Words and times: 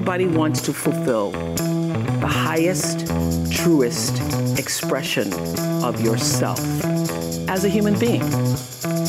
everybody 0.00 0.26
wants 0.26 0.62
to 0.62 0.72
fulfill 0.72 1.30
the 1.30 2.26
highest, 2.26 3.06
truest 3.52 4.18
expression 4.58 5.30
of 5.84 6.00
yourself 6.00 6.58
as 7.50 7.66
a 7.66 7.68
human 7.68 7.98
being. 7.98 8.22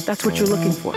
That's 0.03 0.25
what 0.25 0.37
you're 0.37 0.49
looking 0.49 0.73
for. 0.73 0.91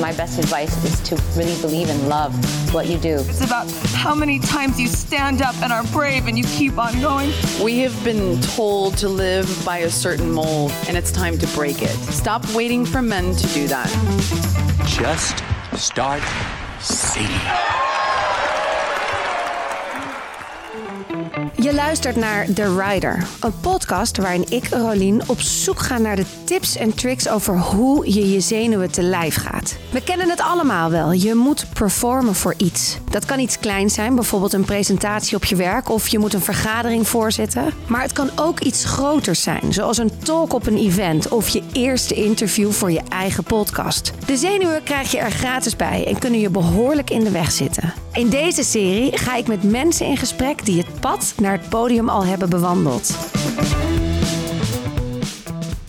My 0.00 0.12
best 0.16 0.40
advice 0.40 0.74
is 0.84 0.98
to 1.08 1.14
really 1.38 1.54
believe 1.60 1.88
and 1.88 2.08
love 2.08 2.34
what 2.74 2.88
you 2.88 2.98
do. 2.98 3.18
It's 3.20 3.44
about 3.44 3.70
how 3.94 4.16
many 4.16 4.40
times 4.40 4.80
you 4.80 4.88
stand 4.88 5.40
up 5.40 5.54
and 5.62 5.72
are 5.72 5.84
brave 5.84 6.26
and 6.26 6.36
you 6.36 6.42
keep 6.42 6.78
on 6.78 7.00
going. 7.00 7.32
We 7.62 7.78
have 7.82 7.94
been 8.02 8.40
told 8.40 8.96
to 8.98 9.08
live 9.08 9.46
by 9.64 9.78
a 9.78 9.90
certain 9.90 10.32
mold, 10.32 10.72
and 10.88 10.96
it's 10.96 11.12
time 11.12 11.38
to 11.38 11.46
break 11.54 11.82
it. 11.82 11.94
Stop 12.10 12.52
waiting 12.52 12.84
for 12.84 13.00
men 13.00 13.36
to 13.36 13.46
do 13.54 13.68
that. 13.68 13.88
Just 14.86 15.44
start 15.80 16.22
इसीलिए 17.18 17.85
Je 21.66 21.74
luistert 21.74 22.16
naar 22.16 22.52
The 22.52 22.76
Rider, 22.78 23.26
een 23.40 23.60
podcast 23.60 24.16
waarin 24.16 24.44
ik, 24.48 24.68
Rolien, 24.68 25.22
op 25.26 25.40
zoek 25.40 25.78
ga 25.78 25.98
naar 25.98 26.16
de 26.16 26.24
tips 26.44 26.76
en 26.76 26.94
tricks 26.94 27.28
over 27.28 27.58
hoe 27.58 28.14
je 28.14 28.30
je 28.30 28.40
zenuwen 28.40 28.90
te 28.90 29.02
lijf 29.02 29.34
gaat. 29.34 29.76
We 29.90 30.02
kennen 30.02 30.30
het 30.30 30.40
allemaal 30.40 30.90
wel. 30.90 31.12
Je 31.12 31.34
moet 31.34 31.66
performen 31.72 32.34
voor 32.34 32.54
iets. 32.56 32.98
Dat 33.10 33.24
kan 33.24 33.38
iets 33.38 33.58
kleins 33.58 33.94
zijn, 33.94 34.14
bijvoorbeeld 34.14 34.52
een 34.52 34.64
presentatie 34.64 35.36
op 35.36 35.44
je 35.44 35.56
werk 35.56 35.88
of 35.88 36.08
je 36.08 36.18
moet 36.18 36.34
een 36.34 36.40
vergadering 36.40 37.08
voorzitten. 37.08 37.72
Maar 37.86 38.02
het 38.02 38.12
kan 38.12 38.30
ook 38.36 38.60
iets 38.60 38.84
groters 38.84 39.42
zijn, 39.42 39.72
zoals 39.72 39.98
een 39.98 40.18
talk 40.18 40.52
op 40.52 40.66
een 40.66 40.78
event 40.78 41.28
of 41.28 41.48
je 41.48 41.62
eerste 41.72 42.14
interview 42.14 42.70
voor 42.70 42.90
je 42.90 43.02
eigen 43.08 43.44
podcast. 43.44 44.12
De 44.26 44.36
zenuwen 44.36 44.82
krijg 44.82 45.10
je 45.10 45.18
er 45.18 45.30
gratis 45.30 45.76
bij 45.76 46.06
en 46.06 46.18
kunnen 46.18 46.40
je 46.40 46.50
behoorlijk 46.50 47.10
in 47.10 47.24
de 47.24 47.30
weg 47.30 47.52
zitten. 47.52 47.92
In 48.12 48.28
deze 48.28 48.62
serie 48.62 49.18
ga 49.18 49.36
ik 49.36 49.46
met 49.46 49.62
mensen 49.62 50.06
in 50.06 50.16
gesprek 50.16 50.64
die 50.64 50.78
het 50.78 51.00
pad 51.00 51.34
naar 51.36 51.55
het 51.56 51.68
podium 51.68 52.08
al 52.08 52.24
hebben 52.24 52.50
bewandeld. 52.50 53.14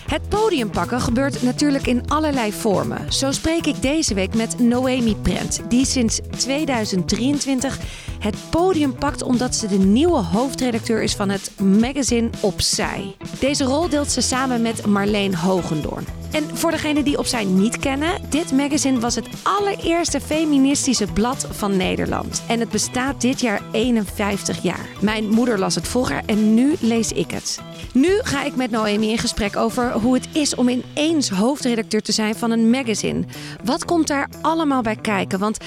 Het 0.07 0.29
podium 0.29 0.69
pakken 0.69 1.01
gebeurt 1.01 1.43
natuurlijk 1.43 1.87
in 1.87 2.09
allerlei 2.09 2.51
vormen. 2.51 3.13
Zo 3.13 3.31
spreek 3.31 3.65
ik 3.65 3.81
deze 3.81 4.13
week 4.13 4.35
met 4.35 4.59
Noemi 4.59 5.15
Prent, 5.15 5.61
die 5.69 5.85
sinds 5.85 6.19
2023 6.37 7.79
het 8.19 8.35
podium 8.49 8.95
pakt 8.95 9.21
omdat 9.21 9.55
ze 9.55 9.67
de 9.67 9.77
nieuwe 9.77 10.17
hoofdredacteur 10.17 11.03
is 11.03 11.15
van 11.15 11.29
het 11.29 11.51
magazine 11.59 12.29
Opzij. 12.41 13.15
Deze 13.39 13.63
rol 13.63 13.89
deelt 13.89 14.11
ze 14.11 14.21
samen 14.21 14.61
met 14.61 14.85
Marleen 14.85 15.35
Hogendoorn. 15.35 16.05
En 16.31 16.57
voor 16.57 16.71
degenen 16.71 17.03
die 17.03 17.17
Opzij 17.17 17.45
niet 17.45 17.77
kennen, 17.79 18.21
dit 18.29 18.51
magazine 18.51 18.99
was 18.99 19.15
het 19.15 19.27
allereerste 19.43 20.21
feministische 20.21 21.07
blad 21.13 21.47
van 21.51 21.77
Nederland. 21.77 22.43
En 22.47 22.59
het 22.59 22.69
bestaat 22.69 23.21
dit 23.21 23.41
jaar 23.41 23.61
51 23.71 24.61
jaar. 24.61 24.85
Mijn 25.01 25.29
moeder 25.29 25.59
las 25.59 25.75
het 25.75 25.87
vroeger 25.87 26.21
en 26.25 26.53
nu 26.53 26.75
lees 26.79 27.11
ik 27.11 27.31
het. 27.31 27.61
Nu 27.93 28.19
ga 28.21 28.43
ik 28.43 28.55
met 28.55 28.71
Noemi 28.71 29.09
in 29.09 29.17
gesprek 29.17 29.55
over 29.55 29.93
hoe 30.01 30.13
het 30.13 30.27
is 30.33 30.55
om 30.55 30.69
ineens 30.69 31.29
hoofdredacteur 31.29 32.01
te 32.01 32.11
zijn 32.11 32.35
van 32.35 32.51
een 32.51 32.69
magazine. 32.69 33.23
Wat 33.63 33.85
komt 33.85 34.07
daar 34.07 34.29
allemaal 34.41 34.81
bij 34.81 34.95
kijken? 34.95 35.39
Want 35.39 35.57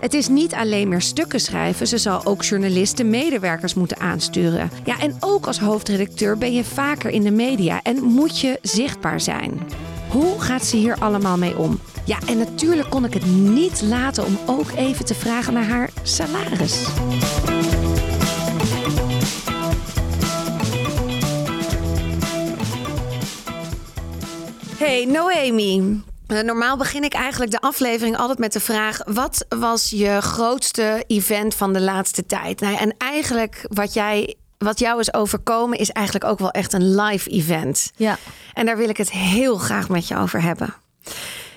het 0.00 0.14
is 0.14 0.28
niet 0.28 0.54
alleen 0.54 0.88
meer 0.88 1.00
stukken 1.00 1.40
schrijven, 1.40 1.86
ze 1.86 1.98
zal 1.98 2.24
ook 2.24 2.42
journalisten, 2.42 3.10
medewerkers 3.10 3.74
moeten 3.74 4.00
aansturen. 4.00 4.70
Ja, 4.84 5.00
en 5.00 5.16
ook 5.20 5.46
als 5.46 5.58
hoofdredacteur 5.58 6.38
ben 6.38 6.52
je 6.52 6.64
vaker 6.64 7.10
in 7.10 7.22
de 7.22 7.30
media 7.30 7.82
en 7.82 8.02
moet 8.02 8.40
je 8.40 8.58
zichtbaar 8.62 9.20
zijn. 9.20 9.60
Hoe 10.08 10.40
gaat 10.40 10.64
ze 10.64 10.76
hier 10.76 10.96
allemaal 10.98 11.38
mee 11.38 11.58
om? 11.58 11.80
Ja, 12.04 12.18
en 12.26 12.38
natuurlijk 12.38 12.90
kon 12.90 13.04
ik 13.04 13.14
het 13.14 13.26
niet 13.26 13.82
laten 13.82 14.24
om 14.24 14.38
ook 14.46 14.70
even 14.76 15.04
te 15.04 15.14
vragen 15.14 15.52
naar 15.52 15.66
haar 15.66 15.90
salaris. 16.02 16.86
Hey 24.78 25.04
Noemi. 25.04 26.02
Uh, 26.28 26.40
normaal 26.40 26.76
begin 26.76 27.04
ik 27.04 27.12
eigenlijk 27.14 27.50
de 27.50 27.60
aflevering 27.60 28.16
altijd 28.16 28.38
met 28.38 28.52
de 28.52 28.60
vraag: 28.60 28.98
wat 29.04 29.46
was 29.48 29.90
je 29.90 30.20
grootste 30.20 31.04
event 31.06 31.54
van 31.54 31.72
de 31.72 31.80
laatste 31.80 32.26
tijd? 32.26 32.60
Nou, 32.60 32.76
en 32.76 32.94
eigenlijk 32.98 33.66
wat 33.68 33.94
jij 33.94 34.34
wat 34.58 34.78
jou 34.78 35.00
is 35.00 35.14
overkomen 35.14 35.78
is 35.78 35.90
eigenlijk 35.90 36.26
ook 36.26 36.38
wel 36.38 36.50
echt 36.50 36.72
een 36.72 36.94
live 36.94 37.30
event. 37.30 37.92
Ja. 37.96 38.18
En 38.54 38.66
daar 38.66 38.76
wil 38.76 38.88
ik 38.88 38.96
het 38.96 39.10
heel 39.10 39.56
graag 39.56 39.88
met 39.88 40.08
je 40.08 40.16
over 40.16 40.42
hebben. 40.42 40.74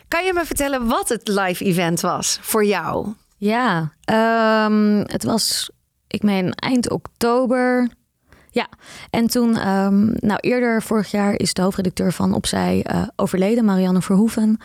Kan 0.07 0.25
je 0.25 0.33
me 0.33 0.45
vertellen 0.45 0.87
wat 0.87 1.09
het 1.09 1.27
live 1.27 1.63
event 1.63 2.01
was 2.01 2.39
voor 2.41 2.65
jou? 2.65 3.13
Ja, 3.37 3.93
um, 4.65 5.03
het 5.05 5.23
was, 5.23 5.69
ik 6.07 6.23
meen, 6.23 6.53
eind 6.53 6.89
oktober. 6.89 7.89
Ja, 8.51 8.67
en 9.09 9.27
toen, 9.27 9.67
um, 9.69 10.13
nou 10.19 10.39
eerder 10.39 10.81
vorig 10.81 11.11
jaar 11.11 11.33
is 11.33 11.53
de 11.53 11.61
hoofdredacteur 11.61 12.13
van 12.13 12.33
Opzij 12.33 12.85
uh, 12.91 13.01
overleden, 13.15 13.65
Marianne 13.65 14.01
Verhoeven. 14.01 14.57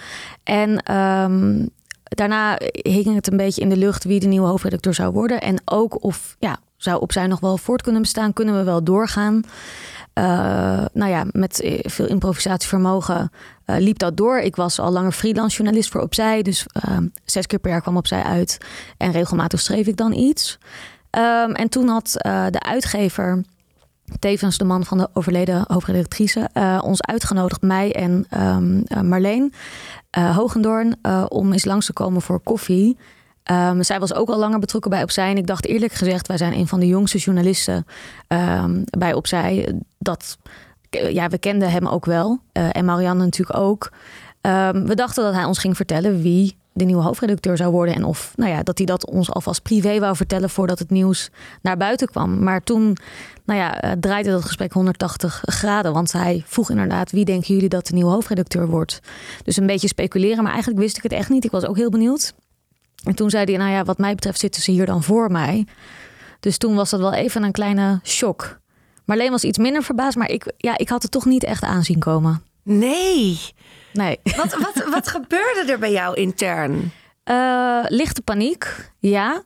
En 0.42 0.94
um, 0.96 1.68
daarna 2.02 2.58
hing 2.72 3.14
het 3.14 3.30
een 3.30 3.36
beetje 3.36 3.60
in 3.60 3.68
de 3.68 3.76
lucht 3.76 4.04
wie 4.04 4.20
de 4.20 4.26
nieuwe 4.26 4.46
hoofdredacteur 4.46 4.94
zou 4.94 5.12
worden. 5.12 5.40
En 5.40 5.62
ook 5.64 6.04
of, 6.04 6.36
ja, 6.38 6.58
zou 6.76 7.00
Opzij 7.00 7.26
nog 7.26 7.40
wel 7.40 7.56
voort 7.58 7.82
kunnen 7.82 8.02
bestaan? 8.02 8.32
Kunnen 8.32 8.56
we 8.56 8.62
wel 8.64 8.84
doorgaan? 8.84 9.42
Uh, 10.14 10.24
nou 10.92 11.10
ja, 11.10 11.24
met 11.30 11.80
veel 11.82 12.06
improvisatievermogen 12.06 13.30
liep 13.64 13.98
dat 13.98 14.16
door. 14.16 14.38
Ik 14.38 14.56
was 14.56 14.78
al 14.78 14.92
langer 14.92 15.12
freelance 15.12 15.56
journalist 15.56 15.90
voor 15.90 16.00
Opzij. 16.00 16.42
Dus 16.42 16.66
uh, 16.88 16.98
zes 17.24 17.46
keer 17.46 17.58
per 17.58 17.70
jaar 17.70 17.80
kwam 17.80 17.96
Opzij 17.96 18.22
uit. 18.22 18.58
En 18.96 19.12
regelmatig 19.12 19.60
schreef 19.60 19.86
ik 19.86 19.96
dan 19.96 20.12
iets. 20.12 20.58
En 21.52 21.68
toen 21.68 21.88
had 21.88 22.12
de 22.50 22.60
uitgever, 22.60 23.44
tevens 24.18 24.58
de 24.58 24.64
man 24.64 24.84
van 24.84 24.98
de 24.98 25.08
overleden 25.12 25.64
hoofdredactrice... 25.66 26.48
ons 26.82 27.02
uitgenodigd, 27.02 27.62
mij 27.62 27.92
en 27.92 28.26
um, 28.40 29.08
Marleen 29.08 29.52
Hogendoorn... 30.10 30.96
om 31.28 31.52
eens 31.52 31.64
langs 31.64 31.86
te 31.86 31.92
komen 31.92 32.22
voor 32.22 32.40
koffie... 32.40 32.96
Um, 33.50 33.82
zij 33.82 33.98
was 34.00 34.14
ook 34.14 34.28
al 34.28 34.38
langer 34.38 34.58
betrokken 34.58 34.90
bij 34.90 35.02
Opzij. 35.02 35.30
En 35.30 35.36
ik 35.36 35.46
dacht 35.46 35.66
eerlijk 35.66 35.92
gezegd, 35.92 36.26
wij 36.26 36.36
zijn 36.36 36.52
een 36.52 36.68
van 36.68 36.80
de 36.80 36.86
jongste 36.86 37.18
journalisten 37.18 37.86
um, 38.28 38.84
bij 38.98 39.14
Opzij. 39.14 39.80
Dat, 39.98 40.38
ja, 40.90 41.28
we 41.28 41.38
kenden 41.38 41.70
hem 41.70 41.86
ook 41.86 42.04
wel. 42.04 42.38
Uh, 42.52 42.68
en 42.72 42.84
Marianne 42.84 43.24
natuurlijk 43.24 43.58
ook. 43.58 43.92
We 44.72 44.92
dachten 44.94 45.24
dat 45.24 45.34
hij 45.34 45.44
ons 45.44 45.58
ging 45.58 45.76
vertellen 45.76 46.22
wie 46.22 46.56
de 46.72 46.84
nieuwe 46.84 47.02
hoofdredacteur 47.02 47.56
zou 47.56 47.72
worden. 47.72 47.94
En 47.94 48.04
of 48.04 48.32
nou 48.36 48.50
ja, 48.50 48.62
dat 48.62 48.78
hij 48.78 48.86
dat 48.86 49.06
ons 49.06 49.30
alvast 49.30 49.62
privé 49.62 49.98
wou 49.98 50.16
vertellen 50.16 50.50
voordat 50.50 50.78
het 50.78 50.90
nieuws 50.90 51.30
naar 51.62 51.76
buiten 51.76 52.08
kwam. 52.08 52.42
Maar 52.42 52.62
toen 52.62 52.96
nou 53.44 53.58
ja, 53.58 53.84
uh, 53.84 53.92
draaide 54.00 54.30
dat 54.30 54.44
gesprek 54.44 54.72
180 54.72 55.42
graden. 55.44 55.92
Want 55.92 56.12
hij 56.12 56.42
vroeg 56.46 56.70
inderdaad: 56.70 57.10
wie 57.10 57.24
denken 57.24 57.54
jullie 57.54 57.68
dat 57.68 57.86
de 57.86 57.94
nieuwe 57.94 58.10
hoofdredacteur 58.10 58.66
wordt? 58.66 59.00
Dus 59.44 59.56
een 59.56 59.66
beetje 59.66 59.88
speculeren. 59.88 60.42
Maar 60.42 60.52
eigenlijk 60.52 60.82
wist 60.82 60.96
ik 60.96 61.02
het 61.02 61.12
echt 61.12 61.28
niet. 61.28 61.44
Ik 61.44 61.50
was 61.50 61.66
ook 61.66 61.76
heel 61.76 61.90
benieuwd. 61.90 62.34
En 63.04 63.14
toen 63.14 63.30
zei 63.30 63.44
hij, 63.44 63.56
nou 63.56 63.70
ja, 63.70 63.84
wat 63.84 63.98
mij 63.98 64.14
betreft 64.14 64.38
zitten 64.38 64.62
ze 64.62 64.70
hier 64.70 64.86
dan 64.86 65.02
voor 65.02 65.30
mij. 65.30 65.66
Dus 66.40 66.58
toen 66.58 66.74
was 66.74 66.90
dat 66.90 67.00
wel 67.00 67.12
even 67.12 67.42
een 67.42 67.52
kleine 67.52 68.00
shock. 68.04 68.58
Marleen 69.04 69.30
was 69.30 69.44
iets 69.44 69.58
minder 69.58 69.82
verbaasd, 69.82 70.16
maar 70.16 70.30
ik, 70.30 70.52
ja, 70.56 70.78
ik 70.78 70.88
had 70.88 71.02
het 71.02 71.10
toch 71.10 71.24
niet 71.24 71.44
echt 71.44 71.62
aanzien 71.62 71.98
komen. 71.98 72.42
Nee. 72.62 73.38
Nee. 73.92 74.20
Wat, 74.36 74.56
wat, 74.58 74.88
wat 74.90 75.08
gebeurde 75.16 75.72
er 75.72 75.78
bij 75.78 75.92
jou 75.92 76.14
intern? 76.16 76.92
Uh, 77.30 77.84
lichte 77.88 78.22
paniek, 78.22 78.90
ja. 78.98 79.42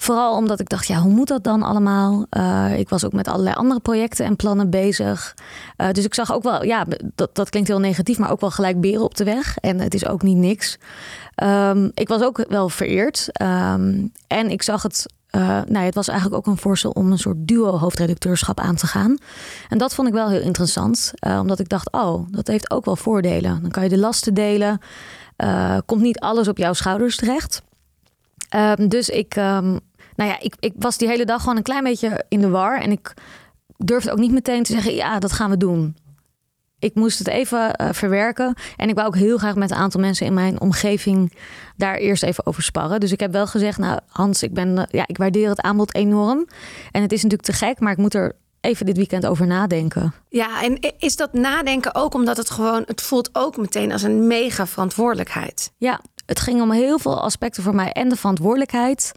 Vooral 0.00 0.36
omdat 0.36 0.60
ik 0.60 0.68
dacht, 0.68 0.86
ja, 0.86 1.00
hoe 1.00 1.12
moet 1.12 1.28
dat 1.28 1.44
dan 1.44 1.62
allemaal? 1.62 2.26
Uh, 2.36 2.78
ik 2.78 2.88
was 2.88 3.04
ook 3.04 3.12
met 3.12 3.28
allerlei 3.28 3.54
andere 3.56 3.80
projecten 3.80 4.26
en 4.26 4.36
plannen 4.36 4.70
bezig. 4.70 5.34
Uh, 5.76 5.90
dus 5.90 6.04
ik 6.04 6.14
zag 6.14 6.32
ook 6.32 6.42
wel, 6.42 6.64
ja, 6.64 6.86
dat, 7.14 7.34
dat 7.34 7.50
klinkt 7.50 7.68
heel 7.68 7.78
negatief, 7.78 8.18
maar 8.18 8.30
ook 8.30 8.40
wel 8.40 8.50
gelijk 8.50 8.80
beren 8.80 9.02
op 9.02 9.16
de 9.16 9.24
weg. 9.24 9.56
En 9.56 9.80
het 9.80 9.94
is 9.94 10.06
ook 10.06 10.22
niet 10.22 10.36
niks. 10.36 10.78
Um, 11.42 11.90
ik 11.94 12.08
was 12.08 12.22
ook 12.22 12.44
wel 12.48 12.68
vereerd. 12.68 13.28
Um, 13.42 14.12
en 14.26 14.50
ik 14.50 14.62
zag 14.62 14.82
het. 14.82 15.06
Uh, 15.30 15.60
nou, 15.66 15.84
het 15.84 15.94
was 15.94 16.08
eigenlijk 16.08 16.38
ook 16.38 16.52
een 16.52 16.60
voorstel 16.60 16.90
om 16.90 17.12
een 17.12 17.18
soort 17.18 17.36
duo-hoofdredacteurschap 17.38 18.60
aan 18.60 18.76
te 18.76 18.86
gaan. 18.86 19.16
En 19.68 19.78
dat 19.78 19.94
vond 19.94 20.08
ik 20.08 20.14
wel 20.14 20.28
heel 20.28 20.40
interessant, 20.40 21.12
omdat 21.20 21.58
ik 21.58 21.68
dacht: 21.68 21.92
oh, 21.92 22.26
dat 22.30 22.46
heeft 22.46 22.70
ook 22.70 22.84
wel 22.84 22.96
voordelen. 22.96 23.62
Dan 23.62 23.70
kan 23.70 23.82
je 23.82 23.88
de 23.88 23.98
lasten 23.98 24.34
delen. 24.34 24.80
Komt 25.86 26.02
niet 26.02 26.20
alles 26.20 26.48
op 26.48 26.58
jouw 26.58 26.72
schouders 26.72 27.16
terecht. 27.16 27.62
Um, 28.56 28.88
dus 28.88 29.08
ik, 29.08 29.34
nou 30.18 30.30
ja, 30.30 30.40
ik, 30.40 30.54
ik 30.60 30.72
was 30.76 30.98
die 30.98 31.08
hele 31.08 31.24
dag 31.24 31.40
gewoon 31.40 31.56
een 31.56 31.62
klein 31.62 31.84
beetje 31.84 32.24
in 32.28 32.40
de 32.40 32.48
war. 32.48 32.80
En 32.80 32.90
ik 32.90 33.14
durfde 33.76 34.12
ook 34.12 34.18
niet 34.18 34.32
meteen 34.32 34.62
te 34.62 34.72
zeggen: 34.72 34.94
ja, 34.94 35.18
dat 35.18 35.32
gaan 35.32 35.50
we 35.50 35.56
doen 35.56 35.96
ik 36.78 36.94
moest 36.94 37.18
het 37.18 37.28
even 37.28 37.74
uh, 37.80 37.88
verwerken. 37.92 38.54
En 38.76 38.88
ik 38.88 38.94
wou 38.94 39.06
ook 39.06 39.16
heel 39.16 39.38
graag 39.38 39.54
met 39.54 39.70
een 39.70 39.76
aantal 39.76 40.00
mensen 40.00 40.26
in 40.26 40.34
mijn 40.34 40.60
omgeving 40.60 41.32
daar 41.76 41.94
eerst 41.94 42.22
even 42.22 42.46
over 42.46 42.62
sparren. 42.62 43.00
Dus 43.00 43.12
ik 43.12 43.20
heb 43.20 43.32
wel 43.32 43.46
gezegd, 43.46 43.78
nou 43.78 44.00
Hans, 44.08 44.42
ik, 44.42 44.54
ben, 44.54 44.76
uh, 44.76 44.82
ja, 44.90 45.04
ik 45.06 45.16
waardeer 45.16 45.48
het 45.48 45.60
aanbod 45.60 45.94
enorm. 45.94 46.46
En 46.90 47.02
het 47.02 47.12
is 47.12 47.22
natuurlijk 47.22 47.50
te 47.50 47.66
gek, 47.66 47.80
maar 47.80 47.92
ik 47.92 47.98
moet 47.98 48.14
er 48.14 48.36
even 48.60 48.86
dit 48.86 48.96
weekend 48.96 49.26
over 49.26 49.46
nadenken. 49.46 50.14
Ja, 50.28 50.62
en 50.62 50.78
is 50.98 51.16
dat 51.16 51.32
nadenken 51.32 51.94
ook 51.94 52.14
omdat 52.14 52.36
het 52.36 52.50
gewoon, 52.50 52.82
het 52.86 53.02
voelt 53.02 53.30
ook 53.32 53.56
meteen 53.56 53.92
als 53.92 54.02
een 54.02 54.26
mega 54.26 54.66
verantwoordelijkheid? 54.66 55.72
Ja, 55.76 56.00
het 56.28 56.40
ging 56.40 56.62
om 56.62 56.70
heel 56.70 56.98
veel 56.98 57.20
aspecten 57.20 57.62
voor 57.62 57.74
mij 57.74 57.92
en 57.92 58.08
de 58.08 58.16
verantwoordelijkheid. 58.16 59.12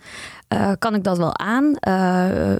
Uh, 0.53 0.71
kan 0.79 0.95
ik 0.95 1.03
dat 1.03 1.17
wel 1.17 1.37
aan? 1.37 1.75
Uh, 1.87 2.55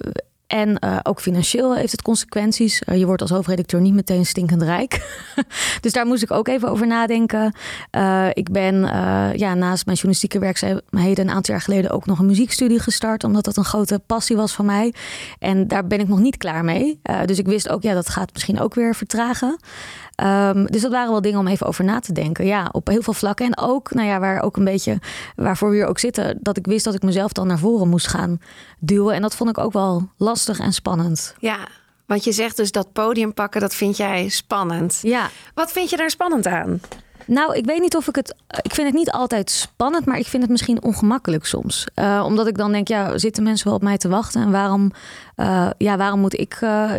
en 0.48 0.78
uh, 0.84 0.98
ook 1.04 1.22
financieel 1.22 1.76
heeft 1.76 1.92
het 1.92 2.02
consequenties. 2.02 2.82
Je 2.94 3.06
wordt 3.06 3.22
als 3.22 3.32
hoofdredacteur 3.32 3.82
niet 3.82 3.94
meteen 3.94 4.26
stinkend 4.26 4.62
rijk. 4.62 5.22
dus 5.82 5.92
daar 5.92 6.06
moest 6.06 6.24
ik 6.24 6.32
ook 6.32 6.48
even 6.48 6.70
over 6.70 6.88
nadenken. 6.88 7.54
Ik 8.34 8.52
ben 8.52 8.76
ja, 9.38 9.54
naast 9.54 9.86
mijn 9.86 9.98
journalistieke 9.98 10.40
werkzaamheden 10.40 11.28
een 11.28 11.34
aantal 11.34 11.54
jaar 11.54 11.64
geleden 11.64 11.92
ook 11.92 12.06
nog 12.06 12.20
een 12.20 12.26
muziekstudie 12.26 12.80
gestart. 12.80 13.24
Omdat 13.24 13.44
dat 13.44 13.58
een 13.58 13.66
grote 13.66 14.00
passie 14.06 14.36
was 14.36 14.54
van 14.54 14.66
mij. 14.66 14.94
En 15.40 15.68
daar 15.68 15.88
ben 15.88 16.00
ik 16.00 16.08
nog 16.08 16.20
niet 16.20 16.38
klaar 16.38 16.64
mee. 16.64 17.02
dus 17.26 17.40
ik 17.40 17.46
wist 17.46 17.70
ook, 17.70 17.82
ja, 17.82 17.94
dat 17.94 18.10
gaat 18.10 18.34
misschien 18.34 18.60
ook 18.60 18.74
weer 18.74 18.96
vertragen. 18.96 19.60
Um, 20.24 20.66
dus 20.66 20.82
dat 20.82 20.92
waren 20.92 21.12
wel 21.12 21.22
dingen 21.22 21.40
om 21.40 21.48
even 21.48 21.68
over 21.68 21.84
na 21.84 22.00
te 22.00 22.14
denken. 22.14 22.46
Ja, 22.46 22.70
op 22.72 22.88
heel 22.88 23.02
veel 23.02 23.14
vlakken. 23.14 23.46
En 23.46 23.58
ook, 23.58 23.94
nou 23.94 24.08
ja, 24.08 24.20
waar 24.20 24.42
ook 24.42 24.58
een 24.58 24.64
beetje, 24.64 25.00
waarvoor 25.36 25.70
we 25.70 25.76
hier 25.76 25.86
ook 25.86 26.00
zitten, 26.00 26.38
dat 26.42 26.58
ik 26.58 26.66
wist 26.66 26.86
dat 26.86 26.94
ik 26.94 27.02
mezelf 27.02 27.32
dan 27.32 27.48
naar 27.48 27.60
voren 27.60 27.90
moest 27.90 28.08
gaan 28.08 28.42
duwen. 28.80 29.16
En 29.16 29.22
dat 29.22 29.36
vond 29.36 29.50
ik 29.50 29.58
ook 29.58 29.74
wel 29.74 30.10
lastig 30.18 30.60
en 30.60 30.74
spannend. 30.74 31.36
Ja, 31.40 31.58
want 32.06 32.24
je 32.24 32.32
zegt 32.32 32.58
dus 32.58 32.72
dat 32.72 32.92
podium 32.92 33.34
pakken, 33.34 33.62
dat 33.62 33.76
vind 33.76 33.98
jij 33.98 34.30
spannend. 34.30 35.00
Ja. 35.02 35.30
Wat 35.54 35.72
vind 35.72 35.90
je 35.90 35.98
daar 35.98 36.10
spannend 36.10 36.48
aan? 36.48 36.82
Nou, 37.32 37.56
ik 37.56 37.66
weet 37.66 37.82
niet 37.82 37.96
of 37.96 38.08
ik 38.08 38.16
het. 38.16 38.36
Ik 38.62 38.74
vind 38.74 38.88
het 38.88 38.96
niet 38.96 39.12
altijd 39.12 39.50
spannend, 39.50 40.06
maar 40.06 40.18
ik 40.18 40.28
vind 40.28 40.44
het 40.44 40.52
misschien 40.52 40.84
ongemakkelijk 40.84 41.46
soms. 41.46 41.88
Uh, 41.96 42.24
omdat 42.26 42.48
ik 42.48 42.58
dan 42.58 42.72
denk, 42.72 42.88
ja, 42.88 43.18
zitten 43.18 43.44
mensen 43.44 43.68
wel 43.68 43.76
op 43.76 43.82
mij 43.82 43.98
te 43.98 44.10
wachten? 44.10 44.42
En 44.42 44.52
waarom, 44.52 44.92
uh, 45.38 45.70
ja, 45.78 45.98
waarom, 45.98 46.20
moet, 46.20 46.40
ik, 46.40 46.60
uh, 46.62 46.92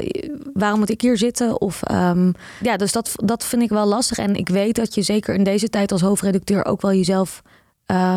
waarom 0.55 0.79
moet 0.79 0.91
ik 0.91 1.01
hier 1.01 1.17
zitten? 1.17 1.61
Of 1.61 1.91
um, 1.91 2.33
ja, 2.61 2.77
dus 2.77 2.93
dat, 2.93 3.13
dat 3.17 3.45
vind 3.45 3.63
ik 3.63 3.69
wel 3.69 3.87
lastig. 3.87 4.19
En 4.19 4.35
ik 4.35 4.49
weet 4.49 4.75
dat 4.75 4.95
je 4.95 5.03
zeker 5.03 5.35
in 5.35 5.45
deze 5.45 5.69
tijd 5.69 5.93
als 5.93 6.01
hoofdredacteur 6.01 6.65
ook 6.65 6.81
wel 6.81 6.93
jezelf 6.93 7.43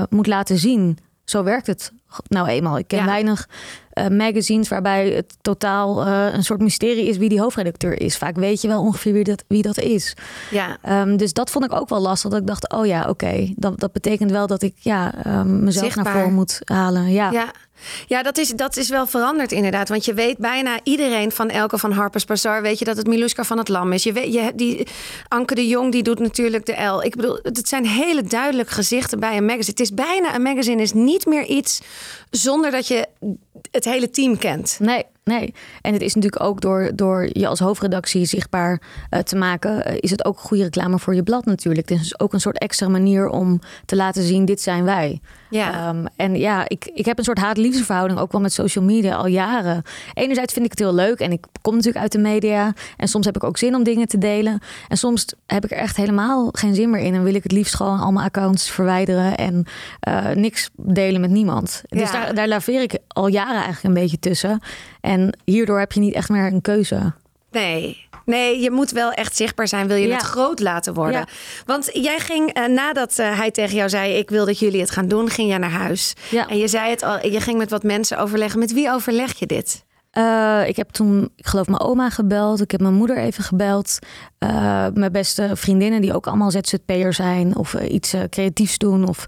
moet 0.09 0.27
laten 0.27 0.57
zien. 0.57 0.97
Zo 1.25 1.43
werkt 1.43 1.67
het 1.67 1.91
nou 2.27 2.47
eenmaal. 2.47 2.77
Ik 2.77 2.87
ken 2.87 2.99
ja. 2.99 3.05
weinig 3.05 3.47
uh, 3.95 4.07
magazines 4.07 4.67
waarbij 4.67 5.09
het 5.09 5.37
totaal 5.41 6.07
uh, 6.07 6.33
een 6.33 6.43
soort 6.43 6.61
mysterie 6.61 7.07
is 7.07 7.17
wie 7.17 7.29
die 7.29 7.39
hoofdredacteur 7.39 8.01
is. 8.01 8.17
Vaak 8.17 8.35
weet 8.35 8.61
je 8.61 8.67
wel 8.67 8.81
ongeveer 8.81 9.13
wie 9.13 9.23
dat, 9.23 9.43
wie 9.47 9.61
dat 9.61 9.79
is. 9.79 10.13
Ja. 10.51 10.77
Um, 11.01 11.17
dus 11.17 11.33
dat 11.33 11.49
vond 11.49 11.65
ik 11.65 11.73
ook 11.73 11.89
wel 11.89 11.99
lastig. 11.99 12.31
Dat 12.31 12.39
ik 12.39 12.47
dacht, 12.47 12.71
oh 12.71 12.85
ja, 12.85 12.99
oké, 12.99 13.09
okay. 13.09 13.53
dat, 13.57 13.79
dat 13.79 13.91
betekent 13.91 14.31
wel 14.31 14.47
dat 14.47 14.61
ik 14.61 14.73
ja, 14.79 15.13
um, 15.27 15.63
mezelf 15.63 15.85
Zichtbaar. 15.85 16.03
naar 16.03 16.13
voren 16.13 16.33
moet 16.33 16.61
halen. 16.63 17.11
Ja. 17.11 17.31
ja. 17.31 17.51
Ja, 18.07 18.23
dat 18.23 18.37
is, 18.37 18.49
dat 18.49 18.77
is 18.77 18.89
wel 18.89 19.07
veranderd 19.07 19.51
inderdaad. 19.51 19.89
Want 19.89 20.05
je 20.05 20.13
weet 20.13 20.37
bijna 20.37 20.79
iedereen 20.83 21.31
van 21.31 21.49
Elke 21.49 21.77
van 21.77 21.91
Harper's 21.91 22.25
Bazaar... 22.25 22.61
weet 22.61 22.79
je 22.79 22.85
dat 22.85 22.97
het 22.97 23.07
Miluska 23.07 23.43
van 23.43 23.57
het 23.57 23.67
Lam 23.67 23.93
is. 23.93 24.03
Je 24.03 24.13
weet, 24.13 24.33
je, 24.33 24.51
die, 24.55 24.87
Anke 25.27 25.55
de 25.55 25.67
Jong 25.67 25.91
die 25.91 26.03
doet 26.03 26.19
natuurlijk 26.19 26.65
de 26.65 26.83
L. 26.83 27.03
Ik 27.03 27.15
bedoel, 27.15 27.39
het 27.41 27.67
zijn 27.67 27.85
hele 27.85 28.21
duidelijk 28.21 28.69
gezichten 28.69 29.19
bij 29.19 29.37
een 29.37 29.45
magazine. 29.45 29.71
Het 29.71 29.79
is 29.79 29.93
bijna, 29.93 30.35
een 30.35 30.41
magazine 30.41 30.81
is 30.81 30.93
niet 30.93 31.25
meer 31.25 31.45
iets... 31.45 31.81
zonder 32.29 32.71
dat 32.71 32.87
je 32.87 33.07
het 33.71 33.84
hele 33.85 34.09
team 34.09 34.37
kent. 34.37 34.77
Nee, 34.79 35.03
nee. 35.25 35.53
En 35.81 35.93
het 35.93 36.01
is 36.01 36.15
natuurlijk 36.15 36.43
ook 36.43 36.61
door, 36.61 36.91
door 36.95 37.29
je 37.31 37.47
als 37.47 37.59
hoofdredactie 37.59 38.25
zichtbaar 38.25 38.81
uh, 39.09 39.19
te 39.19 39.35
maken, 39.35 39.87
uh, 39.87 39.97
is 39.99 40.11
het 40.11 40.25
ook 40.25 40.39
goede 40.39 40.63
reclame 40.63 40.99
voor 40.99 41.15
je 41.15 41.23
blad 41.23 41.45
natuurlijk. 41.45 41.89
Het 41.89 41.99
is 41.99 42.19
ook 42.19 42.33
een 42.33 42.41
soort 42.41 42.57
extra 42.57 42.87
manier 42.87 43.29
om 43.29 43.59
te 43.85 43.95
laten 43.95 44.23
zien: 44.23 44.45
dit 44.45 44.61
zijn 44.61 44.83
wij. 44.83 45.21
Ja. 45.49 45.89
Um, 45.89 46.05
en 46.15 46.35
ja, 46.35 46.63
ik, 46.67 46.91
ik 46.93 47.05
heb 47.05 47.17
een 47.17 47.23
soort 47.23 47.37
haat-liefdeverhouding 47.37 48.19
ook 48.19 48.31
wel 48.31 48.41
met 48.41 48.53
social 48.53 48.83
media 48.85 49.15
al 49.15 49.27
jaren. 49.27 49.83
Enerzijds 50.13 50.53
vind 50.53 50.65
ik 50.65 50.71
het 50.71 50.79
heel 50.79 50.93
leuk 50.93 51.19
en 51.19 51.31
ik 51.31 51.45
kom 51.61 51.73
natuurlijk 51.73 52.01
uit 52.01 52.11
de 52.11 52.17
media. 52.17 52.73
En 52.97 53.07
soms 53.07 53.25
heb 53.25 53.35
ik 53.35 53.43
ook 53.43 53.57
zin 53.57 53.75
om 53.75 53.83
dingen 53.83 54.07
te 54.07 54.17
delen. 54.17 54.59
En 54.87 54.97
soms 54.97 55.25
heb 55.45 55.63
ik 55.63 55.71
er 55.71 55.77
echt 55.77 55.95
helemaal 55.95 56.49
geen 56.51 56.75
zin 56.75 56.89
meer 56.89 57.01
in. 57.01 57.13
En 57.13 57.23
wil 57.23 57.35
ik 57.35 57.43
het 57.43 57.51
liefst 57.51 57.75
gewoon 57.75 57.99
allemaal 57.99 58.23
accounts 58.23 58.69
verwijderen 58.69 59.37
en 59.37 59.65
uh, 60.07 60.29
niks 60.29 60.69
delen 60.75 61.21
met 61.21 61.29
niemand. 61.29 61.83
Ja. 61.85 61.99
Dus 61.99 62.11
daar, 62.11 62.35
daar 62.35 62.47
laveer 62.47 62.81
ik 62.81 62.97
al 63.07 63.27
jaren 63.27 63.63
eigenlijk 63.63 63.83
een 63.83 64.01
beetje 64.01 64.19
tussen. 64.19 64.59
En 65.05 65.37
hierdoor 65.43 65.79
heb 65.79 65.91
je 65.91 65.99
niet 65.99 66.13
echt 66.13 66.29
meer 66.29 66.45
een 66.45 66.61
keuze. 66.61 67.13
Nee, 67.51 68.07
nee, 68.25 68.59
je 68.59 68.71
moet 68.71 68.91
wel 68.91 69.11
echt 69.11 69.35
zichtbaar 69.35 69.67
zijn. 69.67 69.87
Wil 69.87 69.97
je 69.97 70.07
ja. 70.07 70.13
het 70.13 70.23
groot 70.23 70.59
laten 70.59 70.93
worden? 70.93 71.19
Ja. 71.19 71.27
Want 71.65 71.89
jij 71.93 72.19
ging 72.19 72.57
uh, 72.57 72.65
nadat 72.65 73.19
uh, 73.19 73.37
hij 73.37 73.51
tegen 73.51 73.75
jou 73.75 73.89
zei: 73.89 74.13
Ik 74.13 74.29
wil 74.29 74.45
dat 74.45 74.59
jullie 74.59 74.79
het 74.79 74.91
gaan 74.91 75.07
doen, 75.07 75.29
ging 75.29 75.49
jij 75.49 75.57
naar 75.57 75.69
huis. 75.69 76.13
Ja. 76.29 76.47
En 76.47 76.57
je 76.57 76.67
zei 76.67 76.89
het 76.89 77.03
al, 77.03 77.27
je 77.27 77.41
ging 77.41 77.57
met 77.57 77.69
wat 77.69 77.83
mensen 77.83 78.17
overleggen. 78.17 78.59
Met 78.59 78.73
wie 78.73 78.91
overleg 78.91 79.39
je 79.39 79.45
dit? 79.45 79.83
Uh, 80.17 80.67
ik 80.67 80.75
heb 80.75 80.89
toen, 80.89 81.29
ik 81.35 81.47
geloof, 81.47 81.67
mijn 81.67 81.81
oma 81.81 82.09
gebeld. 82.09 82.61
Ik 82.61 82.71
heb 82.71 82.81
mijn 82.81 82.93
moeder 82.93 83.17
even 83.17 83.43
gebeld. 83.43 83.99
Uh, 84.39 84.87
mijn 84.93 85.11
beste 85.11 85.49
vriendinnen, 85.53 86.01
die 86.01 86.13
ook 86.13 86.27
allemaal 86.27 86.51
ZZP'er 86.51 87.13
zijn. 87.13 87.55
Of 87.55 87.73
uh, 87.73 87.93
iets 87.93 88.15
creatiefs 88.29 88.77
doen. 88.77 89.07
Of 89.07 89.25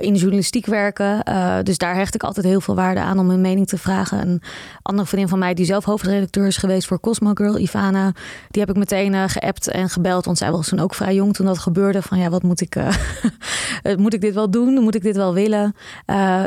in 0.00 0.12
de 0.12 0.18
journalistiek 0.18 0.66
werken. 0.66 1.24
dus 1.64 1.78
daar 1.78 1.94
hecht 1.94 2.14
ik 2.14 2.22
altijd 2.22 2.46
heel 2.46 2.60
veel 2.60 2.74
waarde 2.74 3.00
aan 3.00 3.18
om 3.18 3.30
hun 3.30 3.40
mening 3.40 3.66
te 3.66 3.78
vragen. 3.78 4.20
Een 4.20 4.42
andere 4.82 5.06
vriendin 5.06 5.28
van 5.28 5.38
mij, 5.38 5.54
die 5.54 5.64
zelf 5.64 5.84
hoofdredacteur 5.84 6.46
is 6.46 6.56
geweest 6.56 6.86
voor 6.86 7.00
Cosmo 7.00 7.30
Girl, 7.34 7.58
Ivana. 7.58 8.12
Die 8.50 8.60
heb 8.60 8.70
ik 8.70 8.76
meteen 8.76 9.28
geappt 9.28 9.68
en 9.68 9.88
gebeld. 9.88 10.24
Want 10.24 10.38
zij 10.38 10.50
was 10.50 10.68
toen 10.68 10.80
ook 10.80 10.94
vrij 10.94 11.14
jong 11.14 11.34
toen 11.34 11.46
dat 11.46 11.58
gebeurde. 11.58 12.02
Van 12.02 12.18
ja, 12.18 12.28
wat 12.28 12.42
moet 12.42 12.60
ik... 12.60 12.76
moet 13.96 14.14
ik 14.14 14.20
dit 14.20 14.34
wel 14.34 14.50
doen? 14.50 14.74
Moet 14.74 14.94
ik 14.94 15.02
dit 15.02 15.16
wel 15.16 15.34
willen? 15.34 15.74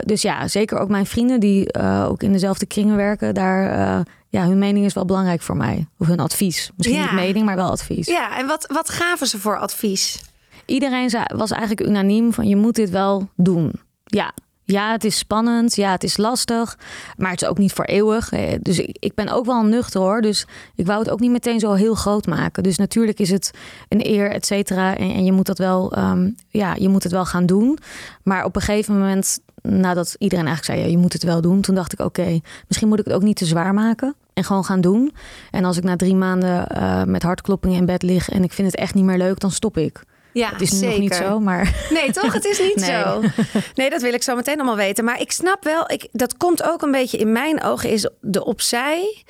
dus 0.04 0.22
ja, 0.22 0.48
zeker 0.48 0.78
ook 0.78 0.90
mijn 0.90 1.06
vrienden 1.06 1.40
die 1.40 1.74
ook 2.08 2.24
in 2.24 2.32
dezelfde 2.32 2.66
kringen 2.66 2.96
werken. 2.96 3.34
Daar 3.34 4.04
ja, 4.30 4.48
hun 4.48 4.60
mening 4.60 4.86
is 4.86 4.94
wel 4.94 5.06
belangrijk 5.06 5.42
voor 5.42 5.58
mij. 5.58 5.88
Of 5.98 6.08
hun 6.08 6.20
advies. 6.20 6.72
Misschien 6.76 6.98
ja. 6.98 7.04
niet 7.04 7.14
mening, 7.14 7.46
maar 7.46 7.56
wel 7.56 7.70
advies. 7.70 8.08
Ja, 8.08 8.38
en 8.38 8.48
wat, 8.48 8.66
wat 8.74 8.90
gaven 8.90 9.28
ze 9.28 9.40
voor 9.40 9.58
advies? 9.58 10.22
Iedereen 10.66 11.12
was 11.36 11.52
eigenlijk 11.52 11.90
unaniem 11.90 12.34
van 12.34 12.48
je 12.48 12.56
moet 12.56 12.76
dit 12.76 12.90
wel 12.90 13.30
doen. 13.36 13.72
Ja, 14.04 14.34
ja, 14.72 14.92
het 14.92 15.04
is 15.04 15.18
spannend. 15.18 15.76
Ja, 15.76 15.92
het 15.92 16.04
is 16.04 16.18
lastig. 16.18 16.78
Maar 17.18 17.32
het 17.32 17.42
is 17.42 17.48
ook 17.48 17.58
niet 17.58 17.74
voor 17.74 17.86
eeuwig. 17.86 18.30
Dus 18.62 18.80
ik, 18.80 18.98
ik 19.00 19.16
ben 19.16 19.30
ook 19.30 19.46
wel 19.46 19.64
nuchter 19.64 20.02
hoor. 20.02 20.22
Dus 20.22 20.46
ik 20.76 20.86
wou 20.86 21.00
het 21.00 21.10
ook 21.10 21.20
niet 21.20 21.32
meteen 21.32 21.60
zo 21.60 21.74
heel 21.74 21.96
groot 21.96 22.28
maken. 22.28 22.64
Dus 22.64 22.78
natuurlijk 22.78 23.20
is 23.20 23.30
het 23.30 23.52
een 23.90 24.08
eer, 24.08 24.32
et 24.32 24.46
cetera. 24.46 24.98
En, 24.98 25.14
en, 25.14 25.26
je 25.26 25.32
moet 25.32 25.46
dat 25.46 25.58
wel, 25.58 25.98
um, 25.98 26.36
ja, 26.50 26.76
je 26.76 26.90
moet 26.90 27.04
het 27.04 27.12
wel 27.12 27.26
gaan 27.26 27.46
doen. 27.46 27.78
Maar 28.24 28.46
op 28.46 28.56
een 28.56 28.62
gegeven 28.62 28.98
moment 28.98 29.40
nadat 29.62 30.16
iedereen 30.18 30.46
eigenlijk 30.46 30.78
zei, 30.78 30.88
ja, 30.88 30.98
je 30.98 31.02
moet 31.02 31.14
het 31.14 31.24
wel 31.24 31.42
doen. 31.42 31.62
Toen 31.62 31.76
dacht 31.76 31.94
ik, 31.94 32.00
oké, 32.00 32.40
misschien 32.68 32.88
moet 32.88 33.00
ik 33.00 33.06
het 33.06 33.14
ook 33.14 33.24
niet 33.24 33.38
te 33.38 33.46
zwaar 33.46 33.74
maken. 33.74 34.16
En 34.34 34.44
gewoon 34.44 34.66
gaan 34.66 34.82
doen. 34.82 35.14
En 35.52 35.66
als 35.66 35.78
ik 35.78 35.84
na 35.84 35.96
drie 35.96 36.16
maanden 36.16 36.68
uh, 36.76 37.04
met 37.04 37.24
hartkloppingen 37.24 37.78
in 37.78 37.86
bed 37.86 38.04
lig... 38.04 38.30
en 38.30 38.44
ik 38.44 38.54
vind 38.54 38.72
het 38.72 38.80
echt 38.80 38.94
niet 38.94 39.04
meer 39.04 39.18
leuk, 39.18 39.40
dan 39.40 39.52
stop 39.52 39.78
ik. 39.78 40.04
Ja, 40.34 40.50
het 40.50 40.62
is 40.62 40.70
zeker. 40.70 40.90
nog 40.90 41.00
niet 41.00 41.16
zo, 41.16 41.40
maar... 41.40 41.88
Nee, 41.90 42.12
toch? 42.12 42.34
Het 42.34 42.46
is 42.46 42.60
niet 42.60 42.76
nee. 42.86 42.90
zo. 42.90 43.22
Nee, 43.76 43.90
dat 43.90 44.02
wil 44.02 44.14
ik 44.14 44.24
zo 44.24 44.36
meteen 44.36 44.56
allemaal 44.56 44.76
weten. 44.76 45.04
Maar 45.04 45.22
ik 45.22 45.32
snap 45.32 45.64
wel, 45.64 45.92
ik, 45.92 46.08
dat 46.12 46.38
komt 46.38 46.64
ook 46.64 46.82
een 46.82 46.92
beetje 46.92 47.18
in 47.18 47.32
mijn 47.32 47.64
ogen... 47.64 47.90
is 47.90 48.10
de 48.22 48.46
opzij... 48.46 49.24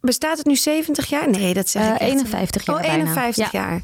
Bestaat 0.00 0.38
het 0.38 0.46
nu 0.46 0.56
70 0.56 1.06
jaar? 1.06 1.30
Nee, 1.30 1.54
dat 1.54 1.68
zeg 1.68 1.82
uh, 1.82 1.88
ik 1.88 1.98
echt. 1.98 2.10
51 2.10 2.66
jaar 2.66 2.76
Oh, 2.76 2.92
51 2.92 3.50
bijna. 3.50 3.68
jaar. 3.68 3.82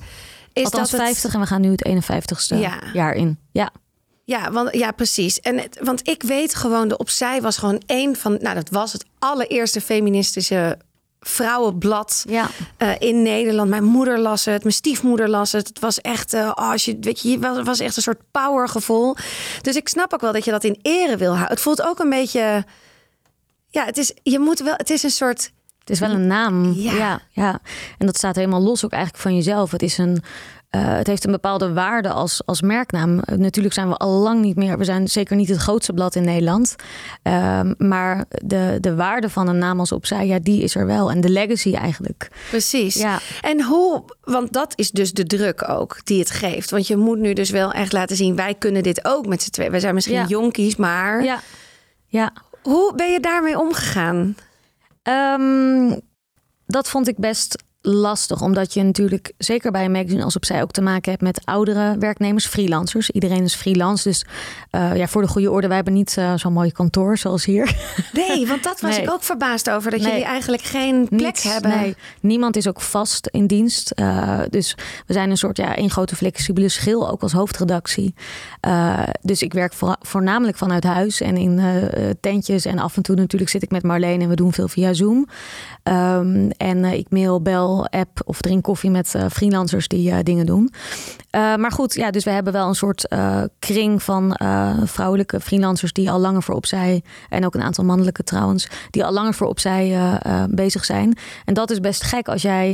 Is 0.52 0.64
Althans 0.64 0.90
dat 0.90 1.00
50 1.00 1.22
het... 1.22 1.34
en 1.34 1.40
we 1.40 1.46
gaan 1.46 1.60
nu 1.60 1.70
het 1.70 1.88
51ste 1.88 2.58
ja. 2.58 2.80
jaar 2.92 3.14
in. 3.14 3.38
Ja. 3.52 3.70
Ja, 4.24 4.50
want, 4.50 4.74
ja, 4.74 4.90
precies. 4.90 5.40
En 5.40 5.58
het, 5.58 5.78
want 5.82 6.08
ik 6.08 6.22
weet 6.22 6.54
gewoon, 6.54 6.88
de 6.88 6.96
Opzij 6.96 7.40
was 7.40 7.56
gewoon 7.56 7.82
een 7.86 8.16
van... 8.16 8.38
Nou, 8.40 8.54
dat 8.54 8.70
was 8.70 8.92
het 8.92 9.04
allereerste 9.18 9.80
feministische 9.80 10.78
vrouwenblad 11.20 12.24
ja. 12.28 12.48
uh, 12.78 12.90
in 12.98 13.22
Nederland. 13.22 13.70
Mijn 13.70 13.84
moeder 13.84 14.18
las 14.18 14.44
het, 14.44 14.62
mijn 14.62 14.74
stiefmoeder 14.74 15.28
las 15.28 15.52
het. 15.52 15.68
Het 15.68 15.78
was 15.78 16.00
echt, 16.00 16.34
uh, 16.34 16.40
oh, 16.40 16.70
als 16.70 16.84
je, 16.84 16.96
weet 17.00 17.20
je, 17.20 17.38
het 17.38 17.66
was 17.66 17.80
echt 17.80 17.96
een 17.96 18.02
soort 18.02 18.20
powergevoel. 18.30 19.16
Dus 19.62 19.76
ik 19.76 19.88
snap 19.88 20.12
ook 20.12 20.20
wel 20.20 20.32
dat 20.32 20.44
je 20.44 20.50
dat 20.50 20.64
in 20.64 20.78
ere 20.82 21.16
wil 21.16 21.30
houden. 21.30 21.50
Het 21.50 21.60
voelt 21.60 21.82
ook 21.82 21.98
een 21.98 22.10
beetje... 22.10 22.64
Ja, 23.70 23.84
het 23.84 23.98
is, 23.98 24.12
je 24.22 24.38
moet 24.38 24.58
wel, 24.58 24.74
het 24.76 24.90
is 24.90 25.02
een 25.02 25.10
soort... 25.10 25.52
Het 25.78 25.90
is 25.90 26.00
wel 26.00 26.10
een 26.10 26.26
naam. 26.26 26.72
Ja. 26.72 26.92
ja, 26.92 27.20
ja. 27.30 27.60
En 27.98 28.06
dat 28.06 28.16
staat 28.16 28.36
helemaal 28.36 28.60
los 28.60 28.84
ook 28.84 28.92
eigenlijk 28.92 29.22
van 29.22 29.34
jezelf. 29.34 29.70
Het 29.70 29.82
is 29.82 29.98
een... 29.98 30.22
Uh, 30.76 30.96
het 30.96 31.06
heeft 31.06 31.24
een 31.24 31.32
bepaalde 31.32 31.72
waarde 31.72 32.08
als, 32.08 32.42
als 32.46 32.62
merknaam. 32.62 33.14
Uh, 33.14 33.38
natuurlijk 33.38 33.74
zijn 33.74 33.88
we 33.88 33.96
al 33.96 34.10
lang 34.10 34.40
niet 34.40 34.56
meer. 34.56 34.78
We 34.78 34.84
zijn 34.84 35.08
zeker 35.08 35.36
niet 35.36 35.48
het 35.48 35.58
grootste 35.58 35.92
blad 35.92 36.14
in 36.14 36.24
Nederland. 36.24 36.74
Uh, 37.22 37.60
maar 37.78 38.24
de, 38.28 38.78
de 38.80 38.94
waarde 38.94 39.30
van 39.30 39.48
een 39.48 39.58
naam 39.58 39.80
als 39.80 39.92
opzij, 39.92 40.26
ja, 40.26 40.38
die 40.38 40.62
is 40.62 40.74
er 40.74 40.86
wel. 40.86 41.10
En 41.10 41.20
de 41.20 41.28
legacy 41.28 41.74
eigenlijk. 41.74 42.30
Precies. 42.48 42.94
Ja. 42.94 43.18
En 43.40 43.62
hoe, 43.62 44.04
want 44.20 44.52
dat 44.52 44.72
is 44.76 44.90
dus 44.90 45.12
de 45.12 45.24
druk 45.24 45.68
ook 45.68 46.00
die 46.04 46.18
het 46.18 46.30
geeft. 46.30 46.70
Want 46.70 46.86
je 46.86 46.96
moet 46.96 47.18
nu 47.18 47.32
dus 47.32 47.50
wel 47.50 47.72
echt 47.72 47.92
laten 47.92 48.16
zien, 48.16 48.36
wij 48.36 48.54
kunnen 48.54 48.82
dit 48.82 49.04
ook 49.04 49.26
met 49.26 49.42
z'n 49.42 49.50
twee. 49.50 49.70
Wij 49.70 49.80
zijn 49.80 49.94
misschien 49.94 50.14
ja. 50.14 50.26
jonkies, 50.26 50.76
maar. 50.76 51.24
Ja. 51.24 51.40
ja. 52.06 52.32
Hoe 52.62 52.92
ben 52.94 53.12
je 53.12 53.20
daarmee 53.20 53.58
omgegaan? 53.58 54.36
Um, 55.02 56.00
dat 56.66 56.88
vond 56.88 57.08
ik 57.08 57.16
best 57.16 57.62
lastig, 57.80 58.42
omdat 58.42 58.74
je 58.74 58.82
natuurlijk 58.82 59.32
zeker 59.38 59.70
bij 59.70 59.84
een 59.84 59.90
magazine 59.90 60.24
als 60.24 60.36
opzij 60.36 60.62
ook 60.62 60.70
te 60.70 60.80
maken 60.80 61.10
hebt 61.10 61.22
met 61.22 61.40
oudere 61.44 61.96
werknemers, 61.98 62.46
freelancers. 62.46 63.10
Iedereen 63.10 63.42
is 63.42 63.54
freelance, 63.54 64.08
dus 64.08 64.24
uh, 64.70 64.96
ja, 64.96 65.06
voor 65.06 65.22
de 65.22 65.28
goede 65.28 65.50
orde, 65.50 65.66
wij 65.66 65.76
hebben 65.76 65.94
niet 65.94 66.16
uh, 66.18 66.32
zo'n 66.36 66.52
mooi 66.52 66.72
kantoor 66.72 67.18
zoals 67.18 67.44
hier. 67.44 67.76
Nee, 68.12 68.46
want 68.46 68.62
dat 68.62 68.80
was 68.80 68.90
nee. 68.96 69.04
ik 69.04 69.10
ook 69.10 69.22
verbaasd 69.22 69.70
over, 69.70 69.90
dat 69.90 70.00
nee. 70.00 70.10
jullie 70.10 70.24
eigenlijk 70.24 70.62
geen 70.62 71.08
plek 71.08 71.20
Niets, 71.20 71.42
hebben. 71.42 71.70
Nee, 71.70 71.96
niemand 72.20 72.56
is 72.56 72.68
ook 72.68 72.80
vast 72.80 73.26
in 73.26 73.46
dienst. 73.46 73.92
Uh, 73.96 74.40
dus 74.50 74.76
we 75.06 75.12
zijn 75.12 75.30
een 75.30 75.36
soort, 75.36 75.56
ja, 75.56 75.76
één 75.76 75.90
grote 75.90 76.16
flexibele 76.16 76.68
schil, 76.68 77.10
ook 77.10 77.22
als 77.22 77.32
hoofdredactie. 77.32 78.14
dus 79.20 79.42
ik 79.42 79.52
werk 79.52 79.72
voor, 79.72 79.96
voornamelijk 80.00 80.56
vanuit 80.56 80.84
huis 80.84 81.20
en 81.20 81.36
in 81.36 81.60
tentjes 82.20 82.64
en 82.64 82.78
af 82.78 82.96
en 82.96 83.02
toe 83.02 83.16
natuurlijk 83.16 83.50
zit 83.50 83.62
ik 83.62 83.70
met 83.70 83.82
Marleen 83.82 84.20
en 84.20 84.28
we 84.28 84.36
doen 84.36 84.52
veel 84.52 84.68
via 84.68 84.92
Zoom. 84.92 85.28
Um, 85.82 86.50
en 86.50 86.84
ik 86.84 87.10
mail, 87.10 87.42
bel, 87.42 87.67
app 87.90 88.20
of 88.24 88.40
drink 88.40 88.62
koffie 88.62 88.90
met 88.90 89.14
uh, 89.16 89.24
freelancers 89.30 89.88
die 89.88 90.10
uh, 90.10 90.16
dingen 90.22 90.46
doen. 90.46 90.72
Uh, 91.30 91.56
maar 91.56 91.72
goed, 91.72 91.94
ja, 91.94 92.10
dus 92.10 92.24
we 92.24 92.30
hebben 92.30 92.52
wel 92.52 92.68
een 92.68 92.74
soort 92.74 93.08
kring 93.58 94.02
van 94.02 94.36
vrouwelijke 94.84 95.40
freelancers 95.40 95.92
die 95.92 96.10
al 96.10 96.18
langer 96.18 96.42
voor 96.42 96.54
opzij, 96.54 97.02
en 97.28 97.46
ook 97.46 97.54
een 97.54 97.62
aantal 97.62 97.84
mannelijke 97.84 98.22
trouwens, 98.22 98.68
die 98.90 99.04
al 99.04 99.12
langer 99.12 99.34
voor 99.34 99.46
opzij 99.46 100.18
bezig 100.50 100.84
zijn. 100.84 101.18
En 101.44 101.54
dat 101.54 101.70
is 101.70 101.80
best 101.80 102.02
gek 102.02 102.28
als 102.28 102.42
jij 102.42 102.70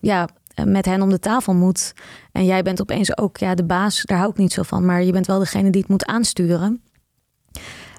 ja, 0.00 0.28
met 0.64 0.84
hen 0.84 1.02
om 1.02 1.10
de 1.10 1.18
tafel 1.18 1.54
moet. 1.54 1.92
En 2.32 2.44
jij 2.44 2.62
bent 2.62 2.80
opeens 2.80 3.16
ook 3.16 3.36
ja, 3.36 3.54
de 3.54 3.64
baas, 3.64 4.02
daar 4.02 4.18
hou 4.18 4.30
ik 4.30 4.36
niet 4.36 4.52
zo 4.52 4.62
van. 4.62 4.84
Maar 4.84 5.02
je 5.02 5.12
bent 5.12 5.26
wel 5.26 5.38
degene 5.38 5.70
die 5.70 5.80
het 5.80 5.90
moet 5.90 6.06
aansturen. 6.06 6.82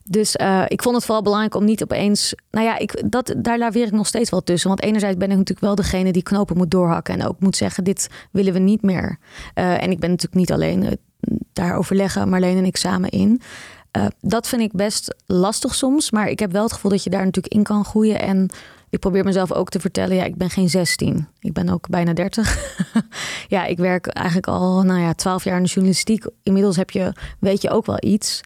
Dus 0.03 0.35
uh, 0.35 0.63
ik 0.67 0.81
vond 0.81 0.95
het 0.95 1.05
vooral 1.05 1.23
belangrijk 1.23 1.55
om 1.55 1.65
niet 1.65 1.83
opeens. 1.83 2.35
Nou 2.51 2.65
ja, 2.65 2.77
ik, 2.77 3.03
dat, 3.05 3.33
daar 3.37 3.57
laveer 3.57 3.85
ik 3.85 3.91
nog 3.91 4.07
steeds 4.07 4.29
wel 4.29 4.43
tussen. 4.43 4.69
Want 4.69 4.81
enerzijds 4.81 5.17
ben 5.17 5.31
ik 5.31 5.37
natuurlijk 5.37 5.65
wel 5.65 5.75
degene 5.75 6.11
die 6.11 6.23
knopen 6.23 6.57
moet 6.57 6.71
doorhakken. 6.71 7.13
En 7.13 7.27
ook 7.27 7.39
moet 7.39 7.55
zeggen: 7.55 7.83
dit 7.83 8.09
willen 8.31 8.53
we 8.53 8.59
niet 8.59 8.81
meer. 8.81 9.17
Uh, 9.55 9.83
en 9.83 9.91
ik 9.91 9.99
ben 9.99 10.09
natuurlijk 10.09 10.39
niet 10.39 10.51
alleen. 10.51 10.83
Uh, 10.83 10.91
daar 11.53 11.75
overleggen 11.75 12.29
Marleen 12.29 12.57
en 12.57 12.65
ik 12.65 12.77
samen 12.77 13.09
in. 13.09 13.41
dat 14.21 14.47
vind 14.47 14.61
ik 14.61 14.71
best 14.71 15.15
lastig 15.25 15.75
soms. 15.75 16.11
Maar 16.11 16.27
ik 16.27 16.39
heb 16.39 16.51
wel 16.51 16.63
het 16.63 16.73
gevoel 16.73 16.91
dat 16.91 17.03
je 17.03 17.09
daar 17.09 17.25
natuurlijk 17.25 17.53
in 17.53 17.63
kan 17.63 17.85
groeien. 17.85 18.19
En 18.19 18.49
ik 18.93 18.99
probeer 18.99 19.23
mezelf 19.23 19.51
ook 19.51 19.69
te 19.69 19.79
vertellen: 19.79 20.15
ja, 20.15 20.23
ik 20.23 20.35
ben 20.35 20.49
geen 20.49 20.69
16. 20.69 21.27
Ik 21.39 21.53
ben 21.53 21.69
ook 21.69 21.89
bijna 21.89 22.13
30. 22.13 22.77
ja, 23.47 23.65
ik 23.65 23.77
werk 23.77 24.07
eigenlijk 24.07 24.47
al 24.47 24.83
nou 24.83 24.99
ja, 24.99 25.13
12 25.13 25.43
jaar 25.43 25.57
in 25.57 25.63
de 25.63 25.69
journalistiek. 25.69 26.25
Inmiddels 26.43 26.75
heb 26.75 26.89
je, 26.89 27.13
weet 27.39 27.61
je 27.61 27.69
ook 27.69 27.85
wel 27.85 27.97
iets. 27.99 28.41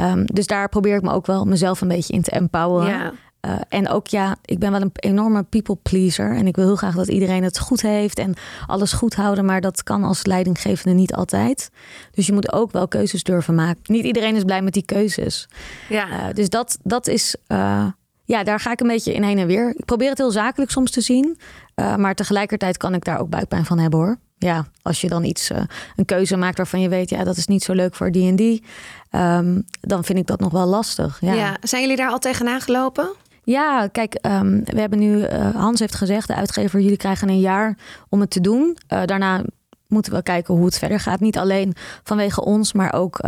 Um, 0.00 0.26
dus 0.26 0.46
daar 0.46 0.68
probeer 0.68 0.96
ik 0.96 1.02
me 1.02 1.12
ook 1.12 1.26
wel 1.26 1.44
mezelf 1.44 1.80
een 1.80 1.88
beetje 1.88 2.12
in 2.12 2.22
te 2.22 2.30
empoweren. 2.30 2.98
Ja. 2.98 3.12
Uh, 3.46 3.56
en 3.68 3.88
ook 3.88 4.06
ja, 4.06 4.36
ik 4.44 4.58
ben 4.58 4.70
wel 4.70 4.80
een 4.80 4.90
enorme 4.94 5.42
people 5.42 5.76
pleaser. 5.82 6.36
En 6.36 6.46
ik 6.46 6.56
wil 6.56 6.64
heel 6.64 6.76
graag 6.76 6.94
dat 6.94 7.08
iedereen 7.08 7.42
het 7.42 7.58
goed 7.58 7.82
heeft 7.82 8.18
en 8.18 8.34
alles 8.66 8.92
goed 8.92 9.14
houden. 9.14 9.44
Maar 9.44 9.60
dat 9.60 9.82
kan 9.82 10.04
als 10.04 10.26
leidinggevende 10.26 10.96
niet 10.96 11.14
altijd. 11.14 11.70
Dus 12.10 12.26
je 12.26 12.32
moet 12.32 12.52
ook 12.52 12.72
wel 12.72 12.88
keuzes 12.88 13.22
durven 13.22 13.54
maken. 13.54 13.80
Niet 13.84 14.04
iedereen 14.04 14.36
is 14.36 14.44
blij 14.44 14.62
met 14.62 14.72
die 14.72 14.84
keuzes. 14.84 15.48
Ja. 15.88 16.08
Uh, 16.08 16.34
dus 16.34 16.48
dat, 16.48 16.78
dat 16.82 17.06
is. 17.06 17.36
Uh, 17.48 17.86
ja, 18.24 18.44
daar 18.44 18.60
ga 18.60 18.72
ik 18.72 18.80
een 18.80 18.86
beetje 18.86 19.14
in 19.14 19.22
heen 19.22 19.38
en 19.38 19.46
weer. 19.46 19.74
Ik 19.76 19.84
probeer 19.84 20.08
het 20.08 20.18
heel 20.18 20.30
zakelijk 20.30 20.70
soms 20.70 20.90
te 20.90 21.00
zien. 21.00 21.38
maar 21.74 22.14
tegelijkertijd 22.14 22.76
kan 22.76 22.94
ik 22.94 23.04
daar 23.04 23.20
ook 23.20 23.28
buikpijn 23.28 23.64
van 23.64 23.78
hebben 23.78 24.00
hoor 24.00 24.18
ja, 24.38 24.66
als 24.82 25.00
je 25.00 25.08
dan 25.08 25.24
iets, 25.24 25.50
uh, 25.50 25.58
een 25.96 26.04
keuze 26.04 26.36
maakt 26.36 26.56
waarvan 26.56 26.80
je 26.80 26.88
weet, 26.88 27.10
ja, 27.10 27.24
dat 27.24 27.36
is 27.36 27.46
niet 27.46 27.62
zo 27.62 27.72
leuk 27.72 27.94
voor 27.94 28.10
die 28.10 28.28
en 28.28 28.36
die, 28.36 28.64
um, 29.10 29.64
dan 29.80 30.04
vind 30.04 30.18
ik 30.18 30.26
dat 30.26 30.40
nog 30.40 30.52
wel 30.52 30.66
lastig. 30.66 31.18
Ja. 31.20 31.32
ja. 31.32 31.56
Zijn 31.60 31.82
jullie 31.82 31.96
daar 31.96 32.10
al 32.10 32.18
tegenaan 32.18 32.60
gelopen? 32.60 33.12
Ja, 33.44 33.88
kijk, 33.92 34.18
um, 34.22 34.64
we 34.64 34.80
hebben 34.80 34.98
nu, 34.98 35.16
uh, 35.16 35.54
Hans 35.54 35.80
heeft 35.80 35.94
gezegd, 35.94 36.26
de 36.26 36.34
uitgever, 36.34 36.80
jullie 36.80 36.96
krijgen 36.96 37.28
een 37.28 37.40
jaar 37.40 37.78
om 38.08 38.20
het 38.20 38.30
te 38.30 38.40
doen. 38.40 38.76
Uh, 38.92 39.04
daarna 39.04 39.42
moeten 39.86 40.12
we 40.12 40.22
kijken 40.22 40.54
hoe 40.54 40.64
het 40.64 40.78
verder 40.78 41.00
gaat. 41.00 41.20
Niet 41.20 41.38
alleen 41.38 41.74
vanwege 42.02 42.44
ons, 42.44 42.72
maar 42.72 42.92
ook, 42.92 43.22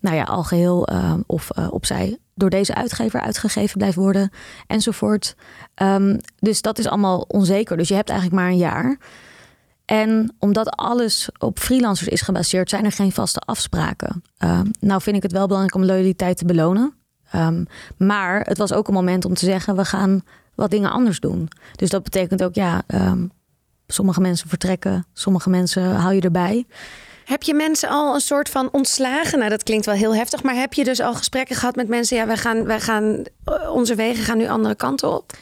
nou 0.00 0.16
ja, 0.16 0.22
al 0.22 0.42
geheel 0.42 0.88
of 1.26 1.50
opzij 1.70 2.18
door 2.34 2.50
deze 2.50 2.74
uitgever 2.74 3.20
uitgegeven 3.20 3.78
blijft 3.78 3.96
worden 3.96 4.30
enzovoort. 4.66 5.34
Um, 5.82 6.16
dus 6.38 6.62
dat 6.62 6.78
is 6.78 6.88
allemaal 6.88 7.24
onzeker. 7.28 7.76
Dus 7.76 7.88
je 7.88 7.94
hebt 7.94 8.10
eigenlijk 8.10 8.40
maar 8.40 8.50
een 8.50 8.56
jaar. 8.56 8.98
En 9.90 10.34
omdat 10.38 10.70
alles 10.70 11.28
op 11.38 11.58
freelancers 11.58 12.08
is 12.08 12.20
gebaseerd, 12.20 12.70
zijn 12.70 12.84
er 12.84 12.92
geen 12.92 13.12
vaste 13.12 13.40
afspraken. 13.40 14.22
Uh, 14.44 14.60
nou 14.80 15.02
vind 15.02 15.16
ik 15.16 15.22
het 15.22 15.32
wel 15.32 15.46
belangrijk 15.46 15.74
om 15.74 15.84
loyaliteit 15.84 16.36
te 16.36 16.44
belonen. 16.44 16.94
Um, 17.34 17.66
maar 17.96 18.40
het 18.40 18.58
was 18.58 18.72
ook 18.72 18.88
een 18.88 18.94
moment 18.94 19.24
om 19.24 19.34
te 19.34 19.44
zeggen, 19.44 19.76
we 19.76 19.84
gaan 19.84 20.22
wat 20.54 20.70
dingen 20.70 20.90
anders 20.90 21.20
doen. 21.20 21.48
Dus 21.76 21.90
dat 21.90 22.02
betekent 22.02 22.42
ook, 22.42 22.54
ja, 22.54 22.82
um, 22.86 23.30
sommige 23.86 24.20
mensen 24.20 24.48
vertrekken, 24.48 25.06
sommige 25.12 25.50
mensen 25.50 25.94
hou 25.94 26.14
je 26.14 26.20
erbij. 26.20 26.66
Heb 27.24 27.42
je 27.42 27.54
mensen 27.54 27.88
al 27.88 28.14
een 28.14 28.20
soort 28.20 28.48
van 28.48 28.68
ontslagen? 28.72 29.38
Nou, 29.38 29.50
dat 29.50 29.62
klinkt 29.62 29.86
wel 29.86 29.94
heel 29.94 30.14
heftig, 30.14 30.42
maar 30.42 30.54
heb 30.54 30.72
je 30.72 30.84
dus 30.84 31.00
al 31.00 31.14
gesprekken 31.14 31.56
gehad 31.56 31.76
met 31.76 31.88
mensen? 31.88 32.16
Ja, 32.16 32.26
wij 32.26 32.36
gaan, 32.36 32.64
wij 32.64 32.80
gaan, 32.80 33.24
eh, 33.44 33.70
onze 33.70 33.94
wegen 33.94 34.24
gaan 34.24 34.38
nu 34.38 34.48
andere 34.48 34.74
kanten 34.74 35.12
op. 35.16 35.32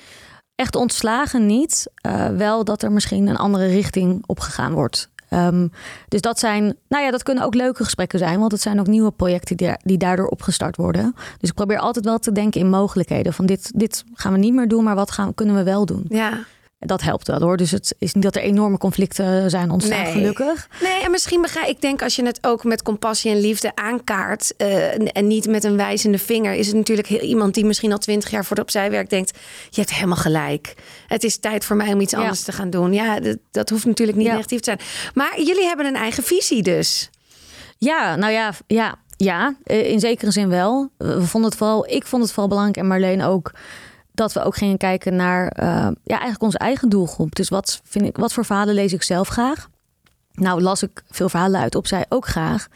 Echt 0.58 0.76
ontslagen 0.76 1.46
niet. 1.46 1.86
Uh, 2.06 2.28
wel 2.28 2.64
dat 2.64 2.82
er 2.82 2.92
misschien 2.92 3.26
een 3.26 3.36
andere 3.36 3.66
richting 3.66 4.22
op 4.26 4.40
gegaan 4.40 4.72
wordt. 4.72 5.08
Um, 5.30 5.72
dus 6.08 6.20
dat 6.20 6.38
zijn, 6.38 6.76
nou 6.88 7.04
ja, 7.04 7.10
dat 7.10 7.22
kunnen 7.22 7.44
ook 7.44 7.54
leuke 7.54 7.84
gesprekken 7.84 8.18
zijn, 8.18 8.38
want 8.38 8.52
het 8.52 8.60
zijn 8.60 8.80
ook 8.80 8.86
nieuwe 8.86 9.10
projecten 9.10 9.56
die, 9.56 9.70
die 9.82 9.98
daardoor 9.98 10.26
opgestart 10.26 10.76
worden. 10.76 11.14
Dus 11.38 11.48
ik 11.48 11.54
probeer 11.54 11.78
altijd 11.78 12.04
wel 12.04 12.18
te 12.18 12.32
denken 12.32 12.60
in 12.60 12.68
mogelijkheden. 12.68 13.32
Van 13.32 13.46
dit, 13.46 13.70
dit 13.74 14.04
gaan 14.14 14.32
we 14.32 14.38
niet 14.38 14.54
meer 14.54 14.68
doen, 14.68 14.84
maar 14.84 14.94
wat 14.94 15.10
gaan, 15.10 15.34
kunnen 15.34 15.54
we 15.54 15.62
wel 15.62 15.86
doen? 15.86 16.04
Ja. 16.08 16.38
Dat 16.78 17.02
helpt 17.02 17.26
wel 17.26 17.40
hoor. 17.40 17.56
Dus 17.56 17.70
het 17.70 17.94
is 17.98 18.14
niet 18.14 18.22
dat 18.22 18.36
er 18.36 18.42
enorme 18.42 18.78
conflicten 18.78 19.50
zijn 19.50 19.70
ontstaan, 19.70 20.02
nee. 20.02 20.12
gelukkig. 20.12 20.68
Nee, 20.82 21.02
en 21.02 21.10
misschien 21.10 21.42
begrijp 21.42 21.68
ik 21.68 21.80
denk 21.80 22.02
als 22.02 22.16
je 22.16 22.24
het 22.24 22.38
ook 22.40 22.64
met 22.64 22.82
compassie 22.82 23.30
en 23.30 23.40
liefde 23.40 23.74
aankaart 23.74 24.54
uh, 24.58 25.16
en 25.16 25.26
niet 25.26 25.46
met 25.46 25.64
een 25.64 25.76
wijzende 25.76 26.18
vinger, 26.18 26.52
is 26.52 26.66
het 26.66 26.76
natuurlijk 26.76 27.08
heel, 27.08 27.20
iemand 27.20 27.54
die 27.54 27.64
misschien 27.64 27.92
al 27.92 27.98
twintig 27.98 28.30
jaar 28.30 28.44
voor 28.44 28.56
de 28.56 28.62
opzij 28.62 28.90
werkt, 28.90 29.10
denkt: 29.10 29.38
Je 29.70 29.80
hebt 29.80 29.92
helemaal 29.94 30.16
gelijk. 30.16 30.74
Het 31.06 31.24
is 31.24 31.38
tijd 31.38 31.64
voor 31.64 31.76
mij 31.76 31.92
om 31.92 32.00
iets 32.00 32.14
anders 32.14 32.42
te 32.42 32.52
gaan 32.52 32.70
doen. 32.70 32.92
Ja, 32.92 33.20
dat, 33.20 33.38
dat 33.50 33.70
hoeft 33.70 33.84
natuurlijk 33.84 34.18
niet 34.18 34.26
ja. 34.26 34.34
negatief 34.34 34.60
te 34.60 34.64
zijn. 34.64 34.88
Maar 35.14 35.40
jullie 35.40 35.64
hebben 35.64 35.86
een 35.86 35.96
eigen 35.96 36.22
visie 36.22 36.62
dus. 36.62 37.10
Ja, 37.78 38.16
nou 38.16 38.32
ja, 38.32 38.52
ja, 38.66 38.98
ja, 39.16 39.54
in 39.64 40.00
zekere 40.00 40.30
zin 40.30 40.48
wel. 40.48 40.90
We 40.96 41.26
vonden 41.26 41.50
het 41.50 41.58
vooral, 41.58 41.90
ik 41.90 42.06
vond 42.06 42.22
het 42.22 42.32
vooral 42.32 42.48
belangrijk 42.48 42.78
en 42.78 42.86
Marleen 42.86 43.22
ook 43.22 43.52
dat 44.18 44.32
we 44.32 44.42
ook 44.42 44.56
gingen 44.56 44.76
kijken 44.76 45.16
naar 45.16 45.42
uh, 45.44 45.66
ja, 45.84 45.94
eigenlijk 46.04 46.42
onze 46.42 46.58
eigen 46.58 46.88
doelgroep. 46.88 47.34
Dus 47.34 47.48
wat, 47.48 47.80
vind 47.84 48.04
ik, 48.04 48.16
wat 48.16 48.32
voor 48.32 48.44
verhalen 48.44 48.74
lees 48.74 48.92
ik 48.92 49.02
zelf 49.02 49.28
graag? 49.28 49.68
Nou, 50.32 50.62
las 50.62 50.82
ik 50.82 51.02
veel 51.10 51.28
verhalen 51.28 51.60
uit 51.60 51.74
op 51.74 51.86
zij 51.86 52.04
ook 52.08 52.26
graag. 52.26 52.68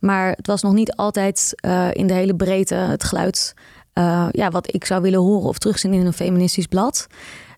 Maar 0.00 0.30
het 0.30 0.46
was 0.46 0.62
nog 0.62 0.72
niet 0.72 0.96
altijd 0.96 1.54
uh, 1.66 1.88
in 1.92 2.06
de 2.06 2.14
hele 2.14 2.34
breedte 2.34 2.74
het 2.74 3.04
geluid 3.04 3.54
uh, 3.94 4.26
ja, 4.30 4.50
wat 4.50 4.74
ik 4.74 4.84
zou 4.84 5.02
willen 5.02 5.20
horen 5.20 5.48
of 5.48 5.58
terugzien 5.58 5.92
in 5.92 6.06
een 6.06 6.12
feministisch 6.12 6.66
blad. 6.66 7.06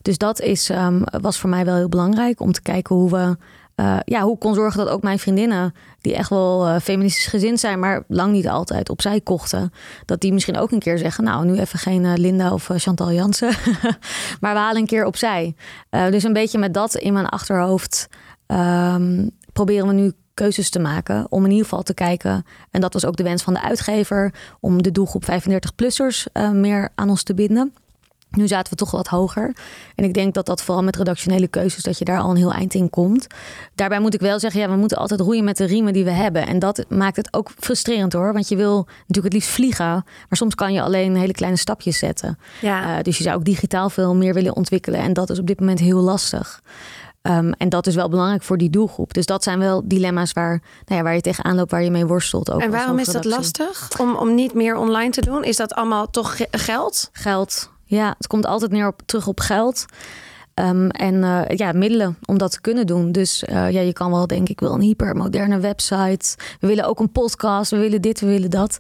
Dus 0.02 0.18
dat 0.18 0.40
is, 0.40 0.68
um, 0.68 1.02
was 1.20 1.38
voor 1.38 1.50
mij 1.50 1.64
wel 1.64 1.76
heel 1.76 1.88
belangrijk 1.88 2.40
om 2.40 2.52
te 2.52 2.62
kijken 2.62 2.96
hoe 2.96 3.10
we 3.10 3.36
uh, 3.80 3.96
ja, 4.04 4.22
hoe 4.22 4.34
ik 4.34 4.38
kon 4.38 4.54
zorgen 4.54 4.84
dat 4.84 4.88
ook 4.88 5.02
mijn 5.02 5.18
vriendinnen, 5.18 5.74
die 6.00 6.14
echt 6.14 6.30
wel 6.30 6.68
uh, 6.68 6.76
feministisch 6.82 7.26
gezind 7.26 7.60
zijn, 7.60 7.78
maar 7.78 8.04
lang 8.08 8.32
niet 8.32 8.48
altijd 8.48 8.88
opzij 8.88 9.20
kochten, 9.20 9.72
dat 10.04 10.20
die 10.20 10.32
misschien 10.32 10.56
ook 10.58 10.70
een 10.70 10.78
keer 10.78 10.98
zeggen: 10.98 11.24
Nou, 11.24 11.44
nu 11.44 11.58
even 11.58 11.78
geen 11.78 12.04
uh, 12.04 12.12
Linda 12.14 12.52
of 12.52 12.70
Chantal 12.74 13.12
Jansen, 13.12 13.48
maar 14.40 14.54
we 14.54 14.60
halen 14.60 14.80
een 14.80 14.86
keer 14.86 15.04
opzij. 15.04 15.54
dus 15.90 16.22
een 16.22 16.32
beetje 16.32 16.58
met 16.58 16.74
dat 16.74 16.94
in 16.94 17.12
mijn 17.12 17.26
achterhoofd 17.26 18.08
um, 18.46 19.30
proberen 19.52 19.86
we 19.86 19.92
nu 19.92 20.12
keuzes 20.34 20.70
te 20.70 20.78
maken 20.78 21.26
om 21.28 21.44
in 21.44 21.50
ieder 21.50 21.64
geval 21.64 21.82
te 21.82 21.94
kijken. 21.94 22.44
En 22.70 22.80
dat 22.80 22.92
was 22.92 23.04
ook 23.04 23.16
de 23.16 23.22
wens 23.22 23.42
van 23.42 23.54
de 23.54 23.62
uitgever 23.62 24.34
om 24.60 24.82
de 24.82 24.92
doelgroep 24.92 25.24
35-plussers 25.24 26.26
meer 26.52 26.88
aan 26.94 27.10
ons 27.10 27.22
te 27.22 27.34
binden. 27.34 27.72
Nu 28.30 28.48
zaten 28.48 28.72
we 28.72 28.78
toch 28.78 28.90
wat 28.90 29.06
hoger. 29.06 29.56
En 29.94 30.04
ik 30.04 30.14
denk 30.14 30.34
dat 30.34 30.46
dat 30.46 30.62
vooral 30.62 30.84
met 30.84 30.96
redactionele 30.96 31.48
keuzes, 31.48 31.82
dat 31.82 31.98
je 31.98 32.04
daar 32.04 32.20
al 32.20 32.30
een 32.30 32.36
heel 32.36 32.52
eind 32.52 32.74
in 32.74 32.90
komt. 32.90 33.26
Daarbij 33.74 34.00
moet 34.00 34.14
ik 34.14 34.20
wel 34.20 34.38
zeggen, 34.38 34.60
ja, 34.60 34.68
we 34.68 34.76
moeten 34.76 34.98
altijd 34.98 35.20
roeien 35.20 35.44
met 35.44 35.56
de 35.56 35.64
riemen 35.64 35.92
die 35.92 36.04
we 36.04 36.10
hebben. 36.10 36.46
En 36.46 36.58
dat 36.58 36.84
maakt 36.88 37.16
het 37.16 37.34
ook 37.34 37.50
frustrerend 37.58 38.12
hoor. 38.12 38.32
Want 38.32 38.48
je 38.48 38.56
wil 38.56 38.86
natuurlijk 38.86 39.24
het 39.24 39.32
liefst 39.32 39.50
vliegen. 39.50 39.86
Maar 39.86 40.04
soms 40.28 40.54
kan 40.54 40.72
je 40.72 40.82
alleen 40.82 41.16
hele 41.16 41.32
kleine 41.32 41.58
stapjes 41.58 41.98
zetten. 41.98 42.38
Ja. 42.60 42.96
Uh, 42.96 43.02
dus 43.02 43.16
je 43.18 43.24
zou 43.24 43.36
ook 43.36 43.44
digitaal 43.44 43.90
veel 43.90 44.14
meer 44.14 44.34
willen 44.34 44.56
ontwikkelen. 44.56 45.00
En 45.00 45.12
dat 45.12 45.30
is 45.30 45.38
op 45.38 45.46
dit 45.46 45.60
moment 45.60 45.78
heel 45.78 46.00
lastig. 46.00 46.62
Um, 47.22 47.52
en 47.52 47.68
dat 47.68 47.86
is 47.86 47.94
wel 47.94 48.08
belangrijk 48.08 48.42
voor 48.42 48.58
die 48.58 48.70
doelgroep. 48.70 49.14
Dus 49.14 49.26
dat 49.26 49.42
zijn 49.42 49.58
wel 49.58 49.82
dilemma's 49.84 50.32
waar, 50.32 50.62
nou 50.84 50.98
ja, 50.98 51.02
waar 51.02 51.14
je 51.14 51.20
tegenaan 51.20 51.56
loopt, 51.56 51.70
waar 51.70 51.82
je 51.82 51.90
mee 51.90 52.06
worstelt. 52.06 52.50
Ook 52.50 52.60
en 52.60 52.70
waarom 52.70 52.98
is 52.98 53.06
dat 53.06 53.24
lastig 53.24 54.00
om, 54.00 54.14
om 54.14 54.34
niet 54.34 54.54
meer 54.54 54.76
online 54.76 55.10
te 55.10 55.20
doen? 55.20 55.44
Is 55.44 55.56
dat 55.56 55.74
allemaal 55.74 56.10
toch 56.10 56.36
geld? 56.50 57.08
Geld, 57.12 57.70
ja, 57.88 58.14
het 58.16 58.26
komt 58.26 58.46
altijd 58.46 58.70
neer 58.70 58.86
op, 58.86 59.00
terug 59.06 59.26
op 59.26 59.40
geld. 59.40 59.84
Um, 60.54 60.90
en 60.90 61.14
uh, 61.14 61.42
ja, 61.46 61.72
middelen 61.72 62.16
om 62.24 62.38
dat 62.38 62.50
te 62.50 62.60
kunnen 62.60 62.86
doen. 62.86 63.12
Dus 63.12 63.44
uh, 63.48 63.70
ja, 63.70 63.80
je 63.80 63.92
kan 63.92 64.10
wel 64.10 64.26
denken, 64.26 64.50
ik 64.50 64.60
wil 64.60 64.74
een 64.74 64.80
hypermoderne 64.80 65.58
website. 65.58 66.36
We 66.60 66.66
willen 66.66 66.84
ook 66.84 67.00
een 67.00 67.12
podcast, 67.12 67.70
we 67.70 67.78
willen 67.78 68.02
dit, 68.02 68.20
we 68.20 68.26
willen 68.26 68.50
dat. 68.50 68.78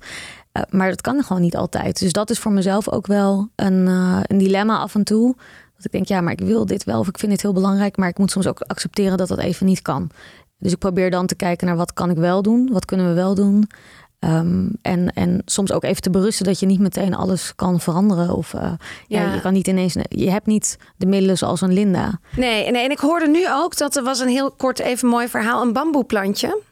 Uh, 0.52 0.62
maar 0.70 0.88
dat 0.88 1.00
kan 1.00 1.22
gewoon 1.22 1.42
niet 1.42 1.56
altijd. 1.56 1.98
Dus 1.98 2.12
dat 2.12 2.30
is 2.30 2.38
voor 2.38 2.52
mezelf 2.52 2.88
ook 2.88 3.06
wel 3.06 3.48
een, 3.54 3.86
een 4.22 4.38
dilemma 4.38 4.78
af 4.78 4.94
en 4.94 5.04
toe. 5.04 5.36
Dat 5.76 5.84
ik 5.84 5.92
denk, 5.92 6.06
ja, 6.06 6.20
maar 6.20 6.32
ik 6.32 6.40
wil 6.40 6.66
dit 6.66 6.84
wel 6.84 6.98
of 6.98 7.08
ik 7.08 7.18
vind 7.18 7.32
dit 7.32 7.42
heel 7.42 7.52
belangrijk, 7.52 7.96
maar 7.96 8.08
ik 8.08 8.18
moet 8.18 8.30
soms 8.30 8.46
ook 8.46 8.60
accepteren 8.60 9.18
dat 9.18 9.28
dat 9.28 9.38
even 9.38 9.66
niet 9.66 9.82
kan. 9.82 10.10
Dus 10.58 10.72
ik 10.72 10.78
probeer 10.78 11.10
dan 11.10 11.26
te 11.26 11.34
kijken 11.34 11.66
naar 11.66 11.76
wat 11.76 11.92
kan 11.92 12.10
ik 12.10 12.16
wel 12.16 12.42
doen, 12.42 12.68
wat 12.72 12.84
kunnen 12.84 13.06
we 13.06 13.12
wel 13.12 13.34
doen. 13.34 13.68
Ehm, 14.18 14.68
en, 14.82 15.12
en 15.12 15.42
soms 15.44 15.72
ook 15.72 15.84
even 15.84 16.02
te 16.02 16.10
berusten 16.10 16.44
dat 16.44 16.60
je 16.60 16.66
niet 16.66 16.80
meteen 16.80 17.14
alles 17.14 17.54
kan 17.54 17.80
veranderen. 17.80 18.34
Of 18.34 18.52
uh, 18.52 18.60
ja. 18.62 19.22
ja. 19.22 19.34
je 19.34 19.40
kan 19.40 19.52
niet 19.52 19.66
ineens. 19.66 19.96
Je 20.08 20.30
hebt 20.30 20.46
niet 20.46 20.78
de 20.96 21.06
middelen 21.06 21.38
zoals 21.38 21.60
een 21.60 21.72
Linda. 21.72 22.20
Nee, 22.36 22.70
nee, 22.70 22.84
en 22.84 22.90
ik 22.90 22.98
hoorde 22.98 23.28
nu 23.28 23.50
ook 23.50 23.76
dat 23.76 23.96
er 23.96 24.02
was 24.02 24.20
een 24.20 24.28
heel 24.28 24.50
kort, 24.50 24.78
even 24.78 25.08
mooi 25.08 25.28
verhaal. 25.28 25.62
Een 25.62 25.72
bamboeplantje. 25.72 26.62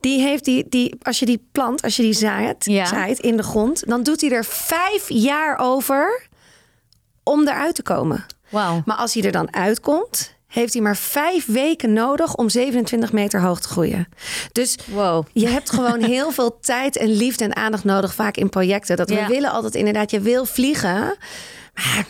Die 0.00 0.20
heeft 0.20 0.44
die, 0.44 0.66
die, 0.68 0.96
als 1.02 1.18
je 1.18 1.26
die 1.26 1.48
plant, 1.52 1.82
als 1.82 1.96
je 1.96 2.02
die 2.02 2.12
zaait, 2.12 2.64
ja. 2.64 2.84
zaait 2.84 3.18
in 3.18 3.36
de 3.36 3.42
grond, 3.42 3.88
dan 3.88 4.02
doet 4.02 4.20
hij 4.20 4.30
er 4.30 4.44
vijf 4.44 5.08
jaar 5.08 5.58
over 5.58 6.28
om 7.22 7.48
eruit 7.48 7.74
te 7.74 7.82
komen. 7.82 8.26
Wow. 8.48 8.86
Maar 8.86 8.96
als 8.96 9.14
hij 9.14 9.22
er 9.22 9.32
dan 9.32 9.54
uitkomt, 9.54 10.34
heeft 10.54 10.72
hij 10.72 10.82
maar 10.82 10.96
vijf 10.96 11.46
weken 11.46 11.92
nodig 11.92 12.34
om 12.34 12.48
27 12.48 13.12
meter 13.12 13.40
hoog 13.40 13.60
te 13.60 13.68
groeien. 13.68 14.08
Dus 14.52 14.78
wow. 14.86 15.26
je 15.32 15.48
hebt 15.48 15.70
gewoon 15.70 16.02
heel 16.14 16.30
veel 16.30 16.58
tijd 16.60 16.96
en 16.96 17.08
liefde 17.08 17.44
en 17.44 17.56
aandacht 17.56 17.84
nodig, 17.84 18.14
vaak 18.14 18.36
in 18.36 18.48
projecten. 18.48 18.96
Dat 18.96 19.08
we 19.08 19.26
willen 19.26 19.50
altijd 19.50 19.74
inderdaad, 19.74 20.10
je 20.10 20.20
wil 20.20 20.44
vliegen. 20.44 21.16
Maar 21.74 22.06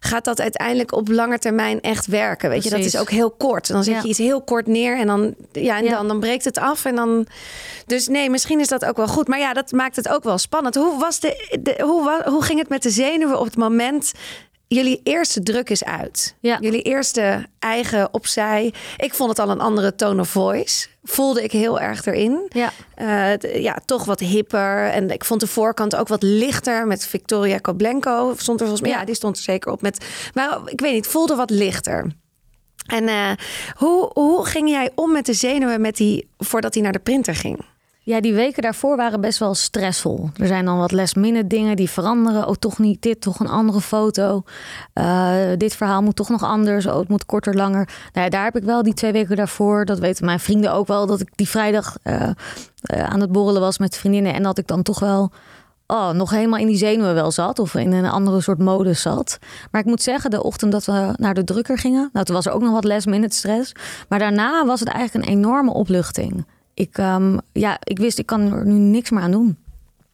gaat 0.00 0.24
dat 0.24 0.40
uiteindelijk 0.40 0.92
op 0.92 1.08
lange 1.08 1.38
termijn 1.38 1.80
echt 1.80 2.06
werken? 2.06 2.50
Weet 2.50 2.64
je, 2.64 2.70
dat 2.70 2.78
is 2.78 2.96
ook 2.96 3.10
heel 3.10 3.30
kort. 3.30 3.68
Dan 3.68 3.84
zet 3.84 4.02
je 4.02 4.08
iets 4.08 4.18
heel 4.18 4.42
kort 4.42 4.66
neer 4.66 4.98
en 4.98 5.06
dan, 5.06 5.34
ja, 5.52 5.78
en 5.78 5.90
Dan, 5.90 6.08
dan 6.08 6.20
breekt 6.20 6.44
het 6.44 6.58
af. 6.58 6.84
En 6.84 6.94
dan... 6.94 7.26
Dus 7.86 8.08
nee, 8.08 8.30
misschien 8.30 8.60
is 8.60 8.68
dat 8.68 8.84
ook 8.84 8.96
wel 8.96 9.08
goed. 9.08 9.28
Maar 9.28 9.38
ja, 9.38 9.52
dat 9.52 9.72
maakt 9.72 9.96
het 9.96 10.08
ook 10.08 10.24
wel 10.24 10.38
spannend. 10.38 10.74
Hoe, 10.74 10.98
was 10.98 11.20
de, 11.20 11.58
de 11.60 11.82
hoe, 11.82 12.22
hoe 12.24 12.42
ging 12.42 12.58
het 12.58 12.68
met 12.68 12.82
de 12.82 12.90
zenuwen 12.90 13.38
op 13.38 13.44
het 13.44 13.56
moment 13.56 14.12
jullie 14.74 15.00
eerste 15.02 15.42
druk 15.42 15.70
is 15.70 15.84
uit. 15.84 16.34
Ja. 16.40 16.58
Jullie 16.60 16.82
eerste 16.82 17.46
eigen 17.58 18.14
opzij. 18.14 18.74
Ik 18.96 19.14
vond 19.14 19.30
het 19.30 19.38
al 19.38 19.50
een 19.50 19.60
andere 19.60 19.94
tone 19.94 20.20
of 20.20 20.28
voice. 20.28 20.86
Voelde 21.02 21.42
ik 21.42 21.52
heel 21.52 21.80
erg 21.80 22.06
erin. 22.06 22.48
Ja. 22.48 22.72
Uh, 22.98 23.62
ja, 23.62 23.78
toch 23.84 24.04
wat 24.04 24.20
hipper. 24.20 24.88
En 24.88 25.10
ik 25.10 25.24
vond 25.24 25.40
de 25.40 25.46
voorkant 25.46 25.96
ook 25.96 26.08
wat 26.08 26.22
lichter 26.22 26.86
met 26.86 27.06
Victoria 27.06 27.58
Koblenko. 27.58 28.34
Stond 28.36 28.60
er 28.60 28.66
volgens 28.66 28.80
mij, 28.80 28.90
ja. 28.90 28.98
ja, 29.00 29.04
die 29.04 29.14
stond 29.14 29.36
er 29.36 29.42
zeker 29.42 29.72
op. 29.72 29.82
Met, 29.82 30.04
maar 30.34 30.58
ik 30.64 30.80
weet 30.80 30.92
niet, 30.92 31.06
voelde 31.06 31.34
wat 31.34 31.50
lichter. 31.50 32.12
En 32.86 33.08
uh, 33.08 33.30
hoe, 33.74 34.10
hoe 34.12 34.46
ging 34.46 34.68
jij 34.68 34.90
om 34.94 35.12
met 35.12 35.26
de 35.26 35.34
zenuwen 35.34 35.80
met 35.80 35.96
die, 35.96 36.28
voordat 36.38 36.74
hij 36.74 36.82
naar 36.82 36.92
de 36.92 36.98
printer 36.98 37.34
ging? 37.34 37.64
Ja, 38.10 38.20
die 38.20 38.34
weken 38.34 38.62
daarvoor 38.62 38.96
waren 38.96 39.20
best 39.20 39.38
wel 39.38 39.54
stressvol. 39.54 40.30
Er 40.36 40.46
zijn 40.46 40.64
dan 40.64 40.78
wat 40.78 40.92
last 40.92 41.16
minute 41.16 41.46
dingen 41.46 41.76
die 41.76 41.90
veranderen. 41.90 42.48
Oh, 42.48 42.54
toch 42.54 42.78
niet 42.78 43.02
dit, 43.02 43.20
toch 43.20 43.40
een 43.40 43.48
andere 43.48 43.80
foto. 43.80 44.42
Uh, 44.94 45.32
dit 45.56 45.76
verhaal 45.76 46.02
moet 46.02 46.16
toch 46.16 46.28
nog 46.28 46.42
anders. 46.42 46.86
Oh, 46.86 46.98
het 46.98 47.08
moet 47.08 47.26
korter, 47.26 47.54
langer. 47.54 47.88
Nou 48.12 48.24
ja, 48.24 48.28
daar 48.28 48.44
heb 48.44 48.56
ik 48.56 48.62
wel 48.62 48.82
die 48.82 48.94
twee 48.94 49.12
weken 49.12 49.36
daarvoor. 49.36 49.84
Dat 49.84 49.98
weten 49.98 50.24
mijn 50.24 50.40
vrienden 50.40 50.72
ook 50.72 50.86
wel. 50.86 51.06
Dat 51.06 51.20
ik 51.20 51.28
die 51.34 51.48
vrijdag 51.48 51.96
uh, 52.04 52.22
uh, 52.22 52.32
aan 53.04 53.20
het 53.20 53.32
borrelen 53.32 53.60
was 53.60 53.78
met 53.78 53.96
vriendinnen. 53.96 54.34
En 54.34 54.42
dat 54.42 54.58
ik 54.58 54.66
dan 54.66 54.82
toch 54.82 55.00
wel 55.00 55.30
oh, 55.86 56.10
nog 56.10 56.30
helemaal 56.30 56.58
in 56.58 56.66
die 56.66 56.76
zenuwen 56.76 57.14
wel 57.14 57.30
zat. 57.30 57.58
Of 57.58 57.74
in 57.74 57.92
een 57.92 58.10
andere 58.10 58.40
soort 58.40 58.58
modus 58.58 59.02
zat. 59.02 59.38
Maar 59.70 59.80
ik 59.80 59.86
moet 59.86 60.02
zeggen, 60.02 60.30
de 60.30 60.42
ochtend 60.42 60.72
dat 60.72 60.84
we 60.84 61.14
naar 61.16 61.34
de 61.34 61.44
drukker 61.44 61.78
gingen. 61.78 62.10
Nou, 62.12 62.24
toen 62.24 62.34
was 62.34 62.46
er 62.46 62.52
ook 62.52 62.62
nog 62.62 62.72
wat 62.72 62.84
last 62.84 63.06
minute 63.06 63.36
stress. 63.36 63.72
Maar 64.08 64.18
daarna 64.18 64.66
was 64.66 64.80
het 64.80 64.88
eigenlijk 64.88 65.26
een 65.26 65.32
enorme 65.32 65.72
opluchting. 65.72 66.44
Ik, 66.80 66.98
um, 66.98 67.38
ja, 67.52 67.78
ik 67.82 67.98
wist, 67.98 68.18
ik 68.18 68.26
kan 68.26 68.52
er 68.52 68.66
nu 68.66 68.72
niks 68.72 69.10
meer 69.10 69.22
aan 69.22 69.30
doen. 69.30 69.56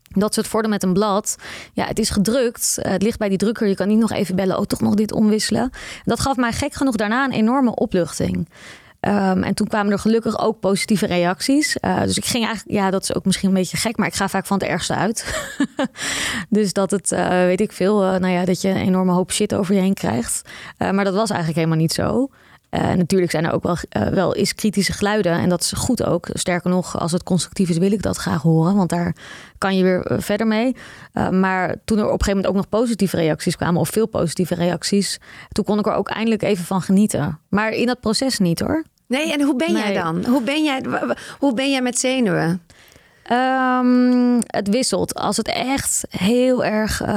Dat 0.09 0.37
is 0.37 0.53
het 0.53 0.67
met 0.67 0.83
een 0.83 0.93
blad. 0.93 1.37
Ja, 1.73 1.87
het 1.87 1.99
is 1.99 2.11
gedrukt. 2.11 2.79
Het 2.81 3.03
ligt 3.03 3.19
bij 3.19 3.29
die 3.29 3.39
drukker. 3.39 3.69
Je 3.69 3.75
kan 3.75 3.89
niet 3.89 3.99
nog 3.99 4.13
even 4.13 4.37
bellen. 4.37 4.59
Oh, 4.59 4.65
toch 4.65 4.81
nog 4.81 4.95
dit 4.95 5.13
omwisselen. 5.13 5.71
Dat 6.05 6.21
gaf 6.21 6.37
mij 6.37 6.53
gek 6.53 6.75
genoeg 6.75 6.97
daarna 6.97 7.25
een 7.25 7.33
enorme 7.33 7.75
opluchting. 7.75 8.49
Um, 9.01 9.43
en 9.43 9.55
toen 9.55 9.67
kwamen 9.67 9.93
er 9.93 9.99
gelukkig 9.99 10.39
ook 10.39 10.61
positieve 10.61 11.07
reacties. 11.07 11.77
Uh, 11.81 12.03
dus 12.03 12.17
ik 12.17 12.25
ging 12.25 12.45
eigenlijk, 12.45 12.79
ja, 12.79 12.91
dat 12.91 13.03
is 13.03 13.15
ook 13.15 13.25
misschien 13.25 13.49
een 13.49 13.55
beetje 13.55 13.77
gek, 13.77 13.97
maar 13.97 14.07
ik 14.07 14.15
ga 14.15 14.29
vaak 14.29 14.47
van 14.47 14.59
het 14.59 14.69
ergste 14.69 14.95
uit. 14.95 15.49
dus 16.49 16.73
dat 16.73 16.91
het, 16.91 17.13
uh, 17.13 17.29
weet 17.29 17.61
ik 17.61 17.73
veel, 17.73 18.01
nou 18.01 18.29
ja, 18.29 18.45
dat 18.45 18.61
je 18.61 18.69
een 18.69 18.77
enorme 18.77 19.13
hoop 19.13 19.33
shit 19.33 19.55
over 19.55 19.75
je 19.75 19.81
heen 19.81 19.95
krijgt. 19.95 20.49
maar 20.79 21.05
dat 21.05 21.15
was 21.15 21.31
eigenlijk 21.31 21.59
helemaal 21.59 21.79
niet 21.79 21.93
zo. 21.93 22.29
Uh, 22.71 22.93
natuurlijk 22.93 23.31
zijn 23.31 23.45
er 23.45 23.53
ook 23.53 23.63
wel, 23.63 23.77
uh, 23.97 24.09
wel 24.09 24.35
eens 24.35 24.55
kritische 24.55 24.93
geluiden. 24.93 25.33
En 25.33 25.49
dat 25.49 25.61
is 25.61 25.73
goed 25.73 26.05
ook. 26.05 26.29
Sterker 26.33 26.71
nog, 26.71 26.99
als 26.99 27.13
het 27.13 27.23
constructief 27.23 27.69
is, 27.69 27.79
wil 27.79 27.93
ik 27.93 28.03
dat 28.03 28.17
graag 28.17 28.43
horen. 28.43 28.75
Want 28.75 28.91
daar 28.91 29.17
kan 29.59 29.77
je 29.77 29.83
weer 29.83 30.13
uh, 30.13 30.19
verder 30.21 30.47
mee. 30.47 30.77
maar 31.31 31.75
toen 31.85 31.99
er 31.99 32.05
op 32.05 32.13
een 32.13 32.25
gegeven 32.25 32.27
moment 32.27 32.47
ook 32.47 32.55
nog 32.55 32.69
positieve 32.69 33.17
reacties 33.17 33.57
kwamen, 33.57 33.81
of 33.81 33.89
veel 33.89 34.07
positieve 34.07 34.55
reacties, 34.55 35.19
toen 35.49 35.65
kon 35.65 35.79
ik 35.79 35.87
er 35.87 35.95
ook 35.95 36.09
eindelijk 36.09 36.43
even 36.43 36.65
van 36.65 36.83
genieten. 36.83 37.41
Maar 37.49 37.71
in 37.71 37.87
dat 37.87 38.01
proces 38.01 38.39
niet 38.39 38.61
hoor. 38.61 38.85
Nee, 39.09 39.33
en 39.33 39.43
hoe 39.43 39.57
ben 39.57 39.73
nee. 39.73 39.83
jij 39.83 39.95
dan? 39.95 40.25
Hoe 40.25 40.43
ben 40.43 40.65
jij, 40.65 40.85
hoe 41.39 41.55
ben 41.55 41.71
jij 41.71 41.83
met 41.83 41.99
zenuwen? 41.99 42.63
Um, 43.33 44.39
het 44.47 44.69
wisselt. 44.69 45.15
Als 45.15 45.37
het 45.37 45.49
echt 45.49 46.05
heel 46.11 46.65
erg, 46.65 47.03
uh, 47.03 47.09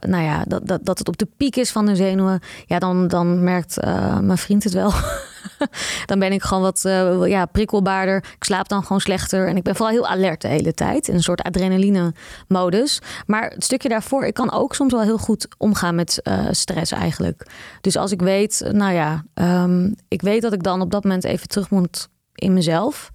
nou 0.00 0.24
ja, 0.24 0.44
dat, 0.46 0.66
dat, 0.66 0.84
dat 0.84 0.98
het 0.98 1.08
op 1.08 1.18
de 1.18 1.28
piek 1.36 1.56
is 1.56 1.70
van 1.70 1.86
de 1.86 1.96
zenuwen, 1.96 2.40
ja, 2.66 2.78
dan, 2.78 3.08
dan 3.08 3.44
merkt 3.44 3.84
uh, 3.84 4.18
mijn 4.18 4.38
vriend 4.38 4.64
het 4.64 4.72
wel. 4.72 4.92
dan 6.06 6.18
ben 6.18 6.32
ik 6.32 6.42
gewoon 6.42 6.62
wat 6.62 6.84
uh, 6.86 7.26
ja, 7.26 7.46
prikkelbaarder. 7.46 8.16
Ik 8.16 8.44
slaap 8.44 8.68
dan 8.68 8.82
gewoon 8.82 9.00
slechter. 9.00 9.48
En 9.48 9.56
ik 9.56 9.62
ben 9.62 9.76
vooral 9.76 9.94
heel 9.94 10.06
alert 10.06 10.40
de 10.40 10.48
hele 10.48 10.74
tijd. 10.74 11.08
In 11.08 11.14
een 11.14 11.22
soort 11.22 11.42
adrenaline-modus. 11.42 13.00
Maar 13.26 13.50
het 13.50 13.64
stukje 13.64 13.88
daarvoor, 13.88 14.24
ik 14.24 14.34
kan 14.34 14.52
ook 14.52 14.74
soms 14.74 14.92
wel 14.92 15.02
heel 15.02 15.18
goed 15.18 15.48
omgaan 15.58 15.94
met 15.94 16.22
stress 16.50 16.92
eigenlijk. 16.92 17.46
Dus 17.80 17.96
als 17.96 18.12
ik 18.12 18.22
weet, 18.22 18.70
nou 18.72 18.92
ja, 18.92 19.24
um, 19.34 19.94
ik 20.08 20.22
weet 20.22 20.42
dat 20.42 20.52
ik 20.52 20.62
dan 20.62 20.80
op 20.80 20.90
dat 20.90 21.02
moment 21.02 21.24
even 21.24 21.48
terug 21.48 21.70
moet 21.70 22.08
in 22.34 22.52
mezelf. 22.52 23.10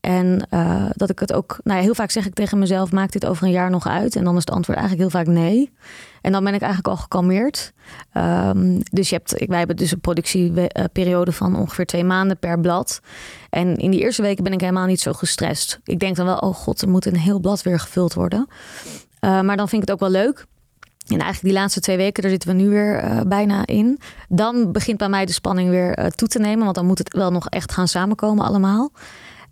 En 0.00 0.46
uh, 0.50 0.86
dat 0.94 1.10
ik 1.10 1.18
het 1.18 1.32
ook, 1.32 1.58
nou 1.64 1.78
ja, 1.78 1.84
heel 1.84 1.94
vaak 1.94 2.10
zeg 2.10 2.26
ik 2.26 2.34
tegen 2.34 2.58
mezelf: 2.58 2.92
maak 2.92 3.12
dit 3.12 3.26
over 3.26 3.44
een 3.44 3.52
jaar 3.52 3.70
nog 3.70 3.88
uit? 3.88 4.16
En 4.16 4.24
dan 4.24 4.36
is 4.36 4.40
het 4.40 4.50
antwoord 4.50 4.78
eigenlijk 4.78 5.10
heel 5.10 5.20
vaak 5.20 5.34
nee. 5.34 5.72
En 6.20 6.32
dan 6.32 6.44
ben 6.44 6.54
ik 6.54 6.60
eigenlijk 6.60 6.94
al 6.94 7.02
gekalmeerd. 7.02 7.72
Um, 8.14 8.80
dus 8.90 9.08
je 9.08 9.14
hebt, 9.14 9.44
wij 9.46 9.58
hebben 9.58 9.76
dus 9.76 9.92
een 9.92 10.00
productieperiode 10.00 11.32
van 11.32 11.56
ongeveer 11.56 11.86
twee 11.86 12.04
maanden 12.04 12.38
per 12.38 12.60
blad. 12.60 13.00
En 13.50 13.76
in 13.76 13.90
die 13.90 14.00
eerste 14.00 14.22
weken 14.22 14.44
ben 14.44 14.52
ik 14.52 14.60
helemaal 14.60 14.86
niet 14.86 15.00
zo 15.00 15.12
gestrest. 15.12 15.80
Ik 15.84 15.98
denk 15.98 16.16
dan 16.16 16.26
wel: 16.26 16.38
oh 16.38 16.54
god, 16.54 16.82
er 16.82 16.88
moet 16.88 17.06
een 17.06 17.16
heel 17.16 17.40
blad 17.40 17.62
weer 17.62 17.80
gevuld 17.80 18.14
worden. 18.14 18.46
Uh, 19.20 19.40
maar 19.40 19.56
dan 19.56 19.68
vind 19.68 19.82
ik 19.82 19.88
het 19.88 19.90
ook 19.90 20.10
wel 20.10 20.22
leuk. 20.22 20.46
En 21.06 21.18
eigenlijk 21.18 21.54
die 21.54 21.62
laatste 21.62 21.80
twee 21.80 21.96
weken, 21.96 22.22
daar 22.22 22.30
zitten 22.30 22.50
we 22.50 22.62
nu 22.62 22.68
weer 22.68 23.04
uh, 23.04 23.20
bijna 23.26 23.66
in. 23.66 24.00
Dan 24.28 24.72
begint 24.72 24.98
bij 24.98 25.08
mij 25.08 25.26
de 25.26 25.32
spanning 25.32 25.70
weer 25.70 26.12
toe 26.14 26.28
te 26.28 26.38
nemen. 26.38 26.64
Want 26.64 26.74
dan 26.74 26.86
moet 26.86 26.98
het 26.98 27.14
wel 27.14 27.30
nog 27.30 27.48
echt 27.48 27.72
gaan 27.72 27.88
samenkomen 27.88 28.44
allemaal. 28.44 28.92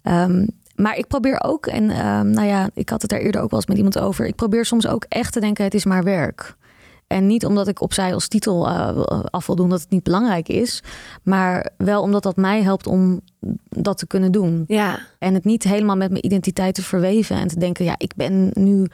Um, 0.02 0.48
maar 0.74 0.96
ik 0.96 1.06
probeer 1.06 1.42
ook, 1.44 1.66
en 1.66 2.06
um, 2.06 2.30
nou 2.30 2.46
ja, 2.46 2.70
ik 2.74 2.88
had 2.88 3.02
het 3.02 3.10
daar 3.10 3.20
eerder 3.20 3.40
ook 3.40 3.50
wel 3.50 3.58
eens 3.58 3.68
met 3.68 3.76
iemand 3.76 3.98
over. 3.98 4.26
Ik 4.26 4.34
probeer 4.34 4.64
soms 4.64 4.86
ook 4.86 5.04
echt 5.08 5.32
te 5.32 5.40
denken: 5.40 5.64
het 5.64 5.74
is 5.74 5.84
maar 5.84 6.04
werk. 6.04 6.56
En 7.08 7.26
niet 7.26 7.46
omdat 7.46 7.68
ik 7.68 7.80
opzij 7.80 8.14
als 8.14 8.28
titel 8.28 8.68
uh, 8.68 9.04
af 9.30 9.46
wil 9.46 9.56
doen 9.56 9.68
dat 9.68 9.80
het 9.80 9.90
niet 9.90 10.02
belangrijk 10.02 10.48
is. 10.48 10.82
Maar 11.22 11.70
wel 11.76 12.02
omdat 12.02 12.22
dat 12.22 12.36
mij 12.36 12.62
helpt 12.62 12.86
om 12.86 13.20
dat 13.68 13.98
te 13.98 14.06
kunnen 14.06 14.32
doen. 14.32 14.64
Ja. 14.66 14.98
En 15.18 15.34
het 15.34 15.44
niet 15.44 15.62
helemaal 15.62 15.96
met 15.96 16.10
mijn 16.10 16.24
identiteit 16.24 16.74
te 16.74 16.82
verweven. 16.82 17.36
En 17.36 17.48
te 17.48 17.58
denken, 17.58 17.84
ja, 17.84 17.94
ik 17.98 18.12
ben 18.16 18.50
nu 18.52 18.86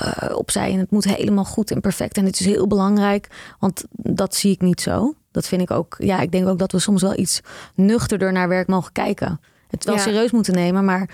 uh, 0.00 0.36
opzij 0.36 0.72
en 0.72 0.78
het 0.78 0.90
moet 0.90 1.16
helemaal 1.16 1.44
goed 1.44 1.70
en 1.70 1.80
perfect. 1.80 2.16
En 2.16 2.24
het 2.24 2.40
is 2.40 2.46
heel 2.46 2.66
belangrijk. 2.66 3.54
Want 3.58 3.84
dat 3.90 4.34
zie 4.34 4.52
ik 4.52 4.60
niet 4.60 4.80
zo. 4.80 5.14
Dat 5.30 5.48
vind 5.48 5.62
ik 5.62 5.70
ook. 5.70 5.96
Ja, 5.98 6.20
ik 6.20 6.32
denk 6.32 6.48
ook 6.48 6.58
dat 6.58 6.72
we 6.72 6.78
soms 6.78 7.02
wel 7.02 7.18
iets 7.18 7.40
nuchterder 7.74 8.32
naar 8.32 8.48
werk 8.48 8.68
mogen 8.68 8.92
kijken 8.92 9.40
het 9.70 9.84
wel 9.84 9.94
ja. 9.94 10.00
serieus 10.00 10.30
moeten 10.30 10.54
nemen. 10.54 10.84
Maar 10.84 11.08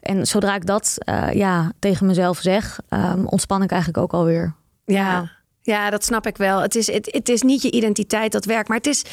en 0.00 0.26
zodra 0.26 0.54
ik 0.54 0.66
dat 0.66 0.96
uh, 1.08 1.32
ja, 1.32 1.72
tegen 1.78 2.06
mezelf 2.06 2.38
zeg, 2.38 2.80
um, 2.88 3.26
ontspan 3.26 3.62
ik 3.62 3.70
eigenlijk 3.70 4.02
ook 4.02 4.12
alweer. 4.12 4.54
Ja. 4.84 5.36
Ja, 5.62 5.90
dat 5.90 6.04
snap 6.04 6.26
ik 6.26 6.36
wel. 6.36 6.60
Het 6.60 6.74
is, 6.74 6.92
het, 6.92 7.08
het 7.12 7.28
is 7.28 7.42
niet 7.42 7.62
je 7.62 7.70
identiteit 7.70 8.32
dat 8.32 8.44
werkt. 8.44 8.68
Maar 8.68 8.76
het 8.76 8.86
is 8.86 9.04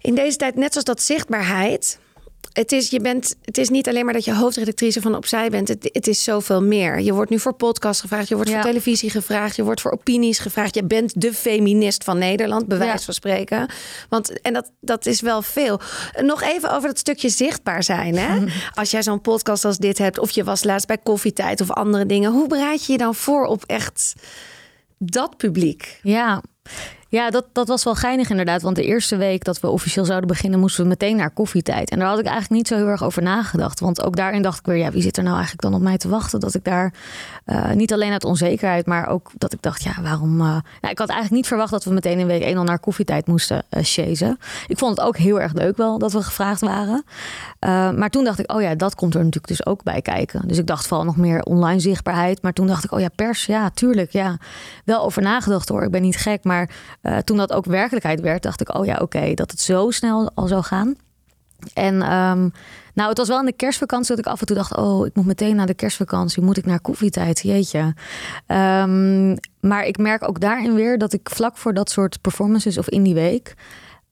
in 0.00 0.14
deze 0.14 0.36
tijd, 0.36 0.54
net 0.54 0.70
zoals 0.70 0.86
dat 0.86 1.02
zichtbaarheid 1.02 1.98
het 2.54 2.72
is, 2.72 2.90
je 2.90 3.00
bent, 3.00 3.36
het 3.42 3.58
is 3.58 3.68
niet 3.68 3.88
alleen 3.88 4.04
maar 4.04 4.14
dat 4.14 4.24
je 4.24 4.34
hoofdredactrice 4.34 5.00
van 5.00 5.14
Opzij 5.14 5.50
bent. 5.50 5.68
Het, 5.68 5.88
het 5.92 6.06
is 6.06 6.24
zoveel 6.24 6.62
meer. 6.62 7.00
Je 7.00 7.12
wordt 7.12 7.30
nu 7.30 7.38
voor 7.38 7.52
podcast 7.52 8.00
gevraagd. 8.00 8.28
Je 8.28 8.34
wordt 8.34 8.50
ja. 8.50 8.56
voor 8.56 8.70
televisie 8.70 9.10
gevraagd. 9.10 9.56
Je 9.56 9.62
wordt 9.62 9.80
voor 9.80 9.92
opinies 9.92 10.38
gevraagd. 10.38 10.74
Je 10.74 10.84
bent 10.84 11.20
de 11.20 11.32
feminist 11.32 12.04
van 12.04 12.18
Nederland, 12.18 12.64
ja. 12.68 12.98
van 12.98 13.14
spreken. 13.14 13.68
Want, 14.08 14.40
en 14.40 14.52
dat, 14.52 14.70
dat 14.80 15.06
is 15.06 15.20
wel 15.20 15.42
veel. 15.42 15.80
Nog 16.20 16.42
even 16.42 16.72
over 16.72 16.88
dat 16.88 16.98
stukje 16.98 17.28
zichtbaar 17.28 17.82
zijn. 17.82 18.16
Hè? 18.16 18.44
Als 18.80 18.90
jij 18.90 19.02
zo'n 19.02 19.20
podcast 19.20 19.64
als 19.64 19.78
dit 19.78 19.98
hebt... 19.98 20.18
of 20.18 20.30
je 20.30 20.44
was 20.44 20.64
laatst 20.64 20.86
bij 20.86 20.98
Koffietijd 20.98 21.60
of 21.60 21.70
andere 21.70 22.06
dingen... 22.06 22.32
hoe 22.32 22.48
bereid 22.48 22.86
je 22.86 22.92
je 22.92 22.98
dan 22.98 23.14
voor 23.14 23.44
op 23.44 23.64
echt 23.66 24.14
dat 24.98 25.36
publiek? 25.36 25.98
Ja, 26.02 26.42
Ja, 27.14 27.30
dat, 27.30 27.44
dat 27.52 27.68
was 27.68 27.84
wel 27.84 27.94
geinig 27.94 28.30
inderdaad. 28.30 28.62
Want 28.62 28.76
de 28.76 28.84
eerste 28.84 29.16
week 29.16 29.44
dat 29.44 29.60
we 29.60 29.68
officieel 29.68 30.04
zouden 30.04 30.28
beginnen, 30.28 30.60
moesten 30.60 30.82
we 30.82 30.88
meteen 30.88 31.16
naar 31.16 31.30
koffietijd. 31.30 31.90
En 31.90 31.98
daar 31.98 32.08
had 32.08 32.18
ik 32.18 32.24
eigenlijk 32.24 32.54
niet 32.54 32.68
zo 32.68 32.76
heel 32.76 32.86
erg 32.86 33.04
over 33.04 33.22
nagedacht. 33.22 33.80
Want 33.80 34.02
ook 34.02 34.16
daarin 34.16 34.42
dacht 34.42 34.58
ik 34.58 34.66
weer, 34.66 34.76
ja, 34.76 34.90
wie 34.90 35.02
zit 35.02 35.16
er 35.16 35.22
nou 35.22 35.34
eigenlijk 35.34 35.62
dan 35.62 35.74
op 35.74 35.80
mij 35.80 35.96
te 35.96 36.08
wachten? 36.08 36.40
Dat 36.40 36.54
ik 36.54 36.64
daar 36.64 36.92
uh, 37.46 37.70
niet 37.70 37.92
alleen 37.92 38.12
uit 38.12 38.24
onzekerheid, 38.24 38.86
maar 38.86 39.08
ook 39.08 39.30
dat 39.38 39.52
ik 39.52 39.62
dacht, 39.62 39.82
ja, 39.82 40.02
waarom. 40.02 40.40
Uh, 40.40 40.46
nou, 40.46 40.62
ik 40.80 40.98
had 40.98 41.08
eigenlijk 41.08 41.30
niet 41.30 41.46
verwacht 41.46 41.70
dat 41.70 41.84
we 41.84 41.92
meteen 41.92 42.18
in 42.18 42.26
week 42.26 42.42
1 42.42 42.56
al 42.56 42.64
naar 42.64 42.78
koffietijd 42.78 43.26
moesten 43.26 43.64
uh. 43.70 44.36
Ik 44.66 44.78
vond 44.78 44.96
het 44.96 45.06
ook 45.06 45.16
heel 45.16 45.40
erg 45.40 45.52
leuk 45.52 45.76
wel 45.76 45.98
dat 45.98 46.12
we 46.12 46.22
gevraagd 46.22 46.60
waren. 46.60 47.04
maar 47.98 48.10
toen 48.10 48.24
dacht 48.24 48.38
ik, 48.38 48.52
oh 48.52 48.62
ja, 48.62 48.74
dat 48.74 48.94
komt 48.94 49.14
er 49.14 49.24
natuurlijk 49.24 49.48
dus 49.48 49.66
ook 49.66 49.82
bij 49.82 50.02
kijken. 50.02 50.48
Dus 50.48 50.58
ik 50.58 50.66
dacht 50.66 50.86
vooral 50.86 51.06
nog 51.06 51.16
meer 51.16 51.42
online 51.42 51.80
zichtbaarheid. 51.80 52.42
Maar 52.42 52.52
toen 52.52 52.66
dacht 52.66 52.84
ik, 52.84 52.92
oh 52.92 53.00
ja, 53.00 53.08
pers, 53.16 53.46
ja, 53.46 53.70
tuurlijk, 53.70 54.12
ja. 54.12 54.36
Wel 54.84 55.02
over 55.02 55.22
nagedacht 55.22 55.68
hoor, 55.68 55.82
ik 55.82 55.90
ben 55.90 56.02
niet 56.02 56.16
gek. 56.16 56.44
Maar 56.44 56.70
uh, 57.04 57.18
toen 57.18 57.36
dat 57.36 57.52
ook 57.52 57.64
werkelijkheid 57.64 58.20
werd, 58.20 58.42
dacht 58.42 58.60
ik, 58.60 58.74
oh 58.74 58.84
ja, 58.84 58.98
oké, 59.00 59.34
dat 59.34 59.50
het 59.50 59.60
zo 59.60 59.90
snel 59.90 60.30
al 60.34 60.46
zou 60.46 60.62
gaan. 60.62 60.94
En 61.74 61.94
um, 61.94 62.52
nou, 62.94 63.08
het 63.08 63.18
was 63.18 63.28
wel 63.28 63.38
in 63.38 63.46
de 63.46 63.52
kerstvakantie 63.52 64.16
dat 64.16 64.26
ik 64.26 64.32
af 64.32 64.40
en 64.40 64.46
toe 64.46 64.56
dacht, 64.56 64.76
oh, 64.76 65.06
ik 65.06 65.14
moet 65.14 65.26
meteen 65.26 65.56
naar 65.56 65.66
de 65.66 65.74
kerstvakantie, 65.74 66.42
moet 66.42 66.56
ik 66.56 66.66
naar 66.66 66.80
koffietijd, 66.80 67.40
jeetje. 67.40 67.94
Um, 68.46 69.36
maar 69.60 69.84
ik 69.84 69.98
merk 69.98 70.28
ook 70.28 70.40
daarin 70.40 70.74
weer 70.74 70.98
dat 70.98 71.12
ik 71.12 71.30
vlak 71.30 71.56
voor 71.56 71.74
dat 71.74 71.90
soort 71.90 72.20
performances 72.20 72.78
of 72.78 72.88
in 72.88 73.02
die 73.02 73.14
week 73.14 73.54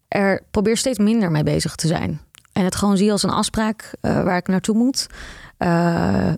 er 0.09 0.43
probeer 0.51 0.77
steeds 0.77 0.99
minder 0.99 1.31
mee 1.31 1.43
bezig 1.43 1.75
te 1.75 1.87
zijn. 1.87 2.21
En 2.53 2.65
het 2.65 2.75
gewoon 2.75 2.97
zie 2.97 3.13
als 3.13 3.23
een 3.23 3.31
afspraak 3.31 3.95
uh, 4.03 4.23
waar 4.23 4.37
ik 4.37 4.49
naartoe 4.49 4.77
moet. 4.77 5.07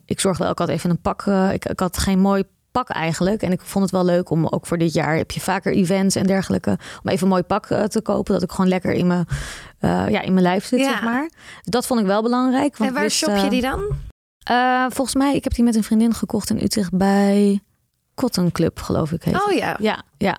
Ik 0.05 0.21
wel, 0.21 0.51
ik 0.51 0.59
had 0.59 0.69
even 0.69 0.91
een 0.91 1.01
pak. 1.01 1.27
Ik, 1.53 1.65
ik 1.65 1.81
had 1.81 1.99
geen 1.99 2.19
mooi 2.19 2.45
pak 2.75 2.89
eigenlijk. 2.89 3.43
En 3.43 3.53
ik 3.53 3.61
vond 3.61 3.85
het 3.85 3.93
wel 3.93 4.05
leuk 4.05 4.31
om 4.31 4.47
ook 4.47 4.67
voor 4.67 4.79
dit 4.79 4.93
jaar 4.93 5.17
heb 5.17 5.31
je 5.31 5.41
vaker 5.41 5.73
events 5.73 6.17
en 6.17 6.27
dergelijke. 6.27 6.79
Om 7.03 7.11
even 7.11 7.23
een 7.23 7.29
mooi 7.29 7.43
pak 7.43 7.71
uh, 7.71 7.83
te 7.83 8.03
kopen. 8.03 8.33
Dat 8.33 8.43
ik 8.43 8.51
gewoon 8.51 8.69
lekker 8.69 8.93
in 8.93 9.07
mijn, 9.07 9.27
uh, 9.81 10.09
ja, 10.09 10.21
in 10.21 10.33
mijn 10.33 10.45
lijf 10.45 10.65
zit, 10.65 10.79
ja. 10.79 10.91
zeg 10.91 11.03
maar. 11.03 11.31
Dat 11.63 11.87
vond 11.87 12.01
ik 12.01 12.07
wel 12.07 12.23
belangrijk. 12.23 12.77
Want 12.77 12.91
en 12.91 12.97
waar 12.97 13.11
shop 13.11 13.37
je 13.37 13.49
die 13.49 13.61
dan? 13.61 13.83
Volgens 14.93 15.15
mij, 15.15 15.35
ik 15.35 15.45
heb 15.45 15.55
die 15.55 15.65
met 15.65 15.75
een 15.75 15.85
vriendin 15.85 16.15
gekocht 16.15 16.51
in 16.51 16.63
Utrecht 16.63 16.97
bij 16.97 17.63
Cotton 18.15 18.53
Club, 18.53 18.81
geloof 18.81 19.13
ik. 19.13 19.23
Heet 19.23 19.47
oh 19.47 19.53
ja. 19.53 19.77
Ja, 19.79 20.03
ja. 20.19 20.39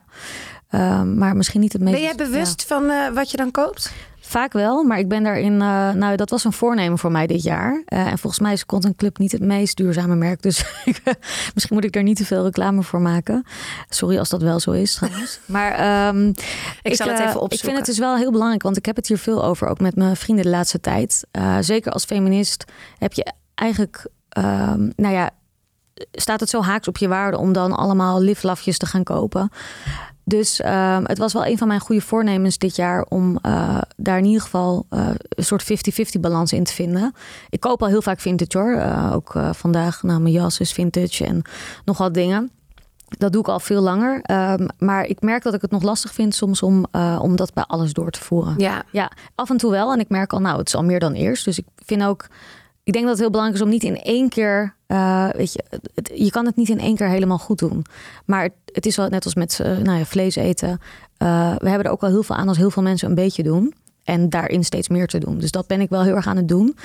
maar 1.03 1.35
misschien 1.35 1.61
niet 1.61 1.73
het 1.73 1.81
meest. 1.81 1.95
Ben 1.95 2.05
jij 2.05 2.15
bewust 2.15 2.65
ja. 2.67 2.67
van 2.67 3.13
wat 3.13 3.31
je 3.31 3.37
dan 3.37 3.51
koopt? 3.51 3.91
Vaak 4.27 4.53
wel, 4.53 4.83
maar 4.83 4.99
ik 4.99 5.07
ben 5.07 5.23
daarin. 5.23 5.53
Uh, 5.53 5.91
nou, 5.91 6.15
dat 6.15 6.29
was 6.29 6.43
een 6.43 6.53
voornemen 6.53 6.97
voor 6.97 7.11
mij 7.11 7.27
dit 7.27 7.43
jaar. 7.43 7.71
Uh, 7.73 7.99
en 7.99 8.17
volgens 8.17 8.41
mij 8.41 8.53
is 8.53 8.65
Content 8.65 8.95
Club 8.95 9.17
niet 9.17 9.31
het 9.31 9.41
meest 9.41 9.77
duurzame 9.77 10.15
merk. 10.15 10.41
Dus 10.41 10.65
misschien 11.53 11.75
moet 11.75 11.83
ik 11.83 11.91
daar 11.91 12.03
niet 12.03 12.17
te 12.17 12.25
veel 12.25 12.43
reclame 12.43 12.83
voor 12.83 13.01
maken. 13.01 13.45
Sorry 13.89 14.17
als 14.17 14.29
dat 14.29 14.41
wel 14.41 14.59
zo 14.59 14.71
is 14.71 14.95
trouwens. 14.95 15.39
Maar 15.45 16.07
um, 16.07 16.27
ik, 16.27 16.37
ik 16.81 16.95
zal 16.95 17.07
het 17.07 17.19
even 17.19 17.41
opzoeken. 17.41 17.57
Ik 17.57 17.63
vind 17.63 17.77
het 17.77 17.85
dus 17.85 17.97
wel 17.97 18.15
heel 18.15 18.31
belangrijk, 18.31 18.63
want 18.63 18.77
ik 18.77 18.85
heb 18.85 18.95
het 18.95 19.07
hier 19.07 19.17
veel 19.17 19.43
over, 19.43 19.67
ook 19.67 19.79
met 19.79 19.95
mijn 19.95 20.15
vrienden 20.15 20.45
de 20.45 20.51
laatste 20.51 20.79
tijd. 20.79 21.25
Zeker 21.59 21.91
als 21.91 22.05
feminist 22.05 22.65
heb 22.97 23.13
je 23.13 23.33
eigenlijk, 23.55 24.07
um, 24.37 24.93
nou 24.95 25.13
ja, 25.13 25.29
staat 26.11 26.39
het 26.39 26.49
zo 26.49 26.61
haaks 26.61 26.87
op 26.87 26.97
je 26.97 27.07
waarde 27.07 27.37
om 27.37 27.53
dan 27.53 27.73
allemaal 27.73 28.21
liflafjes 28.21 28.77
te 28.77 28.85
gaan 28.85 29.03
kopen. 29.03 29.51
Dus 30.27 30.59
uh, 30.59 30.97
het 31.03 31.17
was 31.17 31.33
wel 31.33 31.45
een 31.45 31.57
van 31.57 31.67
mijn 31.67 31.79
goede 31.79 32.01
voornemens 32.01 32.57
dit 32.57 32.75
jaar 32.75 33.05
om 33.09 33.39
uh, 33.45 33.77
daar 33.95 34.17
in 34.17 34.25
ieder 34.25 34.41
geval 34.41 34.85
uh, 34.89 35.09
een 35.29 35.43
soort 35.43 35.63
50-50 36.17 36.19
balans 36.19 36.53
in 36.53 36.63
te 36.63 36.73
vinden. 36.73 37.13
Ik 37.49 37.59
koop 37.59 37.81
al 37.81 37.87
heel 37.87 38.01
vaak 38.01 38.19
vintage 38.19 38.57
hoor. 38.57 38.75
Uh, 38.75 39.11
ook 39.13 39.33
vandaag, 39.51 40.03
nou, 40.03 40.19
mijn 40.21 40.33
jas 40.33 40.59
is 40.59 40.71
vintage 40.71 41.25
en 41.25 41.41
nog 41.85 41.97
wat 41.97 42.13
dingen. 42.13 42.51
Dat 43.17 43.31
doe 43.31 43.41
ik 43.41 43.47
al 43.47 43.59
veel 43.59 43.81
langer. 43.81 44.21
Um, 44.31 44.67
maar 44.79 45.05
ik 45.05 45.21
merk 45.21 45.43
dat 45.43 45.53
ik 45.53 45.61
het 45.61 45.71
nog 45.71 45.83
lastig 45.83 46.13
vind 46.13 46.35
soms 46.35 46.63
om, 46.63 46.85
om 47.19 47.35
dat 47.35 47.53
bij 47.53 47.63
alles 47.63 47.93
door 47.93 48.11
te 48.11 48.19
voeren. 48.19 48.53
Ja. 48.57 48.83
ja, 48.91 49.11
af 49.35 49.49
en 49.49 49.57
toe 49.57 49.71
wel. 49.71 49.93
En 49.93 49.99
ik 49.99 50.09
merk 50.09 50.33
al, 50.33 50.39
nou, 50.39 50.57
het 50.57 50.67
is 50.67 50.75
al 50.75 50.83
meer 50.83 50.99
dan 50.99 51.13
eerst. 51.13 51.45
Dus 51.45 51.57
ik 51.57 51.65
vind 51.75 52.03
ook 52.03 52.27
ik 52.85 52.93
denk 52.93 53.05
dat 53.05 53.13
het 53.13 53.19
heel 53.19 53.29
belangrijk 53.29 53.61
is 53.61 53.65
om 53.65 53.73
niet 53.73 53.83
in 53.83 54.01
één 54.01 54.29
keer, 54.29 54.75
uh, 54.87 55.29
weet 55.29 55.53
je, 55.53 55.63
je 56.13 56.31
kan 56.31 56.45
het 56.45 56.55
niet 56.55 56.69
in 56.69 56.79
één 56.79 56.95
keer 56.95 57.07
helemaal 57.07 57.37
goed 57.37 57.59
doen. 57.59 57.85
Maar 58.25 58.43
het, 58.43 58.53
het 58.65 58.85
is 58.85 58.95
wel 58.95 59.09
net 59.09 59.25
als 59.25 59.35
met 59.35 59.59
uh, 59.61 59.77
nou 59.77 59.97
ja, 59.97 60.05
vlees 60.05 60.35
eten. 60.35 60.69
Uh, 60.69 61.55
we 61.57 61.69
hebben 61.69 61.85
er 61.85 61.91
ook 61.91 62.01
wel 62.01 62.09
heel 62.09 62.23
veel 62.23 62.35
aan 62.35 62.47
als 62.47 62.57
heel 62.57 62.71
veel 62.71 62.83
mensen 62.83 63.09
een 63.09 63.15
beetje 63.15 63.43
doen. 63.43 63.73
En 64.05 64.29
daarin 64.29 64.63
steeds 64.63 64.89
meer 64.89 65.07
te 65.07 65.17
doen. 65.17 65.37
Dus 65.37 65.51
dat 65.51 65.67
ben 65.67 65.81
ik 65.81 65.89
wel 65.89 66.03
heel 66.03 66.15
erg 66.15 66.27
aan 66.27 66.37
het 66.37 66.47
doen. 66.47 66.77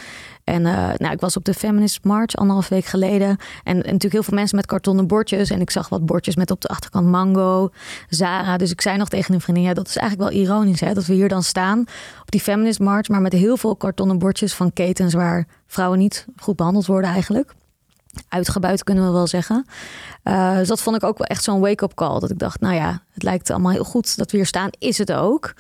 En 0.45 0.61
uh, 0.65 0.89
nou, 0.97 1.13
ik 1.13 1.21
was 1.21 1.37
op 1.37 1.45
de 1.45 1.55
Feminist 1.55 2.05
March 2.05 2.35
anderhalf 2.35 2.69
week 2.69 2.85
geleden. 2.85 3.37
En, 3.65 3.77
natuurlijk 3.77 4.13
heel 4.13 4.23
veel 4.23 4.35
mensen 4.35 4.57
met 4.57 4.67
kartonnen 4.67 5.07
bordjes. 5.07 5.51
En 5.51 5.61
ik 5.61 5.71
zag 5.71 5.89
wat 5.89 6.07
bordjes 6.07 6.37
met 6.37 6.51
op 6.51 6.61
de 6.61 6.69
achterkant 6.69 7.07
mango, 7.07 7.71
Zara. 8.09 8.57
Dus 8.57 8.71
ik 8.71 8.81
zei 8.81 8.97
nog 8.97 9.09
tegen 9.09 9.35
een 9.35 9.41
vriendin, 9.41 9.65
ja, 9.65 9.75
dat 9.75 9.89
is 9.89 9.97
eigenlijk 9.97 10.31
wel 10.31 10.41
ironisch 10.41 10.81
hè, 10.81 10.95
dat 10.95 11.07
we 11.07 11.15
hier 11.15 11.29
dan 11.29 11.43
staan 11.43 11.81
op 12.21 12.31
die 12.31 12.41
Feminist 12.41 12.81
March. 12.81 13.09
Maar 13.09 13.21
met 13.21 13.33
heel 13.33 13.57
veel 13.57 13.77
kartonnen 13.77 14.19
bordjes 14.19 14.55
van 14.55 14.73
ketens 14.73 15.15
waar 15.15 15.47
vrouwen 15.67 15.99
niet 15.99 16.27
goed 16.37 16.57
behandeld 16.57 16.87
worden 16.87 17.11
eigenlijk. 17.11 17.55
Uitgebuit 18.29 18.85
kunnen 18.85 19.05
we 19.07 19.11
wel 19.11 19.27
zeggen. 19.27 19.67
Uh, 20.25 20.57
dus 20.57 20.69
dat 20.69 20.81
vond 20.81 20.97
ik 20.97 21.05
ook 21.05 21.19
wel 21.19 21.27
echt 21.27 21.45
zo'n 21.45 21.61
wake-up 21.61 21.95
call. 21.95 22.21
Dat 22.21 22.31
ik 22.31 22.39
dacht, 22.39 22.61
nou 22.61 22.75
ja, 22.75 23.03
het 23.11 23.23
lijkt 23.23 23.51
allemaal 23.51 23.73
heel 23.73 23.85
goed 23.85 24.17
dat 24.17 24.31
we 24.31 24.37
hier 24.37 24.47
staan. 24.47 24.69
Is 24.79 24.99
het 24.99 25.13
ook. 25.13 25.55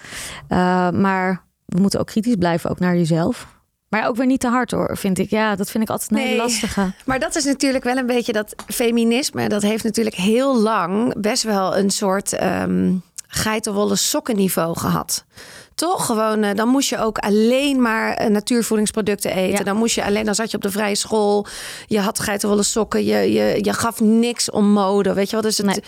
Uh, 0.48 0.90
maar 0.90 1.48
we 1.70 1.80
moeten 1.80 2.00
ook 2.00 2.06
kritisch 2.06 2.34
blijven, 2.34 2.70
ook 2.70 2.78
naar 2.78 2.96
jezelf. 2.96 3.46
Maar 3.88 4.08
ook 4.08 4.16
weer 4.16 4.26
niet 4.26 4.40
te 4.40 4.48
hard 4.48 4.70
hoor, 4.70 4.96
vind 4.96 5.18
ik. 5.18 5.30
Ja, 5.30 5.56
dat 5.56 5.70
vind 5.70 5.84
ik 5.84 5.90
altijd 5.90 6.10
een 6.10 6.16
nee, 6.16 6.26
hele 6.26 6.42
lastige. 6.42 6.92
Maar 7.06 7.18
dat 7.18 7.36
is 7.36 7.44
natuurlijk 7.44 7.84
wel 7.84 7.96
een 7.96 8.06
beetje 8.06 8.32
dat 8.32 8.54
feminisme. 8.66 9.48
Dat 9.48 9.62
heeft 9.62 9.84
natuurlijk 9.84 10.16
heel 10.16 10.60
lang 10.60 11.20
best 11.20 11.42
wel 11.42 11.76
een 11.76 11.90
soort 11.90 12.42
um, 12.42 13.02
geitenwolle 13.26 13.96
sokkenniveau 13.96 14.78
gehad. 14.78 15.24
Toch? 15.74 16.06
Gewoon, 16.06 16.44
uh, 16.44 16.54
dan 16.54 16.68
moest 16.68 16.88
je 16.88 16.98
ook 16.98 17.18
alleen 17.18 17.82
maar 17.82 18.22
uh, 18.22 18.26
natuurvoedingsproducten 18.28 19.32
eten. 19.32 19.58
Ja. 19.58 19.64
Dan 19.64 19.76
moest 19.76 19.94
je 19.94 20.04
alleen, 20.04 20.24
dan 20.24 20.34
zat 20.34 20.50
je 20.50 20.56
op 20.56 20.62
de 20.62 20.70
vrije 20.70 20.94
school. 20.94 21.46
Je 21.86 22.00
had 22.00 22.18
geitenwolle 22.18 22.62
sokken. 22.62 23.04
Je, 23.04 23.32
je, 23.32 23.58
je 23.62 23.72
gaf 23.72 24.00
niks 24.00 24.50
om 24.50 24.72
mode. 24.72 25.14
Weet 25.14 25.26
je 25.26 25.32
wel? 25.32 25.42
Dus 25.42 25.56
het. 25.56 25.66
Nee. 25.66 25.82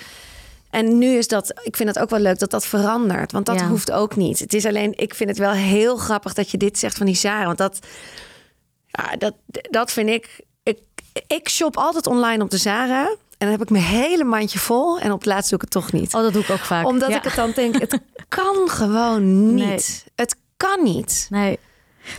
En 0.72 0.98
nu 0.98 1.16
is 1.16 1.28
dat, 1.28 1.60
ik 1.62 1.76
vind 1.76 1.88
het 1.88 1.98
ook 1.98 2.10
wel 2.10 2.18
leuk 2.18 2.38
dat 2.38 2.50
dat 2.50 2.66
verandert. 2.66 3.32
Want 3.32 3.46
dat 3.46 3.60
ja. 3.60 3.68
hoeft 3.68 3.90
ook 3.90 4.16
niet. 4.16 4.38
Het 4.38 4.54
is 4.54 4.66
alleen, 4.66 4.92
ik 4.96 5.14
vind 5.14 5.28
het 5.28 5.38
wel 5.38 5.50
heel 5.50 5.96
grappig 5.96 6.32
dat 6.32 6.50
je 6.50 6.56
dit 6.56 6.78
zegt 6.78 6.96
van 6.96 7.06
die 7.06 7.14
Zara. 7.14 7.46
Want 7.46 7.58
dat, 7.58 7.78
ja, 8.86 9.16
dat, 9.16 9.34
dat 9.70 9.92
vind 9.92 10.08
ik, 10.08 10.40
ik. 10.62 10.78
Ik 11.26 11.48
shop 11.48 11.76
altijd 11.76 12.06
online 12.06 12.42
op 12.42 12.50
de 12.50 12.56
Zara. 12.56 13.06
En 13.08 13.16
dan 13.38 13.50
heb 13.50 13.62
ik 13.62 13.70
mijn 13.70 13.84
hele 13.84 14.24
mandje 14.24 14.58
vol. 14.58 14.98
En 14.98 15.12
op 15.12 15.18
het 15.18 15.28
laatst 15.28 15.50
doe 15.50 15.58
ik 15.58 15.64
het 15.64 15.70
toch 15.70 15.92
niet. 15.92 16.14
Oh, 16.14 16.22
dat 16.22 16.32
doe 16.32 16.42
ik 16.42 16.50
ook 16.50 16.58
vaak. 16.58 16.86
Omdat 16.86 17.10
ja. 17.10 17.16
ik 17.16 17.22
het 17.22 17.34
dan 17.34 17.52
denk, 17.54 17.78
het 17.78 18.00
kan 18.28 18.68
gewoon 18.68 19.54
niet. 19.54 19.64
Nee. 19.64 20.12
Het 20.14 20.36
kan 20.56 20.82
niet. 20.82 21.26
Nee. 21.30 21.58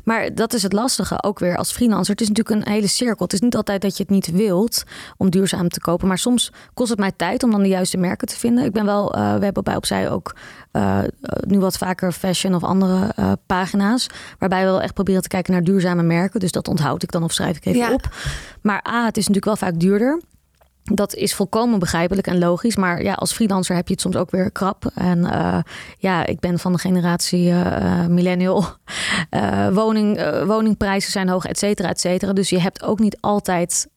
Maar 0.04 0.36
dat 0.36 0.54
is 0.54 0.64
het 0.64 0.74
lastige 0.74 1.24
ook 1.24 1.40
weer 1.40 1.58
als 1.58 1.72
freelancer. 1.72 2.12
Het 2.12 2.22
is 2.22 2.28
natuurlijk 2.28 2.66
een 2.66 2.74
hele 2.74 2.88
cirkel. 2.88 3.26
Het 3.26 3.34
is 3.34 3.40
niet 3.40 3.56
altijd 3.56 3.82
dat 3.82 3.98
je 3.98 4.04
het 4.04 4.12
niet 4.12 4.32
wilt 4.32 4.84
om 5.18 5.30
duurzaam 5.30 5.70
te 5.70 5.80
kopen. 5.80 6.08
Maar 6.08 6.18
soms 6.18 6.52
kost 6.74 6.90
het 6.90 7.00
mij 7.00 7.12
tijd 7.16 7.44
om 7.44 7.52
dan 7.52 7.62
de 7.62 7.68
juiste 7.68 7.98
merken 7.98 8.28
te 8.28 8.38
vinden. 8.38 8.66
Ik 8.66 8.72
ben 8.72 8.86
wel, 8.86 9.18
uh, 9.18 9.36
we 9.36 9.44
hebben 9.44 9.64
bij 9.64 9.76
Opzij 9.76 10.10
ook 10.10 10.36
uh, 10.74 11.00
nu 11.48 11.60
wat 11.60 11.78
vaker 11.78 12.12
fashion 12.12 12.56
of 12.56 12.64
andere 12.64 13.14
uh, 13.20 13.32
pagina's. 13.46 14.08
Waarbij 14.40 14.64
we 14.64 14.70
wel 14.70 14.82
echt 14.82 14.94
proberen 14.94 15.22
te 15.22 15.28
kijken 15.28 15.54
naar 15.54 15.64
duurzame 15.64 16.04
merken. 16.04 16.40
Dus 16.40 16.52
dat 16.52 16.68
onthoud 16.68 17.04
ik 17.04 17.12
dan 17.12 17.24
of 17.24 17.32
schrijf 17.32 17.58
ik 17.58 17.66
even 17.66 17.80
ja. 17.80 17.94
op. 17.94 18.16
Maar 18.62 18.86
A, 18.88 19.06
het 19.06 19.18
is 19.18 19.28
natuurlijk 19.28 19.60
wel 19.60 19.70
vaak 19.70 19.80
duurder. 19.80 20.22
Dat 20.84 21.16
is 21.16 21.34
volkomen 21.34 21.80
begrijpelijk 21.80 22.28
en 22.28 22.40
logisch. 22.40 22.76
Maar 22.76 23.04
ja, 23.04 23.14
als 23.14 23.34
freelancer 23.34 23.76
heb 23.76 23.88
je 23.88 23.94
het 23.94 24.02
soms 24.02 24.16
ook 24.16 24.32
weer 24.32 24.52
krap. 24.52 24.92
En 24.96 25.20
uh, 25.20 25.58
ja, 25.98 26.26
ik 26.26 26.40
ben 26.40 26.60
van 26.60 26.72
de 26.72 26.78
generatie 26.78 27.50
uh, 27.50 28.06
millennial. 28.06 28.66
Uh, 29.32 29.68
woning, 29.80 30.44
woningprijzen 30.46 31.12
zijn 31.12 31.30
hoog, 31.30 31.46
et 31.46 31.58
cetera, 31.58 31.90
et 31.90 32.00
cetera. 32.00 32.34
Dus 32.34 32.50
je 32.50 32.60
hebt 32.60 32.84
ook 32.84 33.00
niet 33.00 33.18
altijd 33.20 33.88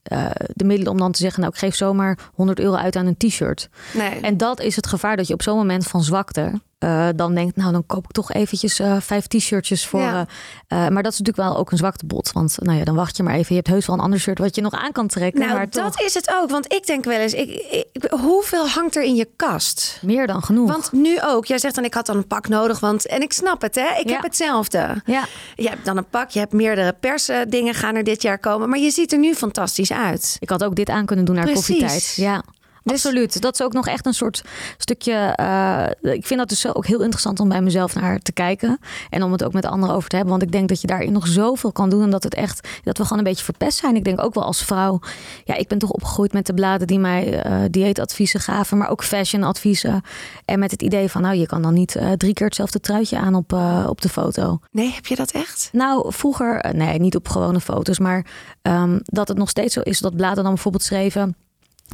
de 0.52 0.64
middelen 0.64 0.92
om 0.92 0.98
dan 0.98 1.12
te 1.12 1.18
zeggen... 1.18 1.40
nou, 1.40 1.52
ik 1.52 1.58
geef 1.58 1.74
zomaar 1.74 2.18
100 2.34 2.60
euro 2.60 2.74
uit 2.74 2.96
aan 2.96 3.06
een 3.06 3.16
t-shirt. 3.16 3.68
Nee. 3.94 4.20
En 4.20 4.36
dat 4.36 4.60
is 4.60 4.76
het 4.76 4.86
gevaar 4.86 5.16
dat 5.16 5.26
je 5.26 5.34
op 5.34 5.42
zo'n 5.42 5.56
moment 5.56 5.86
van 5.86 6.02
zwakte... 6.02 6.60
Uh, 6.86 7.08
dan 7.16 7.34
denkt, 7.34 7.56
nou 7.56 7.72
dan 7.72 7.86
koop 7.86 8.04
ik 8.04 8.10
toch 8.10 8.32
eventjes 8.32 8.80
uh, 8.80 8.96
vijf 9.00 9.26
t-shirtjes 9.26 9.86
voor. 9.86 10.00
Ja. 10.00 10.26
Uh, 10.68 10.88
maar 10.88 11.02
dat 11.02 11.12
is 11.12 11.18
natuurlijk 11.18 11.48
wel 11.48 11.56
ook 11.56 11.70
een 11.70 11.76
zwaktebod. 11.78 12.32
Want 12.32 12.56
nou 12.60 12.78
ja, 12.78 12.84
dan 12.84 12.94
wacht 12.94 13.16
je 13.16 13.22
maar 13.22 13.34
even. 13.34 13.48
Je 13.48 13.54
hebt 13.54 13.66
heus 13.66 13.86
wel 13.86 13.96
een 13.96 14.02
ander 14.02 14.20
shirt 14.20 14.38
wat 14.38 14.54
je 14.54 14.60
nog 14.60 14.72
aan 14.72 14.92
kan 14.92 15.06
trekken. 15.06 15.40
Nou, 15.40 15.52
maar 15.52 15.70
dat 15.70 15.92
toch... 15.92 16.00
is 16.00 16.14
het 16.14 16.32
ook. 16.40 16.50
Want 16.50 16.72
ik 16.72 16.86
denk 16.86 17.04
wel 17.04 17.18
eens, 17.18 17.32
ik, 17.32 17.50
ik, 17.92 18.10
hoeveel 18.10 18.68
hangt 18.68 18.96
er 18.96 19.02
in 19.02 19.14
je 19.14 19.28
kast? 19.36 19.98
Meer 20.02 20.26
dan 20.26 20.42
genoeg. 20.42 20.70
Want 20.70 20.92
nu 20.92 21.18
ook. 21.22 21.46
Jij 21.46 21.58
zegt 21.58 21.74
dan, 21.74 21.84
ik 21.84 21.94
had 21.94 22.06
dan 22.06 22.16
een 22.16 22.26
pak 22.26 22.48
nodig. 22.48 22.80
Want, 22.80 23.06
en 23.06 23.22
ik 23.22 23.32
snap 23.32 23.62
het, 23.62 23.74
hè. 23.74 23.98
Ik 23.98 24.08
ja. 24.08 24.12
heb 24.12 24.22
hetzelfde. 24.22 25.02
Ja. 25.04 25.24
Je 25.54 25.68
hebt 25.68 25.84
dan 25.84 25.96
een 25.96 26.08
pak. 26.08 26.30
Je 26.30 26.38
hebt 26.38 26.52
meerdere 26.52 26.92
persen 27.00 27.50
dingen 27.50 27.74
gaan 27.74 27.94
er 27.94 28.04
dit 28.04 28.22
jaar 28.22 28.38
komen. 28.38 28.68
Maar 28.68 28.78
je 28.78 28.90
ziet 28.90 29.12
er 29.12 29.18
nu 29.18 29.34
fantastisch 29.34 29.92
uit. 29.92 30.36
Ik 30.40 30.48
had 30.48 30.64
ook 30.64 30.74
dit 30.74 30.88
aan 30.88 31.06
kunnen 31.06 31.24
doen 31.24 31.34
naar 31.34 31.44
Precies. 31.44 31.66
koffietijd. 31.66 32.12
Ja. 32.16 32.42
Absoluut. 32.86 33.40
Dat 33.40 33.54
is 33.54 33.62
ook 33.62 33.72
nog 33.72 33.86
echt 33.86 34.06
een 34.06 34.14
soort 34.14 34.44
stukje. 34.78 35.12
eh, 35.12 36.14
ik 36.14 36.26
vind 36.26 36.40
dat 36.40 36.48
dus 36.48 36.74
ook 36.74 36.86
heel 36.86 37.00
interessant 37.00 37.40
om 37.40 37.48
bij 37.48 37.62
mezelf 37.62 37.94
naar 37.94 38.18
te 38.18 38.32
kijken. 38.32 38.78
En 39.10 39.22
om 39.22 39.32
het 39.32 39.44
ook 39.44 39.52
met 39.52 39.66
anderen 39.66 39.94
over 39.96 40.08
te 40.08 40.16
hebben. 40.16 40.34
Want 40.34 40.46
ik 40.46 40.52
denk 40.52 40.68
dat 40.68 40.80
je 40.80 40.86
daarin 40.86 41.12
nog 41.12 41.26
zoveel 41.26 41.72
kan 41.72 41.90
doen. 41.90 42.02
En 42.02 42.10
dat 42.10 42.22
het 42.22 42.34
echt. 42.34 42.68
dat 42.82 42.98
we 42.98 43.02
gewoon 43.02 43.18
een 43.18 43.24
beetje 43.24 43.44
verpest 43.44 43.78
zijn. 43.78 43.96
Ik 43.96 44.04
denk 44.04 44.22
ook 44.22 44.34
wel 44.34 44.44
als 44.44 44.64
vrouw. 44.64 45.00
Ja, 45.44 45.54
ik 45.54 45.68
ben 45.68 45.78
toch 45.78 45.90
opgegroeid 45.90 46.32
met 46.32 46.46
de 46.46 46.54
bladen 46.54 46.86
die 46.86 46.98
mij 46.98 47.42
eh, 47.42 47.58
dieetadviezen 47.70 48.40
gaven. 48.40 48.78
Maar 48.78 48.90
ook 48.90 49.04
fashionadviezen. 49.04 50.02
En 50.44 50.58
met 50.58 50.70
het 50.70 50.82
idee 50.82 51.08
van. 51.08 51.22
Nou, 51.22 51.34
je 51.36 51.46
kan 51.46 51.62
dan 51.62 51.74
niet 51.74 51.96
eh, 51.96 52.12
drie 52.12 52.32
keer 52.32 52.46
hetzelfde 52.46 52.80
truitje 52.80 53.18
aan 53.18 53.34
op, 53.34 53.52
op 53.86 54.00
de 54.00 54.08
foto. 54.08 54.58
Nee, 54.70 54.92
heb 54.92 55.06
je 55.06 55.16
dat 55.16 55.30
echt? 55.30 55.68
Nou, 55.72 56.12
vroeger, 56.12 56.74
nee, 56.74 56.98
niet 56.98 57.16
op 57.16 57.28
gewone 57.28 57.60
foto's, 57.60 57.98
maar 57.98 58.26
ehm, 58.62 58.98
dat 59.02 59.28
het 59.28 59.38
nog 59.38 59.48
steeds 59.48 59.74
zo 59.74 59.80
is 59.80 59.98
dat 60.00 60.16
bladen 60.16 60.44
dan 60.44 60.54
bijvoorbeeld 60.54 60.82
schreven. 60.82 61.36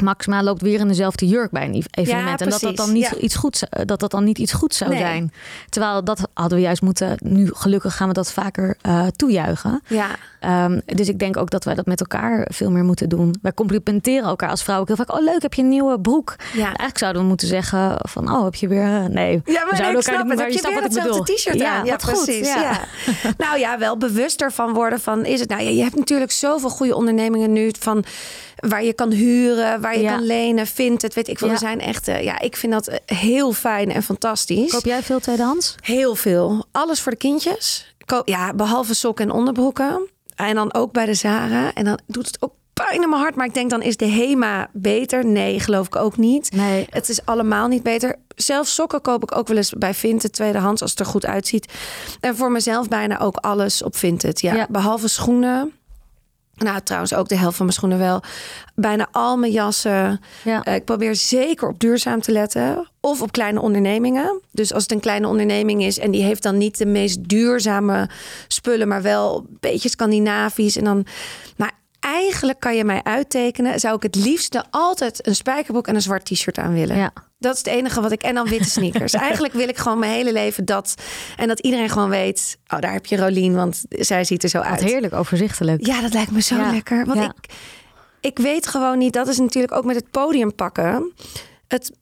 Maxima 0.02 0.42
loopt 0.42 0.62
weer 0.62 0.80
in 0.80 0.88
dezelfde 0.88 1.26
jurk 1.28 1.50
bij 1.50 1.64
een 1.64 1.84
evenement. 1.90 2.40
en 2.40 2.48
dat 2.50 2.60
dat, 2.60 2.76
dan 2.76 2.92
niet 2.92 3.02
ja. 3.10 3.16
iets 3.16 3.34
goeds, 3.34 3.68
eh, 3.68 3.82
dat 3.86 4.00
dat 4.00 4.10
dan 4.10 4.24
niet 4.24 4.38
iets 4.38 4.52
goeds 4.52 4.76
zou 4.76 4.90
Nee. 4.90 4.98
zijn. 4.98 5.32
Terwijl 5.68 6.04
dat 6.04 6.20
hadden 6.34 6.58
we 6.58 6.64
juist 6.64 6.82
moeten. 6.82 7.16
Nu 7.18 7.50
gelukkig 7.54 7.96
gaan 7.96 8.08
we 8.08 8.14
dat 8.14 8.32
vaker 8.32 8.76
eh, 8.80 9.06
toejuichen. 9.06 9.82
Ja. 9.86 10.06
Ehm, 10.40 10.80
dus 10.84 11.08
ik 11.08 11.18
denk 11.18 11.36
ook 11.36 11.50
dat 11.50 11.64
wij 11.64 11.74
dat 11.74 11.86
met 11.86 12.00
elkaar 12.00 12.46
veel 12.52 12.70
meer 12.70 12.84
moeten 12.84 13.08
doen. 13.08 13.34
Wij 13.42 13.52
complimenteren 13.54 14.28
elkaar 14.28 14.50
als 14.50 14.62
vrouw 14.62 14.80
ook 14.80 14.86
heel 14.86 14.96
vaak. 14.96 15.12
Oh, 15.12 15.22
leuk, 15.24 15.42
heb 15.42 15.54
je 15.54 15.62
een 15.62 15.68
nieuwe 15.68 16.00
broek? 16.00 16.36
Ja. 16.52 16.64
Eigenlijk 16.64 16.98
zouden 16.98 17.22
we 17.22 17.28
moeten 17.28 17.48
zeggen 17.48 17.96
van, 17.98 18.32
oh, 18.32 18.44
heb 18.44 18.54
je 18.54 18.68
weer... 18.68 18.82
eh, 19.02 19.04
Nee, 19.04 19.32
Ja, 19.32 19.40
we 19.44 19.52
maar 19.52 19.64
nee, 19.92 20.02
zouden 20.02 20.18
het. 20.18 20.26
maar 20.26 20.36
Heb 20.36 20.52
je 20.52 20.58
snapt 20.58 20.74
wat 20.74 20.84
ik 20.84 20.90
hetzelfde 20.90 21.20
bedoel. 21.20 21.36
t-shirt 21.36 21.58
ja, 21.58 21.74
aan? 21.78 21.84
Ja, 21.84 21.96
goed, 22.02 22.24
precies. 22.24 22.46
Ja. 22.54 22.80
nou 23.44 23.58
ja, 23.58 23.78
wel 23.78 23.96
bewuster 23.96 24.52
van 24.52 24.72
worden 24.72 25.00
van 25.00 25.24
is 25.24 25.40
het 25.40 25.48
nou 25.48 25.62
ja, 25.62 25.68
je 25.70 25.82
hebt 25.82 25.96
natuurlijk 25.96 26.30
zoveel 26.32 26.70
goede 26.70 26.94
ondernemingen 26.96 27.52
nu 27.52 27.70
van 27.78 28.04
waar 28.56 28.84
je 28.84 28.92
kan 28.92 29.10
huren, 29.10 29.80
waar 29.82 29.96
je 29.96 30.02
Ja. 30.02 30.14
kan 30.16 30.24
lenen, 30.26 30.66
vindt 30.66 31.02
het, 31.02 31.14
weet 31.14 31.28
ik 31.28 31.38
veel. 31.38 31.46
Ja. 31.48 31.52
Er 31.52 31.58
zijn 31.58 31.80
echt, 31.80 32.08
eh, 32.08 32.22
ja, 32.24 32.40
ik 32.40 32.56
vind 32.56 32.72
dat 32.72 32.86
eh, 32.88 33.18
heel 33.18 33.52
fijn 33.52 33.90
en 33.92 34.02
fantastisch. 34.02 34.70
Koop 34.72 34.84
jij 34.84 35.02
veel 35.02 35.20
tweedehands? 35.20 35.74
Heel 35.80 36.14
veel. 36.14 36.66
Alles 36.72 37.00
voor 37.00 37.12
de 37.12 37.18
kindjes. 37.18 37.94
Koop- 38.06 38.28
Ja, 38.28 38.54
behalve 38.54 38.94
sokken 38.94 39.24
en 39.24 39.30
onderbroeken. 39.32 40.08
En 40.34 40.54
dan 40.54 40.74
ook 40.74 40.92
bij 40.92 41.06
de 41.06 41.14
Zara. 41.14 41.72
En 41.74 41.84
dan 41.84 41.98
doet 42.06 42.26
het 42.26 42.36
ook 42.42 42.52
pijn 42.72 43.02
in 43.02 43.08
mijn 43.08 43.20
hart. 43.22 43.34
Maar 43.34 43.46
ik 43.46 43.54
denk 43.54 43.70
dan 43.70 43.82
is 43.82 43.96
de 43.96 44.04
Hema 44.04 44.68
beter. 44.72 45.26
Nee, 45.26 45.60
geloof 45.60 45.86
ik 45.86 45.96
ook 45.96 46.16
niet. 46.16 46.52
Nee. 46.52 46.86
Het 46.90 47.08
is 47.08 47.24
allemaal 47.24 47.68
niet 47.68 47.82
beter. 47.82 48.16
Zelfs 48.36 48.74
sokken 48.74 49.00
koop 49.00 49.22
ik 49.22 49.36
ook 49.36 49.48
wel 49.48 49.56
eens 49.56 49.72
bij 49.78 49.94
Vinted 49.94 50.32
tweedehands 50.32 50.82
als 50.82 50.90
het 50.90 51.00
er 51.00 51.06
goed 51.06 51.26
uitziet. 51.26 51.72
En 52.20 52.36
voor 52.36 52.50
mezelf 52.52 52.88
bijna 52.88 53.18
ook 53.20 53.36
alles 53.36 53.82
op 53.82 53.96
Vinted. 53.96 54.40
Ja, 54.40 54.54
Ja. 54.54 54.66
behalve 54.70 55.08
schoenen. 55.08 55.72
Nou, 56.62 56.80
trouwens 56.80 57.14
ook 57.14 57.28
de 57.28 57.36
helft 57.36 57.56
van 57.56 57.66
mijn 57.66 57.78
schoenen 57.78 57.98
wel. 57.98 58.22
Bijna 58.74 59.08
al 59.12 59.36
mijn 59.36 59.52
jassen. 59.52 60.20
Ja. 60.44 60.62
Eh, 60.62 60.74
ik 60.74 60.84
probeer 60.84 61.16
zeker 61.16 61.68
op 61.68 61.80
duurzaam 61.80 62.20
te 62.20 62.32
letten. 62.32 62.88
Of 63.00 63.22
op 63.22 63.32
kleine 63.32 63.60
ondernemingen. 63.60 64.40
Dus 64.50 64.72
als 64.72 64.82
het 64.82 64.92
een 64.92 65.00
kleine 65.00 65.26
onderneming 65.26 65.82
is 65.82 65.98
en 65.98 66.10
die 66.10 66.22
heeft 66.22 66.42
dan 66.42 66.58
niet 66.58 66.78
de 66.78 66.86
meest 66.86 67.28
duurzame 67.28 68.08
spullen, 68.48 68.88
maar 68.88 69.02
wel 69.02 69.38
een 69.38 69.56
beetje 69.60 69.88
Scandinavisch. 69.88 70.76
En 70.76 70.84
dan. 70.84 71.06
Maar 71.56 71.72
eigenlijk 72.04 72.60
kan 72.60 72.76
je 72.76 72.84
mij 72.84 73.00
uittekenen. 73.02 73.80
Zou 73.80 73.96
ik 73.96 74.02
het 74.02 74.14
liefste 74.14 74.64
altijd 74.70 75.26
een 75.26 75.34
spijkerbroek 75.34 75.86
en 75.88 75.94
een 75.94 76.02
zwart 76.02 76.24
t-shirt 76.24 76.58
aan 76.58 76.72
willen. 76.74 76.96
Ja. 76.96 77.12
Dat 77.38 77.52
is 77.52 77.58
het 77.58 77.66
enige 77.68 78.00
wat 78.00 78.12
ik. 78.12 78.22
En 78.22 78.34
dan 78.34 78.48
witte 78.48 78.70
sneakers. 78.70 79.12
Eigenlijk 79.28 79.52
wil 79.54 79.68
ik 79.68 79.76
gewoon 79.76 79.98
mijn 79.98 80.12
hele 80.12 80.32
leven 80.32 80.64
dat. 80.64 80.94
En 81.36 81.48
dat 81.48 81.60
iedereen 81.60 81.88
gewoon 81.90 82.08
weet. 82.08 82.58
Oh, 82.74 82.80
daar 82.80 82.92
heb 82.92 83.06
je 83.06 83.16
Rolien, 83.16 83.54
want 83.54 83.82
zij 83.88 84.24
ziet 84.24 84.42
er 84.42 84.48
zo 84.48 84.58
Wat 84.58 84.66
uit. 84.66 84.80
heerlijk 84.84 85.14
overzichtelijk. 85.14 85.86
Ja, 85.86 86.00
dat 86.00 86.12
lijkt 86.12 86.30
me 86.30 86.40
zo 86.40 86.56
Ja. 86.56 86.70
lekker. 86.72 87.06
Want 87.06 87.18
Ja. 87.18 87.34
ik, 87.40 87.52
ik 88.20 88.38
weet 88.38 88.66
gewoon 88.66 88.98
niet, 88.98 89.12
dat 89.12 89.28
is 89.28 89.38
natuurlijk 89.38 89.72
ook 89.74 89.84
met 89.84 89.96
het 89.96 90.10
podium 90.10 90.54
pakken. 90.54 91.12
Het, 91.68 91.92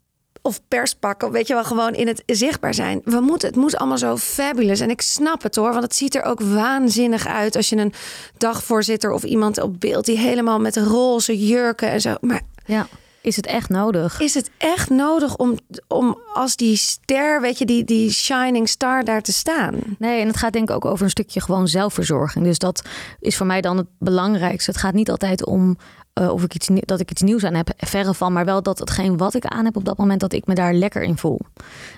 of 0.43 0.61
pers 0.69 0.95
pakken, 0.95 1.31
weet 1.31 1.47
je 1.47 1.55
wel, 1.55 1.65
gewoon 1.65 1.95
in 1.95 2.07
het 2.07 2.23
zichtbaar 2.27 2.75
zijn. 2.75 3.01
We 3.05 3.21
moeten, 3.21 3.49
het 3.49 3.57
moet 3.57 3.77
allemaal 3.77 3.99
zo 3.99 4.17
fabulous. 4.17 4.81
En 4.81 4.91
ik 4.91 5.01
snap 5.01 5.43
het 5.43 5.57
hoor, 5.57 5.71
want 5.71 5.83
het 5.83 5.95
ziet 5.95 6.15
er 6.15 6.23
ook 6.23 6.41
waanzinnig 6.41 7.27
uit 7.27 7.57
als 7.57 7.69
je 7.69 7.77
een 7.77 7.93
dagvoorzitter 8.37 9.13
of 9.13 9.23
iemand 9.23 9.61
op 9.61 9.81
beeld 9.81 10.05
die 10.05 10.19
helemaal 10.19 10.61
met 10.61 10.77
roze 10.77 11.47
jurken 11.47 11.91
en 11.91 12.01
zo. 12.01 12.15
Maar 12.21 12.43
Ja. 12.65 12.87
Is 13.23 13.37
het 13.37 13.47
echt 13.47 13.69
nodig? 13.69 14.21
is 14.21 14.35
het 14.35 14.51
echt 14.59 14.91
nodig 14.91 15.37
om, 15.37 15.59
om 15.89 16.19
als 16.33 16.57
die 16.57 16.77
ster, 16.77 17.41
weet 17.41 17.59
je, 17.59 17.65
die, 17.65 17.85
die 17.85 18.11
shining 18.11 18.69
star 18.69 19.05
daar 19.05 19.23
te 19.23 19.33
staan? 19.33 19.75
Nee, 19.99 20.21
en 20.21 20.27
het 20.27 20.37
gaat 20.37 20.53
denk 20.53 20.69
ik 20.69 20.75
ook 20.75 20.85
over 20.85 21.05
een 21.05 21.11
stukje 21.11 21.41
gewoon 21.41 21.69
zelfverzorging. 21.69 22.45
Dus 22.45 22.59
dat 22.59 22.83
is 23.19 23.37
voor 23.37 23.47
mij 23.47 23.61
dan 23.61 23.77
het 23.77 23.87
belangrijkste. 23.99 24.71
Het 24.71 24.81
gaat 24.81 24.95
niet 24.95 25.11
altijd 25.11 25.47
om 25.47 25.77
eh, 26.21 26.33
of 26.33 26.43
ik 26.43 26.55
iets, 26.55 26.69
dat 26.81 27.01
ik 27.01 27.11
iets 27.11 27.23
nieuws 27.23 27.45
aan 27.45 27.55
heb, 27.55 27.69
verre 27.77 28.15
van. 28.15 28.33
Maar 28.33 28.45
wel 28.45 28.63
dat 28.63 28.79
hetgeen 28.79 29.17
wat 29.17 29.35
ik 29.35 29.45
aan 29.45 29.65
heb 29.65 29.77
op 29.77 29.85
dat 29.85 29.99
moment, 29.99 30.21
dat 30.21 30.33
ik 30.33 30.47
me 30.47 30.55
daar 30.55 30.75
lekker 30.75 31.03
in 31.03 31.17
voel. 31.17 31.41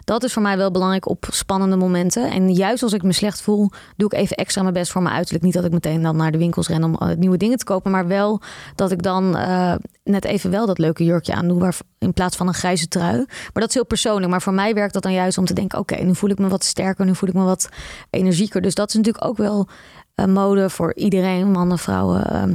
Dat 0.04 0.24
is 0.24 0.32
voor 0.32 0.42
mij 0.42 0.56
wel 0.56 0.70
belangrijk 0.70 1.08
op 1.08 1.26
spannende 1.30 1.76
momenten. 1.76 2.30
En 2.30 2.52
juist 2.52 2.82
als 2.82 2.92
ik 2.92 3.02
me 3.02 3.12
slecht 3.12 3.42
voel, 3.42 3.70
doe 3.96 4.06
ik 4.10 4.18
even 4.18 4.36
extra 4.36 4.62
mijn 4.62 4.74
best 4.74 4.92
voor 4.92 5.02
mijn 5.02 5.14
uiterlijk. 5.14 5.44
Niet 5.44 5.54
dat 5.54 5.64
ik 5.64 5.72
meteen 5.72 6.02
dan 6.02 6.16
naar 6.16 6.32
de 6.32 6.38
winkels 6.38 6.68
ren 6.68 6.84
om 6.84 6.94
eh, 6.94 7.16
nieuwe 7.16 7.36
dingen 7.36 7.58
te 7.58 7.64
kopen. 7.64 7.90
Maar 7.90 8.06
wel 8.06 8.40
dat 8.74 8.90
ik 8.90 9.02
dan 9.02 9.36
eh, 9.36 9.74
net 10.04 10.24
even 10.24 10.50
wel 10.50 10.66
dat 10.66 10.78
leuke 10.78 11.04
jurkje 11.04 11.34
aan 11.34 11.48
doe. 11.48 11.58
Waar, 11.58 11.76
in 11.98 12.12
plaats 12.12 12.36
van 12.36 12.48
een 12.48 12.54
grijze 12.54 12.88
trui. 12.88 13.16
Maar 13.26 13.50
dat 13.52 13.68
is 13.68 13.74
heel 13.74 13.86
persoonlijk. 13.86 14.30
Maar 14.30 14.42
voor 14.42 14.54
mij 14.54 14.74
werkt 14.74 14.92
dat 14.94 15.02
dan 15.02 15.12
juist 15.12 15.38
om 15.38 15.44
te 15.44 15.54
denken: 15.54 15.78
oké, 15.78 15.96
nu 15.96 16.14
voel 16.14 16.30
ik 16.30 16.38
me 16.38 16.48
wat 16.48 16.64
sterker. 16.64 17.04
Nu 17.04 17.14
voel 17.14 17.28
ik 17.28 17.34
me 17.34 17.44
wat 17.44 17.68
energieker. 18.10 18.60
Dus 18.60 18.74
dat 18.74 18.88
is 18.88 18.94
natuurlijk 18.94 19.24
ook 19.24 19.36
wel 19.36 19.68
mode 20.26 20.70
voor 20.70 20.94
iedereen, 20.94 21.50
mannen, 21.50 21.78
vrouwen. 21.78 22.26
ehm, 22.26 22.52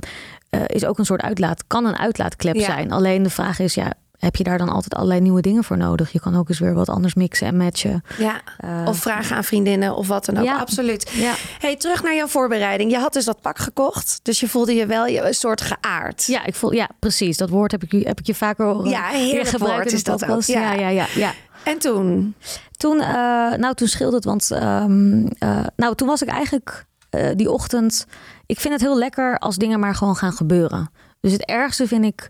eh, 0.57 0.75
is 0.75 0.85
ook 0.85 0.97
een 0.99 1.05
soort 1.05 1.21
uitlaat, 1.21 1.63
kan 1.67 1.85
een 1.85 1.97
uitlaatklep 1.97 2.55
Ja. 2.55 2.65
zijn. 2.65 2.91
Alleen 2.91 3.23
de 3.23 3.29
vraag 3.29 3.59
is, 3.59 3.73
ja, 3.73 3.93
heb 4.17 4.35
je 4.35 4.43
daar 4.43 4.57
dan 4.57 4.69
altijd 4.69 4.93
allerlei 4.95 5.19
nieuwe 5.21 5.41
dingen 5.41 5.63
voor 5.63 5.77
nodig? 5.77 6.11
Je 6.11 6.19
kan 6.19 6.35
ook 6.37 6.49
eens 6.49 6.59
weer 6.59 6.73
wat 6.73 6.89
anders 6.89 7.13
mixen 7.13 7.47
en 7.47 7.57
matchen. 7.57 8.03
Ja, 8.17 8.41
Eh, 8.57 8.83
of 8.87 8.97
vragen 8.97 9.35
aan 9.35 9.43
vriendinnen 9.43 9.95
of 9.95 10.07
wat 10.07 10.25
dan 10.25 10.37
ook. 10.37 10.43
Ja. 10.43 10.57
Absoluut. 10.59 11.09
Ja. 11.13 11.33
Hey, 11.59 11.75
terug 11.75 12.03
naar 12.03 12.15
jouw 12.15 12.27
voorbereiding. 12.27 12.91
Je 12.91 12.97
had 12.97 13.13
dus 13.13 13.25
dat 13.25 13.41
pak 13.41 13.59
gekocht. 13.59 14.19
Dus 14.23 14.39
je 14.39 14.47
voelde 14.49 14.73
je 14.73 14.85
wel 14.85 15.05
je, 15.07 15.21
een 15.27 15.33
soort 15.33 15.61
geaard. 15.61 16.25
Ja, 16.25 16.45
ik 16.45 16.55
voel, 16.55 16.71
ja, 16.73 16.89
precies. 16.99 17.37
Dat 17.37 17.49
woord 17.49 17.71
heb 17.71 17.83
ik, 17.83 18.05
heb 18.05 18.19
ik 18.19 18.25
je 18.25 18.35
vaker 18.35 18.65
horen. 18.65 18.89
Ja, 18.89 19.07
heerlijk 19.07 19.57
woord 19.57 19.91
is 19.91 20.03
dat 20.03 20.25
ook. 20.29 20.41
Ja. 20.41 20.61
Ja, 20.61 20.79
ja, 20.79 20.87
ja, 20.89 21.05
ja. 21.15 21.33
En 21.63 21.77
toen? 21.79 22.35
Toen, 22.77 22.99
eh, 23.01 23.07
nou, 23.53 23.73
toen 23.73 23.87
scheelde 23.87 24.15
het, 24.15 24.25
want 24.25 24.51
ehm, 24.51 25.25
eh, 25.27 25.65
nou, 25.75 25.95
toen 25.95 26.07
was 26.07 26.21
ik 26.21 26.27
eigenlijk 26.29 26.85
die 27.35 27.51
ochtend. 27.51 28.05
Ik 28.47 28.59
vind 28.59 28.73
het 28.73 28.81
heel 28.83 28.97
lekker 28.97 29.37
als 29.37 29.55
dingen 29.55 29.79
maar 29.79 29.95
gewoon 29.95 30.15
gaan 30.15 30.33
gebeuren. 30.33 30.89
Dus 31.19 31.31
het 31.31 31.45
ergste 31.45 31.87
vind 31.87 32.05
ik. 32.05 32.29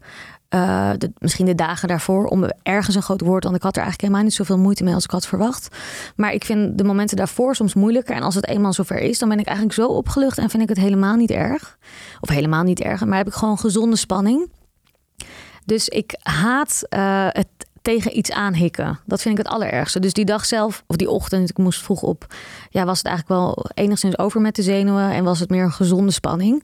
eh, 0.49 0.91
misschien 1.17 1.45
de 1.45 1.55
dagen 1.55 1.87
daarvoor, 1.87 2.25
om 2.25 2.45
ergens 2.63 2.95
een 2.95 3.01
groot 3.01 3.21
woord, 3.21 3.43
want 3.43 3.55
ik 3.55 3.61
had 3.61 3.75
er 3.75 3.81
eigenlijk 3.81 4.01
helemaal 4.01 4.23
niet 4.23 4.33
zoveel 4.37 4.57
moeite 4.57 4.83
mee 4.83 4.93
als 4.93 5.03
ik 5.03 5.11
had 5.11 5.27
verwacht. 5.27 5.75
Maar 6.15 6.33
ik 6.33 6.45
vind 6.45 6.77
de 6.77 6.83
momenten 6.83 7.17
daarvoor 7.17 7.55
soms 7.55 7.73
moeilijker. 7.73 8.15
En 8.15 8.21
als 8.21 8.35
het 8.35 8.47
eenmaal 8.47 8.73
zover 8.73 8.99
is, 8.99 9.19
dan 9.19 9.29
ben 9.29 9.39
ik 9.39 9.45
eigenlijk 9.45 9.75
zo 9.77 9.87
opgelucht 9.87 10.37
en 10.37 10.49
vind 10.49 10.63
ik 10.63 10.69
het 10.69 10.77
helemaal 10.77 11.15
niet 11.15 11.31
erg. 11.31 11.77
Of 12.19 12.29
helemaal 12.29 12.63
niet 12.63 12.79
erg, 12.79 13.05
maar 13.05 13.17
heb 13.17 13.27
ik 13.27 13.33
gewoon 13.33 13.57
gezonde 13.57 13.95
spanning. 13.95 14.51
Dus 15.65 15.87
ik 15.87 16.15
haat 16.23 16.83
eh, 16.89 17.27
het 17.29 17.47
tegen 17.87 18.17
iets 18.17 18.31
aanhikken. 18.31 18.99
Dat 19.05 19.21
vind 19.21 19.39
ik 19.39 19.45
het 19.45 19.53
allerergste. 19.53 19.99
Dus 19.99 20.13
die 20.13 20.25
dag 20.25 20.45
zelf, 20.45 20.83
of 20.87 20.95
die 20.95 21.09
ochtend, 21.09 21.49
ik 21.49 21.57
moest 21.57 21.81
vroeg 21.81 22.01
op, 22.01 22.25
ja, 22.69 22.85
was 22.85 22.97
het 22.97 23.07
eigenlijk 23.07 23.39
wel 23.39 23.65
enigszins 23.73 24.17
over 24.17 24.41
met 24.41 24.55
de 24.55 24.61
zenuwen 24.61 25.11
en 25.11 25.23
was 25.23 25.39
het 25.39 25.49
meer 25.49 25.63
een 25.63 25.71
gezonde 25.71 26.11
spanning. 26.11 26.63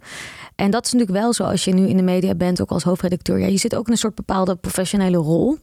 En 0.56 0.72
dat 0.72 0.86
is 0.86 0.92
natuurlijk 0.92 1.20
wel 1.20 1.34
zo 1.34 1.44
als 1.44 1.64
je 1.64 1.74
nu 1.74 1.88
in 1.88 1.98
de 1.98 2.04
media 2.04 2.36
bent, 2.36 2.62
ook 2.62 2.70
als 2.70 2.84
hoofdredacteur. 2.84 3.40
Ja, 3.40 3.48
je 3.48 3.58
zit 3.58 3.76
ook 3.76 3.86
in 3.86 3.92
een 3.92 3.98
soort 3.98 4.16
bepaalde 4.16 4.56
professionele 4.56 5.18
rol. 5.18 5.58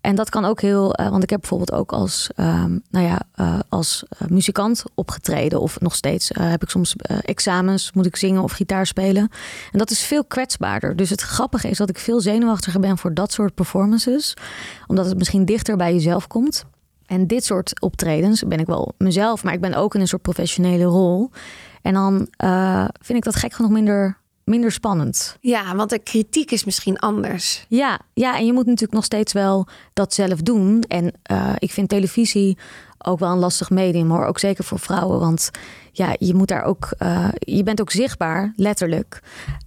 En 0.00 0.14
dat 0.14 0.30
kan 0.30 0.44
ook 0.44 0.60
heel, 0.60 0.94
eh, 0.94 1.08
want 1.08 1.22
ik 1.22 1.30
heb 1.30 1.40
bijvoorbeeld 1.40 1.72
ook 1.72 1.92
als, 1.92 2.30
ehm, 2.34 2.78
nou 2.90 3.06
ja, 3.06 3.20
eh, 3.34 3.58
als 3.68 4.04
eh, 4.08 4.28
muzikant 4.28 4.84
opgetreden. 4.94 5.60
Of 5.60 5.80
nog 5.80 5.94
steeds 5.94 6.30
heb 6.32 6.62
ik 6.62 6.70
soms 6.70 6.96
examens, 7.22 7.92
moet 7.92 8.06
ik 8.06 8.16
zingen 8.16 8.42
of 8.42 8.52
gitaar 8.52 8.86
spelen. 8.86 9.28
En 9.72 9.78
dat 9.78 9.90
is 9.90 10.00
veel 10.00 10.24
kwetsbaarder. 10.24 10.96
Dus 10.96 11.10
het 11.10 11.20
grappige 11.20 11.68
is 11.68 11.78
dat 11.78 11.88
ik 11.88 11.98
veel 11.98 12.20
zenuwachtiger 12.20 12.80
ben 12.80 12.98
voor 12.98 13.14
dat 13.14 13.32
soort 13.32 13.54
performances. 13.54 14.36
Omdat 14.86 15.06
het 15.06 15.18
misschien 15.18 15.44
dichter 15.44 15.76
bij 15.76 15.92
jezelf 15.92 16.26
komt. 16.26 16.64
En 17.06 17.26
dit 17.26 17.44
soort 17.44 17.80
optredens 17.80 18.42
ben 18.46 18.58
ik 18.58 18.66
wel 18.66 18.92
mezelf, 18.98 19.44
maar 19.44 19.52
ik 19.52 19.60
ben 19.60 19.74
ook 19.74 19.94
in 19.94 20.00
een 20.00 20.08
soort 20.08 20.22
professionele 20.22 20.84
rol. 20.84 21.30
En 21.82 21.94
dan 21.94 22.28
vind 23.00 23.18
ik 23.18 23.24
dat 23.24 23.36
gek 23.36 23.52
genoeg 23.52 23.70
minder, 23.70 24.19
minder 24.44 24.72
spannend. 24.72 25.36
Ja, 25.40 25.74
want 25.74 25.90
de 25.90 25.98
kritiek 25.98 26.50
is 26.50 26.64
misschien 26.64 26.98
anders. 26.98 27.64
Ja, 27.68 28.00
ja, 28.14 28.38
en 28.38 28.46
je 28.46 28.52
moet 28.52 28.66
natuurlijk 28.66 28.92
nog 28.92 29.04
steeds 29.04 29.32
wel 29.32 29.66
dat 29.92 30.14
zelf 30.14 30.40
doen. 30.40 30.82
En 30.88 31.12
eh, 31.22 31.52
ik 31.58 31.70
vind 31.70 31.88
televisie 31.88 32.58
ook 32.98 33.18
wel 33.18 33.30
een 33.30 33.38
lastig 33.38 33.70
medium 33.70 34.10
hoor. 34.10 34.24
Ook 34.24 34.38
zeker 34.38 34.64
voor 34.64 34.78
vrouwen. 34.78 35.20
Want 35.20 35.50
ja, 35.92 36.14
je 36.18 36.34
moet 36.34 36.48
daar 36.48 36.62
ook. 36.62 36.88
eh, 36.98 37.28
je 37.38 37.62
bent 37.62 37.80
ook 37.80 37.90
zichtbaar, 37.90 38.52
letterlijk. 38.56 39.22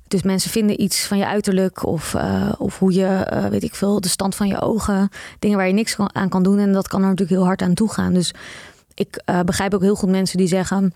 Dus 0.07 0.23
mensen 0.23 0.51
vinden 0.51 0.81
iets 0.81 1.05
van 1.07 1.17
je 1.17 1.25
uiterlijk 1.25 1.85
of, 1.85 2.13
eh, 2.13 2.51
of 2.57 2.79
hoe 2.79 2.93
je, 2.93 3.27
weet 3.49 3.63
ik 3.63 3.75
veel, 3.75 4.01
de 4.01 4.07
stand 4.07 4.35
van 4.35 4.47
je 4.47 4.61
ogen. 4.61 5.09
Dingen 5.39 5.57
waar 5.57 5.67
je 5.67 5.73
niks 5.73 5.95
aan 5.97 6.29
kan 6.29 6.43
doen. 6.43 6.59
En 6.59 6.73
dat 6.73 6.87
kan 6.87 7.01
er 7.01 7.07
natuurlijk 7.07 7.37
heel 7.37 7.45
hard 7.47 7.61
aan 7.61 7.73
toe 7.73 7.89
gaan. 7.91 8.13
Dus 8.13 8.33
ik 8.93 9.23
begrijp 9.45 9.73
ook 9.73 9.81
heel 9.81 9.95
goed 9.95 10.09
mensen 10.09 10.37
die 10.37 10.47
zeggen. 10.47 10.93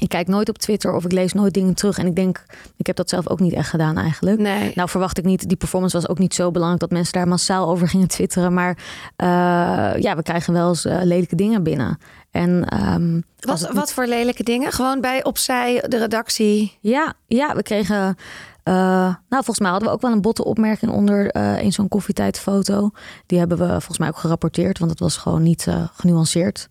Ik 0.00 0.08
kijk 0.08 0.28
nooit 0.28 0.48
op 0.48 0.58
Twitter 0.58 0.94
of 0.94 1.04
ik 1.04 1.12
lees 1.12 1.32
nooit 1.32 1.54
dingen 1.54 1.74
terug. 1.74 1.98
En 1.98 2.06
ik 2.06 2.16
denk, 2.16 2.44
ik 2.76 2.86
heb 2.86 2.96
dat 2.96 3.08
zelf 3.08 3.28
ook 3.28 3.40
niet 3.40 3.52
echt 3.52 3.70
gedaan 3.70 3.96
eigenlijk. 3.96 4.38
Nee. 4.38 4.72
Nou 4.74 4.88
verwacht 4.88 5.18
ik 5.18 5.24
niet, 5.24 5.48
die 5.48 5.56
performance 5.56 5.96
was 5.96 6.08
ook 6.08 6.18
niet 6.18 6.34
zo 6.34 6.50
belangrijk 6.50 6.80
dat 6.80 6.90
mensen 6.90 7.12
daar 7.12 7.28
massaal 7.28 7.68
over 7.68 7.88
gingen 7.88 8.08
twitteren. 8.08 8.54
Maar 8.54 8.76
uh, 9.16 10.02
ja, 10.02 10.16
we 10.16 10.22
krijgen 10.22 10.52
wel 10.52 10.68
eens 10.68 10.86
uh, 10.86 10.98
lelijke 11.02 11.36
dingen 11.36 11.62
binnen. 11.62 11.98
En, 12.30 12.82
um, 12.94 13.24
wat, 13.40 13.70
wat 13.72 13.92
voor 13.92 14.06
lelijke 14.06 14.42
dingen? 14.42 14.72
Gewoon 14.72 15.00
bij 15.00 15.24
opzij 15.24 15.84
de 15.88 15.98
redactie? 15.98 16.78
Ja, 16.80 17.14
ja 17.26 17.54
we 17.54 17.62
kregen. 17.62 18.16
Uh, 18.64 18.74
nou, 19.04 19.16
volgens 19.28 19.58
mij 19.58 19.70
hadden 19.70 19.88
we 19.88 19.94
ook 19.94 20.00
wel 20.00 20.12
een 20.12 20.20
botte 20.20 20.44
opmerking 20.44 20.92
onder 20.92 21.36
uh, 21.36 21.62
in 21.62 21.72
zo'n 21.72 21.88
koffietijdfoto. 21.88 22.90
Die 23.26 23.38
hebben 23.38 23.58
we 23.58 23.68
volgens 23.68 23.98
mij 23.98 24.08
ook 24.08 24.18
gerapporteerd, 24.18 24.78
want 24.78 24.90
het 24.90 25.00
was 25.00 25.16
gewoon 25.16 25.42
niet 25.42 25.66
uh, 25.66 25.84
genuanceerd. 25.92 26.68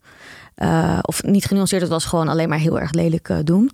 Of 1.02 1.24
niet 1.24 1.46
genuanceerd, 1.46 1.82
het 1.82 1.92
was 1.92 2.06
gewoon 2.06 2.28
alleen 2.28 2.50
maar 2.50 2.60
heel 2.60 2.80
erg 2.80 2.92
lelijk 2.92 3.30
doen. 3.44 3.72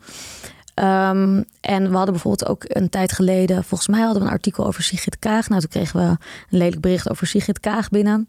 Um, 0.76 1.46
en 1.62 1.90
we 1.90 1.96
hadden 1.96 2.14
bijvoorbeeld 2.14 2.50
ook 2.50 2.64
een 2.68 2.90
tijd 2.90 3.12
geleden, 3.12 3.64
volgens 3.64 3.90
mij 3.90 4.02
hadden 4.02 4.22
we 4.22 4.28
een 4.28 4.34
artikel 4.34 4.66
over 4.66 4.84
Sigrid 4.84 5.20
Kaag. 5.20 5.50
Nou, 5.50 5.62
toen 5.62 5.70
kregen 5.70 6.00
we 6.00 6.06
een 6.06 6.18
lelijk 6.50 6.82
bericht 6.82 7.10
over 7.10 7.28
Sigrid 7.28 7.60
Kaag 7.60 7.90
binnen. 7.90 8.28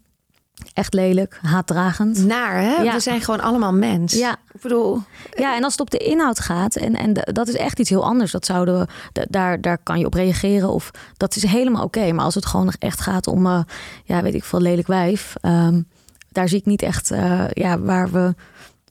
Echt 0.73 0.93
lelijk, 0.93 1.39
haatdragend. 1.41 2.25
Naar, 2.25 2.61
hè? 2.61 2.75
Ja. 2.75 2.93
We 2.93 2.99
zijn 2.99 3.21
gewoon 3.21 3.41
allemaal 3.41 3.73
mens. 3.73 4.13
Ja. 4.13 4.37
Ik 4.53 4.61
bedoel... 4.61 5.01
Ja, 5.33 5.55
en 5.55 5.63
als 5.63 5.71
het 5.71 5.81
op 5.81 5.89
de 5.89 5.97
inhoud 5.97 6.39
gaat, 6.39 6.75
en, 6.75 6.95
en 6.95 7.13
dat 7.13 7.47
is 7.47 7.55
echt 7.55 7.79
iets 7.79 7.89
heel 7.89 8.05
anders. 8.05 8.31
Dat 8.31 8.45
zouden 8.45 8.79
we, 8.79 8.87
daar, 9.29 9.61
daar 9.61 9.77
kan 9.77 9.99
je 9.99 10.05
op 10.05 10.13
reageren 10.13 10.69
of 10.69 10.91
dat 11.17 11.35
is 11.35 11.43
helemaal 11.43 11.83
oké. 11.83 11.99
Okay. 11.99 12.11
Maar 12.11 12.25
als 12.25 12.35
het 12.35 12.45
gewoon 12.45 12.73
echt 12.79 13.01
gaat 13.01 13.27
om, 13.27 13.45
uh, 13.45 13.59
ja, 14.03 14.21
weet 14.21 14.33
ik 14.33 14.43
veel, 14.43 14.61
lelijk 14.61 14.87
wijf. 14.87 15.33
Um, 15.41 15.87
daar 16.35 16.49
zie 16.49 16.59
ik 16.59 16.65
niet 16.65 16.81
echt 16.81 17.11
uh, 17.11 17.47
ja, 17.49 17.79
waar 17.79 18.11
we 18.11 18.35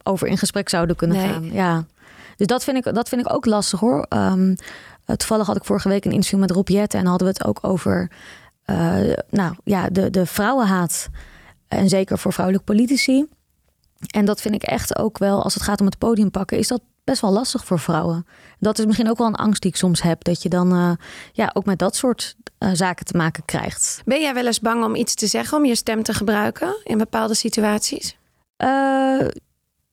over 0.03 0.27
in 0.29 0.39
gesprek 0.39 0.69
zouden 0.69 0.97
kunnen 0.97 1.17
nee. 1.17 1.29
gaan. 1.29 1.53
Ja. 1.53 1.85
Dus 2.37 2.47
dat 2.47 2.65
vind 2.65 2.87
ik, 2.87 2.95
dat 2.95 3.09
vind 3.09 3.21
ik 3.21 3.33
ook 3.33 3.47
lastig 3.47 3.81
hoor. 3.81 4.07
Um, 4.09 4.57
toevallig 5.17 5.47
had 5.47 5.57
ik 5.57 5.65
vorige 5.65 5.89
week 5.89 6.05
een 6.05 6.13
interview 6.13 6.41
met 6.41 6.51
Rob 6.51 6.69
en 6.69 7.07
hadden 7.07 7.27
we 7.27 7.33
het 7.33 7.45
ook 7.45 7.59
over 7.63 8.11
uh, 8.67 9.13
nou, 9.31 9.55
ja, 9.65 9.89
de, 9.89 10.11
de 10.11 10.27
vrouwenhaat. 10.27 11.09
En 11.69 11.89
zeker 11.89 12.19
voor 12.19 12.33
vrouwelijke 12.33 12.73
politici. 12.73 13.27
En 14.11 14.25
dat 14.25 14.41
vind 14.41 14.55
ik 14.55 14.63
echt 14.63 14.99
ook 14.99 15.19
wel, 15.19 15.43
als 15.43 15.55
het 15.55 15.63
gaat 15.63 15.81
om 15.81 15.87
het 15.87 15.99
podium 15.99 16.31
pakken, 16.31 16.59
is 16.59 16.69
dat 16.69 16.81
best 17.05 17.21
wel 17.21 17.33
lastig 17.33 17.65
voor 17.65 17.79
vrouwen. 17.79 18.27
Dat 18.59 18.79
is 18.79 18.85
misschien 18.85 19.11
ook 19.11 19.19
wel 19.19 19.27
een 19.27 19.35
angst 19.35 19.63
die 19.63 19.71
ik 19.71 19.77
soms 19.77 20.03
heb. 20.03 20.25
Dat 20.25 20.43
je 20.43 20.49
dan 20.49 20.75
uh, 20.75 20.93
ja, 21.33 21.51
ook 21.55 21.65
met 21.65 21.79
dat 21.79 21.97
soort 21.97 22.37
uh, 22.59 22.71
zaken 22.73 23.05
te 23.05 23.17
maken 23.17 23.45
krijgt. 23.45 24.03
Ben 24.05 24.21
jij 24.21 24.35
wel 24.35 24.47
eens 24.47 24.61
bang 24.61 24.85
om 24.85 24.95
iets 24.95 25.15
te 25.15 25.27
zeggen, 25.27 25.59
om 25.59 25.65
je 25.65 25.75
stem 25.75 26.03
te 26.03 26.15
gebruiken 26.15 26.77
in 26.85 26.99
bepaalde 26.99 27.35
situaties? 27.35 28.17
Uh, 28.65 29.29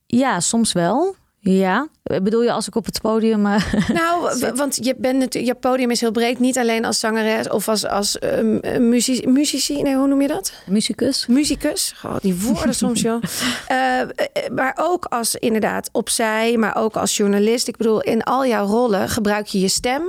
ja, 0.06 0.39
soms 0.39 0.71
wel. 0.71 1.15
Ja, 1.43 1.88
bedoel 2.04 2.43
je 2.43 2.51
als 2.51 2.67
ik 2.67 2.75
op 2.75 2.86
het 2.86 3.01
podium. 3.01 3.45
Uh, 3.45 3.73
nou, 3.93 4.38
zit? 4.38 4.58
want 4.58 4.86
je 4.86 4.95
bent 4.97 5.19
natuurlijk, 5.19 5.54
je 5.54 5.60
podium 5.60 5.91
is 5.91 6.01
heel 6.01 6.12
breed, 6.12 6.39
niet 6.39 6.58
alleen 6.58 6.86
als 6.86 6.99
zangeres 6.99 7.49
of 7.49 7.67
als, 7.67 7.86
als 7.86 8.17
uh, 8.23 8.77
muzici, 8.80 9.27
muzici. 9.27 9.82
Nee, 9.82 9.95
hoe 9.95 10.08
noem 10.08 10.21
je 10.21 10.27
dat? 10.27 10.54
Muzikus. 10.65 11.27
Muzikus. 11.27 11.93
Goh, 11.97 12.15
die 12.21 12.36
woorden 12.36 12.75
soms, 12.75 13.01
joh. 13.01 13.23
Uh, 13.71 14.01
maar 14.58 14.77
ook 14.80 15.06
als 15.06 15.36
inderdaad 15.36 15.89
opzij, 15.91 16.58
maar 16.58 16.75
ook 16.75 16.95
als 16.95 17.17
journalist. 17.17 17.67
Ik 17.67 17.77
bedoel, 17.77 18.01
in 18.01 18.23
al 18.23 18.45
jouw 18.45 18.65
rollen 18.65 19.10
gebruik 19.10 19.47
je 19.47 19.60
je 19.60 19.67
stem. 19.67 20.04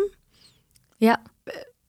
Ja. 0.96 1.22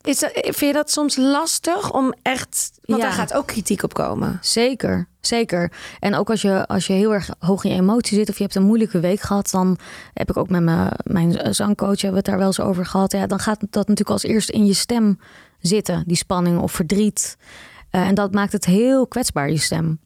Is 0.04 0.20
dat, 0.20 0.32
vind 0.34 0.58
je 0.60 0.74
dat 0.74 0.92
soms 0.92 1.16
lastig 1.16 1.94
om 1.94 2.14
echt. 2.22 2.72
Want 2.86 3.02
Ja. 3.02 3.08
daar 3.08 3.16
gaat 3.16 3.34
ook 3.34 3.48
kritiek 3.48 3.84
op 3.84 3.94
komen. 3.94 4.38
Zeker, 4.42 5.08
zeker. 5.22 5.72
En 6.00 6.16
ook 6.16 6.30
als 6.30 6.42
je, 6.42 6.68
als 6.68 6.88
je 6.88 6.94
heel 6.94 7.14
erg 7.14 7.30
hoog 7.40 7.64
in 7.64 7.72
je 7.72 7.78
emotie 7.82 8.18
zit 8.18 8.30
of 8.30 8.38
je 8.38 8.44
hebt 8.44 8.56
een 8.56 8.64
moeilijke 8.64 9.00
week 9.00 9.20
gehad, 9.20 9.50
dan 9.52 9.78
heb 10.14 10.30
ik 10.30 10.38
ook 10.38 10.50
met 10.50 10.62
mijn, 10.62 10.92
mijn 11.04 11.56
zangcoach 11.56 12.02
hebben 12.02 12.10
we 12.12 12.16
het 12.18 12.26
daar 12.26 12.38
wel 12.38 12.48
eens 12.48 12.60
over 12.60 12.86
gehad. 12.86 13.12
Ja, 13.12 13.28
dan 13.28 13.40
gaat 13.40 13.60
dat 13.60 13.88
natuurlijk 13.88 14.10
als 14.10 14.24
eerst 14.24 14.50
in 14.50 14.66
je 14.66 14.74
stem 14.74 15.20
zitten, 15.60 16.04
die 16.08 16.18
spanning 16.18 16.60
of 16.60 16.72
verdriet. 16.72 17.38
Uh, 17.92 18.08
en 18.08 18.16
dat 18.16 18.32
maakt 18.34 18.52
het 18.52 18.66
heel 18.66 19.08
kwetsbaar, 19.08 19.50
je 19.50 19.58
stem. 19.58 20.00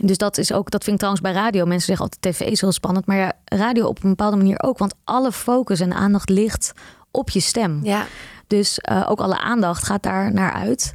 Dus 0.00 0.16
dat 0.18 0.38
is 0.38 0.52
ook, 0.52 0.70
dat 0.70 0.80
vind 0.84 0.92
ik 0.94 0.98
trouwens 1.00 1.24
bij 1.24 1.32
radio. 1.42 1.64
Mensen 1.64 1.86
zeggen 1.86 2.04
altijd 2.04 2.34
tv 2.34 2.50
is 2.50 2.60
heel 2.60 2.72
spannend, 2.72 3.06
maar 3.06 3.16
ja, 3.16 3.32
radio 3.44 3.86
op 3.86 4.02
een 4.02 4.08
bepaalde 4.08 4.36
manier 4.36 4.62
ook. 4.62 4.78
Want 4.78 4.94
alle 5.04 5.32
focus 5.32 5.80
en 5.80 5.92
aandacht 5.92 6.28
ligt 6.28 6.72
op 7.10 7.30
je 7.30 7.40
stem. 7.40 7.80
Ja. 7.82 8.06
Dus 8.46 8.78
uh, 8.90 9.06
ook 9.08 9.20
alle 9.20 9.38
aandacht 9.38 9.84
gaat 9.84 10.02
daar 10.02 10.32
naar 10.32 10.52
uit. 10.52 10.92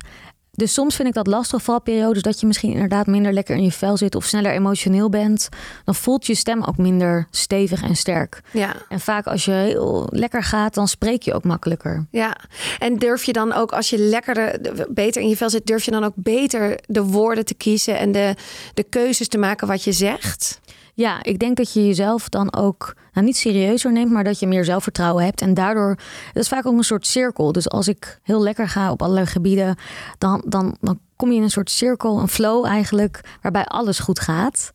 Dus 0.52 0.74
soms 0.74 0.96
vind 0.96 1.08
ik 1.08 1.14
dat 1.14 1.28
lastig, 1.28 1.62
vooral 1.62 1.82
periodes 1.82 2.22
dat 2.22 2.40
je 2.40 2.48
misschien 2.48 2.72
inderdaad 2.72 3.08
minder 3.08 3.34
lekker 3.34 3.56
in 3.56 3.64
je 3.64 3.72
vel 3.72 3.98
zit 3.98 4.16
of 4.16 4.26
sneller 4.26 4.52
emotioneel 4.52 5.10
bent. 5.10 5.50
Dan 5.86 5.96
voelt 5.96 6.26
je 6.26 6.36
stem 6.36 6.64
ook 6.64 6.78
minder 6.78 7.28
stevig 7.32 7.84
en 7.84 7.96
sterk. 7.96 8.42
Ja. 8.52 8.76
En 8.90 9.00
vaak 9.00 9.26
als 9.26 9.46
je 9.46 9.52
heel 9.52 10.08
lekker 10.12 10.44
gaat, 10.44 10.74
dan 10.74 10.88
spreek 10.88 11.22
je 11.22 11.34
ook 11.34 11.44
makkelijker. 11.44 12.06
Ja, 12.12 12.38
en 12.80 12.98
durf 12.98 13.24
je 13.24 13.34
dan 13.34 13.54
ook 13.54 13.72
als 13.72 13.90
je 13.90 13.98
lekkerder, 13.98 14.60
beter 14.90 15.22
in 15.22 15.30
je 15.30 15.38
vel 15.38 15.50
zit, 15.50 15.68
durf 15.68 15.84
je 15.84 15.92
dan 15.92 16.04
ook 16.04 16.14
beter 16.16 16.80
de 16.86 17.04
woorden 17.04 17.46
te 17.46 17.54
kiezen 17.54 17.98
en 17.98 18.12
de, 18.12 18.36
de 18.74 18.84
keuzes 18.84 19.28
te 19.28 19.38
maken 19.38 19.68
wat 19.68 19.84
je 19.84 19.92
zegt? 19.92 20.60
Ja, 20.94 21.24
ik 21.24 21.40
denk 21.40 21.58
dat 21.58 21.74
je 21.74 21.86
jezelf 21.86 22.30
dan 22.30 22.56
ook 22.56 22.96
nou, 23.14 23.26
niet 23.26 23.38
serieuzer 23.38 23.92
neemt, 23.92 24.12
maar 24.12 24.24
dat 24.24 24.40
je 24.40 24.48
meer 24.48 24.66
zelfvertrouwen 24.66 25.24
hebt. 25.24 25.42
En 25.42 25.54
daardoor, 25.54 25.96
dat 26.34 26.44
is 26.44 26.50
vaak 26.50 26.66
ook 26.66 26.78
een 26.78 26.84
soort 26.84 27.08
cirkel. 27.08 27.52
Dus 27.52 27.70
als 27.70 27.88
ik 27.88 28.20
heel 28.24 28.42
lekker 28.42 28.68
ga 28.68 28.92
op 28.92 29.02
allerlei 29.02 29.26
gebieden, 29.26 29.76
dan, 30.18 30.44
dan, 30.48 30.78
dan 30.80 31.00
kom 31.16 31.30
je 31.30 31.38
in 31.38 31.44
een 31.44 31.50
soort 31.50 31.70
cirkel, 31.70 32.20
een 32.20 32.28
flow 32.28 32.66
eigenlijk, 32.66 33.22
waarbij 33.42 33.66
alles 33.66 34.00
goed 34.00 34.20
gaat. 34.20 34.72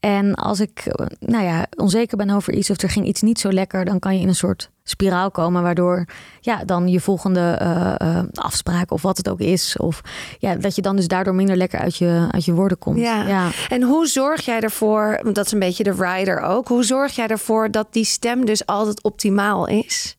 En 0.00 0.34
als 0.34 0.60
ik, 0.60 0.96
nou 1.20 1.44
ja, 1.44 1.66
onzeker 1.76 2.16
ben 2.16 2.30
over 2.30 2.54
iets 2.54 2.70
of 2.70 2.82
er 2.82 2.90
ging 2.90 3.06
iets 3.06 3.22
niet 3.22 3.40
zo 3.40 3.52
lekker, 3.52 3.84
dan 3.84 3.98
kan 3.98 4.14
je 4.14 4.20
in 4.20 4.28
een 4.28 4.34
soort 4.34 4.70
spiraal 4.90 5.30
komen, 5.30 5.62
waardoor 5.62 6.04
ja, 6.40 6.64
dan 6.64 6.88
je 6.88 7.00
volgende 7.00 7.58
uh, 7.62 7.94
uh, 8.08 8.22
afspraak 8.34 8.90
of 8.90 9.02
wat 9.02 9.16
het 9.16 9.28
ook 9.28 9.40
is, 9.40 9.76
of 9.76 10.00
ja, 10.38 10.54
dat 10.54 10.74
je 10.74 10.82
dan 10.82 10.96
dus 10.96 11.08
daardoor 11.08 11.34
minder 11.34 11.56
lekker 11.56 11.80
uit 11.80 11.96
je, 11.96 12.26
uit 12.30 12.44
je 12.44 12.52
woorden 12.52 12.78
komt. 12.78 12.98
Ja. 12.98 13.26
ja. 13.26 13.50
En 13.68 13.82
hoe 13.82 14.06
zorg 14.06 14.44
jij 14.44 14.60
ervoor, 14.60 15.20
want 15.22 15.34
dat 15.34 15.46
is 15.46 15.52
een 15.52 15.58
beetje 15.58 15.84
de 15.84 15.94
rider 15.98 16.40
ook, 16.40 16.68
hoe 16.68 16.84
zorg 16.84 17.14
jij 17.14 17.26
ervoor 17.26 17.70
dat 17.70 17.86
die 17.90 18.04
stem 18.04 18.44
dus 18.44 18.66
altijd 18.66 19.02
optimaal 19.02 19.66
is? 19.66 20.16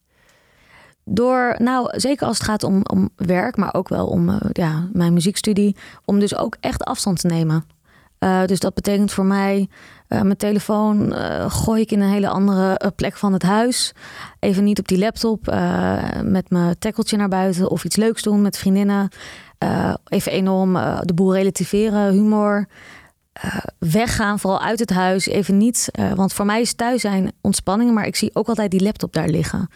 Door, 1.04 1.56
nou, 1.58 2.00
zeker 2.00 2.28
als 2.28 2.38
het 2.38 2.48
gaat 2.48 2.64
om, 2.64 2.82
om 2.84 3.10
werk, 3.16 3.58
maar 3.58 3.74
ook 3.74 3.90
wel 3.90 4.08
om 4.08 4.30
uh, 4.30 4.36
ja, 4.52 4.90
mijn 4.94 5.14
muziekstudie, 5.14 5.76
om 6.06 6.20
dus 6.20 6.36
ook 6.36 6.58
echt 6.60 6.84
afstand 6.84 7.20
te 7.20 7.28
nemen. 7.28 7.66
Uh, 8.20 8.46
dus 8.46 8.60
dat 8.60 8.74
betekent 8.74 9.12
voor 9.12 9.26
mij, 9.26 9.70
uh, 10.08 10.22
mijn 10.22 10.38
telefoon 10.38 11.14
uh, 11.14 11.52
gooi 11.52 11.82
ik 11.82 11.92
in 11.92 12.02
een 12.02 12.10
hele 12.10 12.28
andere 12.28 12.92
plek 12.96 13.16
van 13.16 13.34
het 13.34 13.44
huis. 13.44 13.94
Even 14.40 14.64
niet 14.64 14.80
op 14.80 14.88
die 14.88 14.98
laptop, 14.98 15.46
met 16.24 16.50
mijn 16.50 16.80
tackeltje 16.80 17.18
naar 17.18 17.28
buiten 17.28 17.70
of 17.70 17.84
iets 17.84 17.96
leuks 17.96 18.22
doen 18.22 18.42
met 18.42 18.58
vriendinnen. 18.58 19.10
even 20.08 20.32
enorm 20.32 20.74
de 21.02 21.14
boel 21.14 21.36
relativeren, 21.36 22.12
humor. 22.12 22.68
weggaan, 23.80 24.40
vooral 24.40 24.62
uit 24.62 24.80
het 24.80 24.90
huis. 24.90 25.26
Even 25.26 25.58
niet, 25.58 25.92
want 26.16 26.34
voor 26.34 26.46
mij 26.46 26.62
is 26.62 26.74
thuis 26.74 27.02
zijn 27.02 27.32
ontspanning, 27.42 27.94
maar 27.94 28.06
ik 28.06 28.16
zie 28.16 28.36
ook 28.36 28.48
altijd 28.48 28.72
die 28.72 28.84
laptop 28.84 29.14
daar 29.14 29.30
liggen. 29.30 29.70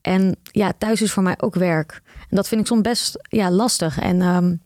En 0.00 0.36
ja, 0.42 0.72
thuis 0.78 1.02
is 1.02 1.12
voor 1.12 1.22
mij 1.22 1.34
ook 1.38 1.54
werk. 1.54 2.02
En 2.04 2.36
dat 2.36 2.48
vind 2.48 2.60
ik 2.60 2.66
soms 2.66 2.80
best 2.80 3.16
ja, 3.22 3.50
lastig. 3.50 3.98
En 3.98 4.20
um, 4.20 4.60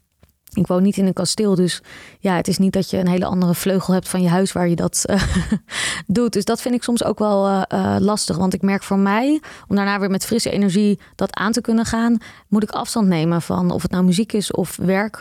ik 0.52 0.66
woon 0.66 0.82
niet 0.82 0.96
in 0.96 1.06
een 1.06 1.12
kasteel, 1.12 1.54
dus 1.54 1.82
ja, 2.18 2.36
het 2.36 2.48
is 2.48 2.58
niet 2.58 2.72
dat 2.72 2.90
je 2.90 2.98
een 2.98 3.08
hele 3.08 3.24
andere 3.24 3.54
vleugel 3.54 3.94
hebt 3.94 4.08
van 4.08 4.22
je 4.22 4.28
huis 4.28 4.52
waar 4.52 4.68
je 4.68 4.76
dat 4.76 5.04
uh, 5.10 5.22
doet. 6.06 6.32
Dus 6.32 6.44
dat 6.44 6.60
vind 6.60 6.74
ik 6.74 6.82
soms 6.82 7.04
ook 7.04 7.18
wel 7.18 7.48
uh, 7.48 7.62
uh, 7.74 7.96
lastig. 7.98 8.36
Want 8.36 8.54
ik 8.54 8.62
merk 8.62 8.82
voor 8.82 8.98
mij, 8.98 9.40
om 9.68 9.76
daarna 9.76 9.98
weer 9.98 10.10
met 10.10 10.26
frisse 10.26 10.50
energie 10.50 11.00
dat 11.14 11.34
aan 11.34 11.52
te 11.52 11.60
kunnen 11.60 11.84
gaan, 11.84 12.18
moet 12.48 12.62
ik 12.62 12.70
afstand 12.70 13.06
nemen 13.08 13.42
van 13.42 13.70
of 13.70 13.82
het 13.82 13.90
nou 13.90 14.04
muziek 14.04 14.32
is 14.32 14.50
of 14.50 14.76
werk, 14.76 15.20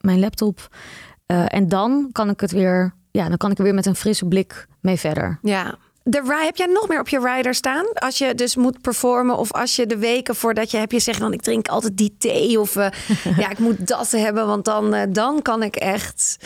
mijn 0.00 0.18
laptop. 0.18 0.68
en 1.26 1.68
dan 1.68 2.08
kan 2.12 2.30
ik 2.30 2.40
het 2.40 2.50
weer, 2.50 2.94
ja, 3.10 3.28
dan 3.28 3.36
kan 3.36 3.50
ik 3.50 3.58
er 3.58 3.64
weer 3.64 3.74
met 3.74 3.86
een 3.86 3.96
frisse 3.96 4.26
blik 4.26 4.66
mee 4.80 4.96
verder. 4.96 5.38
Ja, 5.42 5.78
de 6.08 6.42
heb 6.44 6.56
jij 6.56 6.66
nog 6.66 6.88
meer 6.88 7.00
op 7.00 7.08
je 7.08 7.20
rider 7.34 7.54
staan? 7.54 7.86
Als 7.92 8.18
je 8.18 8.34
dus 8.34 8.56
moet 8.56 8.80
performen 8.80 9.36
of 9.36 9.52
als 9.52 9.76
je 9.76 9.86
de 9.86 9.98
weken 9.98 10.36
voordat 10.36 10.70
je 10.70 10.76
heb 10.76 10.92
je 10.92 11.00
zegt 11.00 11.18
van 11.18 11.32
ik 11.32 11.42
drink 11.42 11.68
altijd 11.68 11.96
die 11.96 12.14
thee 12.18 12.60
of 12.60 12.76
uh, 12.76 12.86
ja 13.42 13.50
ik 13.50 13.58
moet 13.58 13.86
dat 13.86 14.10
hebben 14.10 14.46
want 14.46 14.64
dan, 14.64 14.94
uh, 14.94 15.02
dan 15.08 15.42
kan 15.42 15.62
ik 15.62 15.76
echt. 15.76 16.38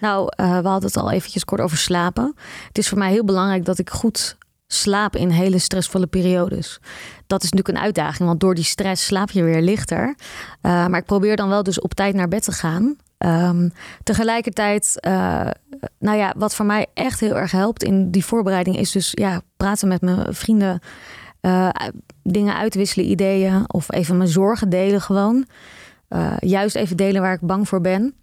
Nou, 0.00 0.32
uh, 0.40 0.58
we 0.58 0.68
hadden 0.68 0.88
het 0.88 0.96
al 0.96 1.10
eventjes 1.10 1.44
kort 1.44 1.60
over 1.60 1.76
slapen. 1.76 2.34
Het 2.68 2.78
is 2.78 2.88
voor 2.88 2.98
mij 2.98 3.10
heel 3.10 3.24
belangrijk 3.24 3.64
dat 3.64 3.78
ik 3.78 3.90
goed 3.90 4.36
slaap 4.66 5.16
in 5.16 5.28
hele 5.28 5.58
stressvolle 5.58 6.06
periodes. 6.06 6.78
Dat 7.26 7.42
is 7.42 7.50
natuurlijk 7.50 7.78
een 7.78 7.84
uitdaging, 7.84 8.28
want 8.28 8.40
door 8.40 8.54
die 8.54 8.64
stress 8.64 9.04
slaap 9.04 9.30
je 9.30 9.42
weer 9.42 9.60
lichter. 9.60 10.14
maar 10.60 10.96
ik 10.96 11.04
probeer 11.04 11.36
dan 11.36 11.48
wel 11.48 11.62
dus 11.62 11.80
op 11.80 11.94
tijd 11.94 12.14
naar 12.14 12.28
bed 12.28 12.42
te 12.42 12.52
gaan. 12.52 12.96
Um, 13.18 13.72
tegelijkertijd, 14.02 14.98
uh, 15.06 15.50
nou 15.98 16.18
ja, 16.18 16.34
wat 16.36 16.54
voor 16.54 16.66
mij 16.66 16.86
echt 16.94 17.20
heel 17.20 17.36
erg 17.36 17.50
helpt 17.50 17.82
in 17.82 18.10
die 18.10 18.24
voorbereiding 18.24 18.76
is 18.76 18.90
dus 18.90 19.10
ja, 19.14 19.40
praten 19.56 19.88
met 19.88 20.00
mijn 20.00 20.34
vrienden, 20.34 20.80
uh, 21.40 21.68
dingen 22.22 22.56
uitwisselen, 22.56 23.10
ideeën 23.10 23.64
of 23.66 23.92
even 23.92 24.16
mijn 24.16 24.28
zorgen 24.28 24.68
delen 24.68 25.00
gewoon. 25.00 25.46
Uh, 26.08 26.32
juist 26.38 26.76
even 26.76 26.96
delen 26.96 27.22
waar 27.22 27.32
ik 27.32 27.40
bang 27.40 27.68
voor 27.68 27.80
ben. 27.80 28.14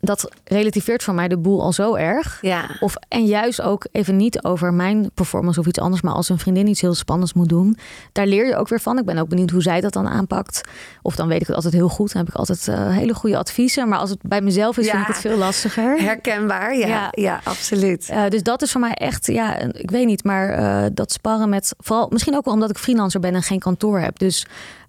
Dat 0.00 0.30
relativeert 0.44 1.02
voor 1.02 1.14
mij 1.14 1.28
de 1.28 1.36
boel 1.38 1.62
al 1.62 1.72
zo 1.72 1.94
erg. 1.94 2.38
Ja. 2.40 2.64
Of, 2.80 2.94
en 3.08 3.24
juist 3.24 3.62
ook 3.62 3.86
even 3.92 4.16
niet 4.16 4.44
over 4.44 4.74
mijn 4.74 5.10
performance 5.14 5.60
of 5.60 5.66
iets 5.66 5.78
anders, 5.78 6.02
maar 6.02 6.12
als 6.14 6.28
een 6.28 6.38
vriendin 6.38 6.66
iets 6.66 6.80
heel 6.80 6.94
spannends 6.94 7.32
moet 7.32 7.48
doen, 7.48 7.76
daar 8.12 8.26
leer 8.26 8.46
je 8.46 8.56
ook 8.56 8.68
weer 8.68 8.80
van. 8.80 8.98
Ik 8.98 9.04
ben 9.04 9.18
ook 9.18 9.28
benieuwd 9.28 9.50
hoe 9.50 9.62
zij 9.62 9.80
dat 9.80 9.92
dan 9.92 10.08
aanpakt. 10.08 10.60
Of 11.02 11.16
dan 11.16 11.28
weet 11.28 11.40
ik 11.40 11.46
het 11.46 11.56
altijd 11.56 11.74
heel 11.74 11.88
goed. 11.88 12.12
Dan 12.12 12.20
heb 12.22 12.30
ik 12.30 12.38
altijd 12.38 12.66
uh, 12.66 12.96
hele 12.96 13.14
goede 13.14 13.36
adviezen. 13.36 13.88
Maar 13.88 13.98
als 13.98 14.10
het 14.10 14.18
bij 14.22 14.40
mezelf 14.40 14.78
is, 14.78 14.84
Ja. 14.86 14.90
vind 14.90 15.02
ik 15.02 15.08
het 15.08 15.18
veel 15.20 15.36
lastiger. 15.38 16.02
Herkenbaar, 16.02 16.76
ja. 16.76 16.86
Ja, 16.86 17.08
Ja. 17.10 17.40
absoluut. 17.44 18.08
Eh, 18.08 18.28
dus 18.28 18.42
dat 18.42 18.62
is 18.62 18.72
voor 18.72 18.80
mij 18.80 18.94
echt, 18.94 19.26
ja, 19.26 19.56
ik 19.58 19.90
weet 19.90 20.06
niet, 20.06 20.24
maar 20.24 20.48
eh, 20.50 20.90
dat 20.92 21.12
sparren 21.12 21.48
met, 21.48 21.74
vooral 21.78 22.08
misschien 22.10 22.36
ook 22.36 22.44
wel 22.44 22.54
omdat 22.54 22.70
ik 22.70 22.78
freelancer 22.78 23.20
ben 23.20 23.34
en 23.34 23.42
geen 23.42 23.58
kantoor 23.58 23.98
heb. 24.00 24.18
Dus 24.18 24.46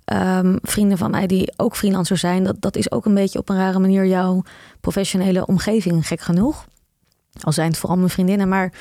ehm, 0.09 0.57
vrienden 0.61 0.97
van 0.97 1.11
mij 1.11 1.27
die 1.27 1.53
ook 1.57 1.75
freelancer 1.75 2.17
zijn, 2.17 2.43
dat, 2.43 2.55
dat 2.59 2.75
is 2.75 2.91
ook 2.91 3.05
een 3.05 3.13
beetje 3.13 3.39
op 3.39 3.49
een 3.49 3.57
rare 3.57 3.79
manier 3.79 4.05
jouw 4.05 4.43
professionele 4.79 5.45
omgeving, 5.45 6.07
gek 6.07 6.21
genoeg. 6.21 6.65
Al 7.41 7.51
zijn 7.51 7.67
het 7.67 7.77
vooral 7.77 7.97
mijn 7.97 8.09
vriendinnen, 8.09 8.49
maar 8.49 8.73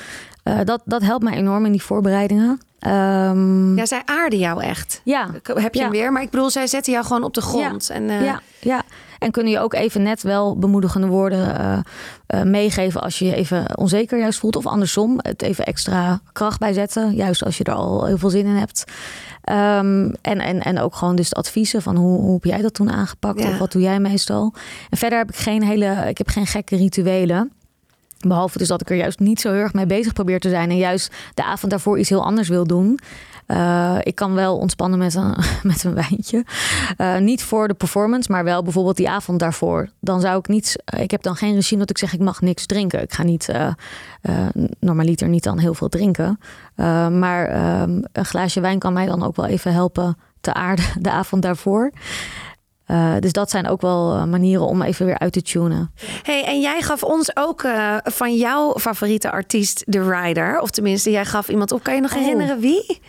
eh, 0.43 0.59
dat, 0.63 0.81
dat 0.85 1.01
helpt 1.01 1.23
mij 1.23 1.33
enorm 1.33 1.65
in 1.65 1.71
die 1.71 1.83
voorbereidingen. 1.83 2.59
Ehm, 2.79 3.75
Ja, 3.77 3.85
zij 3.85 4.01
aarden 4.05 4.39
jou 4.39 4.63
echt. 4.63 5.01
ja, 5.03 5.27
Heb 5.43 5.73
je 5.73 5.79
Ja. 5.79 5.85
hem 5.85 5.91
weer? 5.91 6.11
Maar 6.11 6.21
ik 6.21 6.29
bedoel, 6.29 6.49
zij 6.49 6.67
zetten 6.67 6.93
jou 6.93 7.05
gewoon 7.05 7.23
op 7.23 7.33
de 7.33 7.41
grond. 7.41 7.89
En, 7.89 8.09
eh, 8.09 8.25
ja, 8.25 8.41
ja. 8.59 8.81
En 9.19 9.31
kunnen 9.31 9.51
je 9.51 9.59
ook 9.59 9.73
even 9.73 10.01
net 10.03 10.21
wel 10.21 10.57
bemoedigende 10.57 11.07
woorden 11.07 11.57
eh, 11.59 11.79
eh, 12.27 12.43
meegeven 12.45 13.01
als 13.01 13.19
je 13.19 13.25
je 13.25 13.35
even 13.35 13.77
onzeker 13.77 14.19
juist 14.19 14.39
voelt. 14.39 14.55
Of 14.55 14.65
andersom, 14.65 15.15
het 15.21 15.41
even 15.41 15.65
extra 15.65 16.19
kracht 16.31 16.59
bijzetten. 16.59 17.15
Juist 17.15 17.43
als 17.43 17.57
je 17.57 17.63
er 17.63 17.73
al 17.73 18.05
heel 18.05 18.17
veel 18.17 18.29
zin 18.29 18.45
in 18.45 18.55
hebt. 18.55 18.83
Ehm, 19.43 20.11
en, 20.21 20.39
en, 20.39 20.61
en 20.61 20.79
ook 20.79 20.95
gewoon 20.95 21.15
dus 21.15 21.29
de 21.29 21.35
adviezen 21.35 21.81
van 21.81 21.95
hoe, 21.95 22.19
hoe 22.19 22.33
heb 22.33 22.43
jij 22.43 22.61
dat 22.61 22.73
toen 22.73 22.91
aangepakt? 22.91 23.39
Ja. 23.39 23.49
Of 23.49 23.57
wat 23.57 23.71
doe 23.71 23.81
jij 23.81 23.99
meestal? 23.99 24.53
En 24.89 24.97
verder 24.97 25.17
heb 25.17 25.29
ik 25.29 25.35
geen 25.35 25.63
hele, 25.63 26.03
ik 26.07 26.17
heb 26.17 26.27
geen 26.27 26.47
gekke 26.47 26.75
rituelen. 26.75 27.51
Behalve 28.27 28.57
dus 28.57 28.67
dat 28.67 28.81
ik 28.81 28.89
er 28.89 28.95
juist 28.95 29.19
niet 29.19 29.41
zo 29.41 29.51
heel 29.51 29.61
erg 29.61 29.73
mee 29.73 29.85
bezig 29.85 30.13
probeer 30.13 30.39
te 30.39 30.49
zijn. 30.49 30.69
En 30.69 30.77
juist 30.77 31.15
de 31.33 31.43
avond 31.43 31.71
daarvoor 31.71 31.99
iets 31.99 32.09
heel 32.09 32.23
anders 32.23 32.47
wil 32.47 32.67
doen. 32.67 32.99
Eh, 33.45 33.97
ik 34.03 34.15
kan 34.15 34.33
wel 34.33 34.57
ontspannen 34.57 34.99
met 34.99 35.15
een, 35.15 35.35
met 35.71 35.83
een 35.83 35.93
wijntje. 35.93 36.45
Eh, 36.97 37.17
niet 37.17 37.43
voor 37.43 37.67
de 37.67 37.73
performance, 37.73 38.31
maar 38.31 38.43
wel 38.43 38.63
bijvoorbeeld 38.63 38.97
die 38.97 39.09
avond 39.09 39.39
daarvoor. 39.39 39.89
Dan 39.99 40.21
zou 40.21 40.39
ik 40.39 40.47
niet. 40.47 40.83
Ik 40.97 41.11
heb 41.11 41.21
dan 41.21 41.35
geen 41.35 41.55
regime 41.55 41.79
dat 41.79 41.89
ik 41.89 41.97
zeg 41.97 42.13
ik 42.13 42.19
mag 42.19 42.41
niks 42.41 42.65
drinken. 42.65 43.01
Ik 43.01 43.13
ga 43.13 43.23
niet 43.23 43.49
eh 43.49 43.71
eh, 44.21 44.47
normaliter 44.79 45.27
niet 45.27 45.43
dan 45.43 45.57
heel 45.57 45.73
veel 45.73 45.89
drinken. 45.89 46.39
Eh, 46.75 47.09
maar 47.09 47.47
ehm, 47.47 48.01
een 48.11 48.25
glaasje 48.25 48.61
wijn 48.61 48.79
kan 48.79 48.93
mij 48.93 49.05
dan 49.05 49.23
ook 49.23 49.35
wel 49.35 49.45
even 49.45 49.73
helpen 49.73 50.17
te 50.41 50.53
aarden 50.53 50.85
de 51.01 51.11
avond 51.11 51.41
daarvoor. 51.41 51.91
Eh, 52.89 53.13
dus 53.19 53.31
dat 53.31 53.49
zijn 53.49 53.67
ook 53.67 53.81
wel 53.81 54.13
eh, 54.15 54.23
manieren 54.23 54.65
om 54.65 54.81
even 54.81 55.05
weer 55.05 55.19
uit 55.19 55.33
te 55.33 55.41
tunen. 55.41 55.93
Hey, 56.23 56.43
en 56.45 56.59
jij 56.61 56.81
gaf 56.81 57.03
ons 57.03 57.35
ook 57.35 57.63
eh, 57.63 57.95
van 58.03 58.35
jouw 58.35 58.73
favoriete 58.79 59.31
artiest 59.31 59.83
The 59.89 60.09
Rider. 60.09 60.59
Of 60.59 60.69
tenminste, 60.69 61.11
jij 61.11 61.25
gaf 61.25 61.49
iemand 61.49 61.71
op. 61.71 61.83
Kan 61.83 61.95
je 61.95 62.01
nog 62.01 62.11
Oh. 62.13 62.17
herinneren 62.19 62.59
wie? 62.59 62.99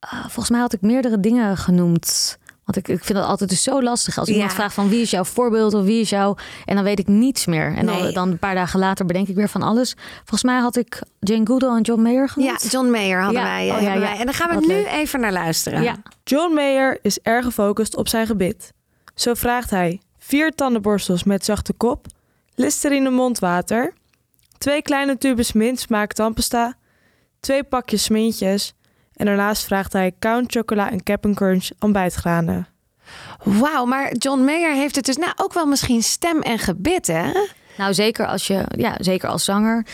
Ah, 0.00 0.20
volgens 0.20 0.50
mij 0.50 0.60
had 0.60 0.72
ik 0.72 0.80
meerdere 0.80 1.20
dingen 1.20 1.56
genoemd. 1.56 2.38
Want 2.64 2.76
ik, 2.76 2.88
ik 2.98 3.04
vind 3.04 3.18
dat 3.18 3.28
altijd 3.28 3.50
dus 3.50 3.62
zo 3.62 3.82
lastig. 3.82 4.18
Als 4.18 4.28
iemand 4.28 4.50
Ja. 4.50 4.56
vraagt 4.56 4.74
van 4.74 4.88
wie 4.88 5.00
is 5.00 5.10
jouw 5.10 5.24
voorbeeld 5.24 5.74
of 5.74 5.84
wie 5.84 6.00
is 6.00 6.10
jouw... 6.10 6.36
En 6.64 6.74
dan 6.74 6.84
weet 6.84 6.98
ik 6.98 7.06
niets 7.06 7.46
meer. 7.46 7.74
En 7.76 7.84
Nee. 7.84 8.02
dan, 8.02 8.12
dan 8.12 8.30
een 8.30 8.38
paar 8.38 8.54
dagen 8.54 8.78
later 8.80 9.06
bedenk 9.06 9.28
ik 9.28 9.34
weer 9.34 9.48
van 9.48 9.62
alles. 9.62 9.94
Volgens 10.16 10.42
mij 10.42 10.58
had 10.58 10.76
ik 10.76 11.02
Jane 11.20 11.46
Goodall 11.46 11.76
en 11.76 11.82
John 11.82 12.02
Mayer 12.02 12.20
Ja, 12.22 12.26
genoemd. 12.28 12.70
John 12.70 12.90
Mayer 12.90 13.20
hadden 13.22 13.40
Ja. 13.42 13.46
wij. 13.48 13.60
Oh, 13.62 13.66
ja, 13.68 13.74
hebben 13.74 13.92
ja. 14.02 14.08
wij. 14.08 14.18
En 14.18 14.24
dan 14.24 14.34
gaan 14.34 14.48
we 14.48 14.54
Wat 14.54 14.66
nu 14.66 14.74
leuk. 14.74 14.86
even 14.86 15.20
naar 15.20 15.32
luisteren. 15.32 15.82
Ja. 15.82 15.96
John 16.24 16.54
Mayer 16.54 16.98
is 17.02 17.18
erg 17.22 17.44
gefocust 17.44 17.96
op 17.96 18.08
zijn 18.08 18.26
gebit. 18.26 18.72
Zo 19.14 19.34
vraagt 19.34 19.70
hij 19.70 20.00
vier 20.18 20.54
tandenborstels 20.54 21.24
met 21.24 21.44
zachte 21.44 21.72
kop, 21.72 22.06
Listerine 22.54 23.10
mondwater, 23.10 23.92
twee 24.58 24.82
kleine 24.82 25.18
tubes 25.18 25.52
mint 25.52 25.80
smaak 25.80 26.12
tandpasta, 26.12 26.74
twee 27.40 27.64
pakjes 27.64 28.02
smintjes 28.02 28.74
en 29.16 29.26
daarnaast 29.26 29.64
vraagt 29.64 29.92
hij 29.92 30.12
Count 30.18 30.52
Chocola 30.52 30.90
en 30.90 31.02
Cap'n 31.02 31.34
Crunch 31.34 31.68
ontbijtgranen. 31.78 32.66
Wauw, 33.42 33.84
maar 33.84 34.14
John 34.14 34.40
Mayer 34.40 34.74
heeft 34.74 34.96
het 34.96 35.04
dus 35.04 35.16
nou 35.16 35.32
ook 35.36 35.52
wel 35.52 35.66
misschien 35.66 36.02
stem 36.02 36.40
en 36.40 36.58
gebit, 36.58 37.06
hè? 37.06 37.32
Nou, 37.76 37.94
zeker 37.94 38.26
als 38.26 38.46
je, 38.46 38.64
ja, 38.76 38.94
zeker 38.98 39.28
als 39.28 39.44
zanger. 39.44 39.86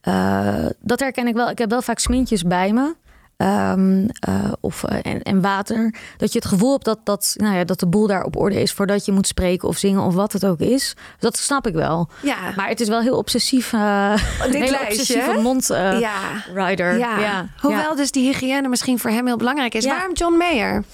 Eh, 0.00 0.66
dat 0.80 1.00
herken 1.00 1.26
ik 1.26 1.34
wel. 1.34 1.50
Ik 1.50 1.58
heb 1.58 1.70
wel 1.70 1.82
vaak 1.82 1.98
smintjes 1.98 2.42
bij 2.42 2.72
me. 2.72 2.94
Eh, 3.40 4.52
of, 4.60 4.84
eh, 4.84 5.12
en, 5.12 5.22
en 5.22 5.40
water. 5.40 5.94
Dat 6.16 6.32
je 6.32 6.38
het 6.38 6.48
gevoel 6.48 6.72
hebt 6.72 6.84
dat, 6.84 6.98
dat, 7.04 7.34
nou 7.36 7.56
ja, 7.56 7.64
dat 7.64 7.80
de 7.80 7.86
boel 7.86 8.06
daar 8.06 8.24
op 8.24 8.36
orde 8.36 8.60
is 8.60 8.72
voordat 8.72 9.04
je 9.04 9.12
moet 9.12 9.26
spreken 9.26 9.68
of 9.68 9.76
zingen 9.76 10.02
of 10.02 10.14
wat 10.14 10.32
het 10.32 10.46
ook 10.46 10.58
is. 10.58 10.94
Dat 11.18 11.36
snap 11.36 11.66
ik 11.66 11.74
wel. 11.74 12.08
Ja. 12.22 12.36
Maar 12.56 12.68
het 12.68 12.80
is 12.80 12.88
wel 12.88 13.00
heel 13.00 13.16
obsessief. 13.16 13.72
eh 13.72 14.12
een 14.42 14.52
hele 14.52 14.70
lijstje, 14.70 14.86
obsessieve 14.86 15.30
hè? 15.30 15.40
mond 15.40 15.66
ja. 15.66 16.18
rider. 16.54 16.98
Ja. 16.98 17.48
Hoewel 17.60 17.96
dus 17.96 18.10
die 18.10 18.26
hygiëne 18.26 18.68
misschien 18.68 18.98
voor 18.98 19.10
hem 19.10 19.26
heel 19.26 19.36
belangrijk 19.36 19.74
is. 19.74 19.86
Waarom 19.86 20.12
John 20.12 20.36
Mayer? 20.36 20.84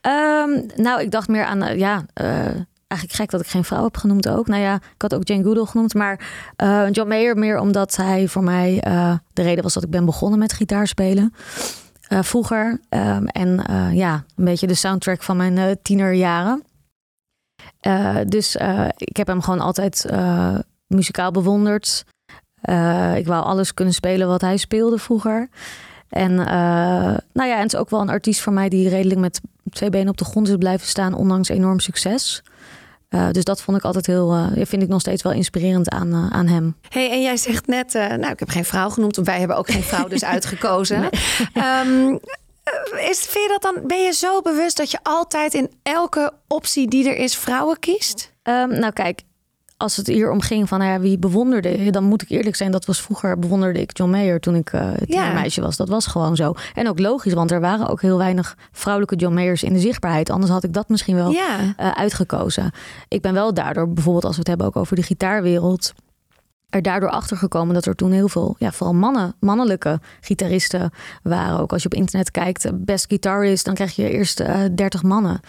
Ehm, 0.00 0.50
nou, 0.76 1.00
ik 1.00 1.10
dacht 1.10 1.28
meer 1.28 1.44
aan, 1.44 1.78
ja, 1.78 2.04
eigenlijk 2.86 3.12
gek 3.20 3.30
dat 3.30 3.40
ik 3.40 3.46
geen 3.46 3.64
vrouw 3.64 3.84
heb 3.84 3.96
genoemd 3.96 4.28
ook. 4.28 4.46
Nou 4.46 4.62
ja, 4.62 4.74
ik 4.74 5.02
had 5.02 5.14
ook 5.14 5.28
Jane 5.28 5.42
Goodall 5.42 5.66
genoemd, 5.66 5.94
maar 5.94 6.20
John 6.90 7.08
Mayer 7.08 7.36
meer 7.36 7.58
omdat 7.58 7.96
hij 7.96 8.28
voor 8.28 8.42
mij 8.44 8.78
de 9.32 9.42
reden 9.42 9.62
was 9.62 9.74
dat 9.74 9.82
ik 9.82 9.90
ben 9.90 10.04
begonnen 10.04 10.38
met 10.38 10.52
gitaarspelen. 10.52 11.34
Eh, 12.14 12.22
vroeger. 12.22 12.80
Ehm, 12.88 13.24
en 13.24 13.66
eh, 13.66 13.94
ja, 13.94 14.24
een 14.36 14.44
beetje 14.44 14.66
de 14.66 14.74
soundtrack 14.74 15.22
van 15.22 15.36
mijn 15.36 15.58
eh, 15.58 15.70
tienerjaren. 15.82 16.62
Dus 18.26 18.56
ik 18.96 19.16
heb 19.16 19.26
hem 19.26 19.40
gewoon 19.42 19.60
altijd 19.60 20.06
muzikaal 20.86 21.30
bewonderd. 21.30 22.04
Ik 23.14 23.26
wou 23.26 23.44
alles 23.44 23.74
kunnen 23.74 23.94
spelen 23.94 24.28
wat 24.28 24.40
hij 24.40 24.56
speelde 24.56 24.98
vroeger. 24.98 25.48
En 26.08 26.34
nou 27.32 27.48
ja, 27.48 27.54
en 27.54 27.62
het 27.62 27.72
is 27.72 27.78
ook 27.78 27.90
wel 27.90 28.00
een 28.00 28.08
artiest 28.08 28.40
voor 28.40 28.52
mij 28.52 28.68
die 28.68 28.88
redelijk 28.88 29.20
met 29.20 29.40
twee 29.70 29.90
benen 29.90 30.08
op 30.08 30.16
de 30.16 30.24
grond 30.24 30.48
is 30.48 30.56
blijven 30.56 30.86
staan, 30.86 31.14
ondanks 31.14 31.48
enorm 31.48 31.80
succes. 31.80 32.42
Uh, 33.14 33.30
dus 33.30 33.44
dat 33.44 33.62
vond 33.62 33.76
ik 33.76 33.84
altijd 33.84 34.06
heel, 34.06 34.34
uh, 34.34 34.46
vind 34.66 34.82
ik 34.82 34.88
nog 34.88 35.00
steeds 35.00 35.22
wel 35.22 35.32
inspirerend 35.32 35.88
aan, 35.88 36.08
uh, 36.08 36.26
aan 36.30 36.46
hem. 36.46 36.76
Hey, 36.88 37.10
en 37.10 37.22
jij 37.22 37.36
zegt 37.36 37.66
net, 37.66 37.92
nou, 37.92 38.30
ik 38.30 38.38
heb 38.38 38.48
geen 38.48 38.64
vrouw 38.64 38.88
genoemd, 38.88 39.16
wij 39.16 39.38
hebben 39.38 39.56
ook 39.56 39.70
geen 39.70 39.82
vrouw 39.82 40.08
dus 40.08 40.24
uitgekozen. 40.34 41.00
Nee. 41.00 41.10
Um, 41.86 42.20
is, 43.10 43.18
vind 43.18 43.44
je 43.44 43.58
dat 43.58 43.62
dan, 43.62 43.86
ben 43.86 44.02
je 44.02 44.12
zo 44.12 44.40
bewust 44.40 44.76
dat 44.76 44.90
je 44.90 44.98
altijd 45.02 45.54
in 45.54 45.70
elke 45.82 46.32
optie 46.48 46.88
die 46.88 47.08
er 47.08 47.16
is 47.16 47.36
vrouwen 47.36 47.78
kiest? 47.78 48.32
Um, 48.42 48.78
nou 48.78 48.92
kijk, 48.92 49.22
als 49.76 49.96
het 49.96 50.06
hier 50.06 50.30
om 50.30 50.40
ging 50.40 50.68
van 50.68 50.82
ja, 50.82 51.00
wie 51.00 51.18
bewonderde 51.18 51.90
dan 51.90 52.04
moet 52.04 52.22
ik 52.22 52.28
eerlijk 52.28 52.56
zijn, 52.56 52.70
dat 52.70 52.84
was 52.84 53.00
vroeger 53.00 53.38
bewonderde 53.38 53.80
ik 53.80 53.96
John 53.96 54.10
Mayer 54.10 54.40
toen 54.40 54.54
ik 54.54 54.72
uh, 54.72 54.92
tienermeisje 55.06 55.60
ja. 55.60 55.66
was. 55.66 55.76
Dat 55.76 55.88
was 55.88 56.06
gewoon 56.06 56.36
zo. 56.36 56.54
En 56.74 56.88
ook 56.88 56.98
logisch, 56.98 57.32
want 57.32 57.50
er 57.50 57.60
waren 57.60 57.88
ook 57.88 58.02
heel 58.02 58.18
weinig 58.18 58.56
vrouwelijke 58.72 59.16
John 59.16 59.34
Mayers 59.34 59.62
in 59.62 59.72
de 59.72 59.78
zichtbaarheid. 59.78 60.30
Anders 60.30 60.52
had 60.52 60.64
ik 60.64 60.72
dat 60.72 60.88
misschien 60.88 61.14
wel 61.14 61.30
ja. 61.30 61.60
uh, 61.60 61.90
uitgekozen. 61.90 62.70
Ik 63.08 63.22
ben 63.22 63.34
wel 63.34 63.54
daardoor, 63.54 63.92
bijvoorbeeld 63.92 64.24
als 64.24 64.34
we 64.34 64.38
het 64.38 64.48
hebben 64.48 64.66
ook 64.66 64.76
over 64.76 64.96
de 64.96 65.02
gitaarwereld, 65.02 65.92
er 66.68 66.82
daardoor 66.82 67.10
achter 67.10 67.36
gekomen 67.36 67.74
dat 67.74 67.86
er 67.86 67.94
toen 67.94 68.12
heel 68.12 68.28
veel, 68.28 68.56
ja, 68.58 68.72
vooral 68.72 68.94
mannen, 68.94 69.34
mannelijke 69.40 70.00
gitaristen 70.20 70.90
waren. 71.22 71.58
Ook 71.58 71.72
als 71.72 71.82
je 71.82 71.88
op 71.88 71.94
internet 71.94 72.30
kijkt, 72.30 72.84
best 72.84 73.06
guitarist, 73.08 73.64
dan 73.64 73.74
krijg 73.74 73.96
je 73.96 74.10
eerst 74.10 74.40
uh, 74.40 74.56
30 74.74 75.02
mannen. 75.02 75.40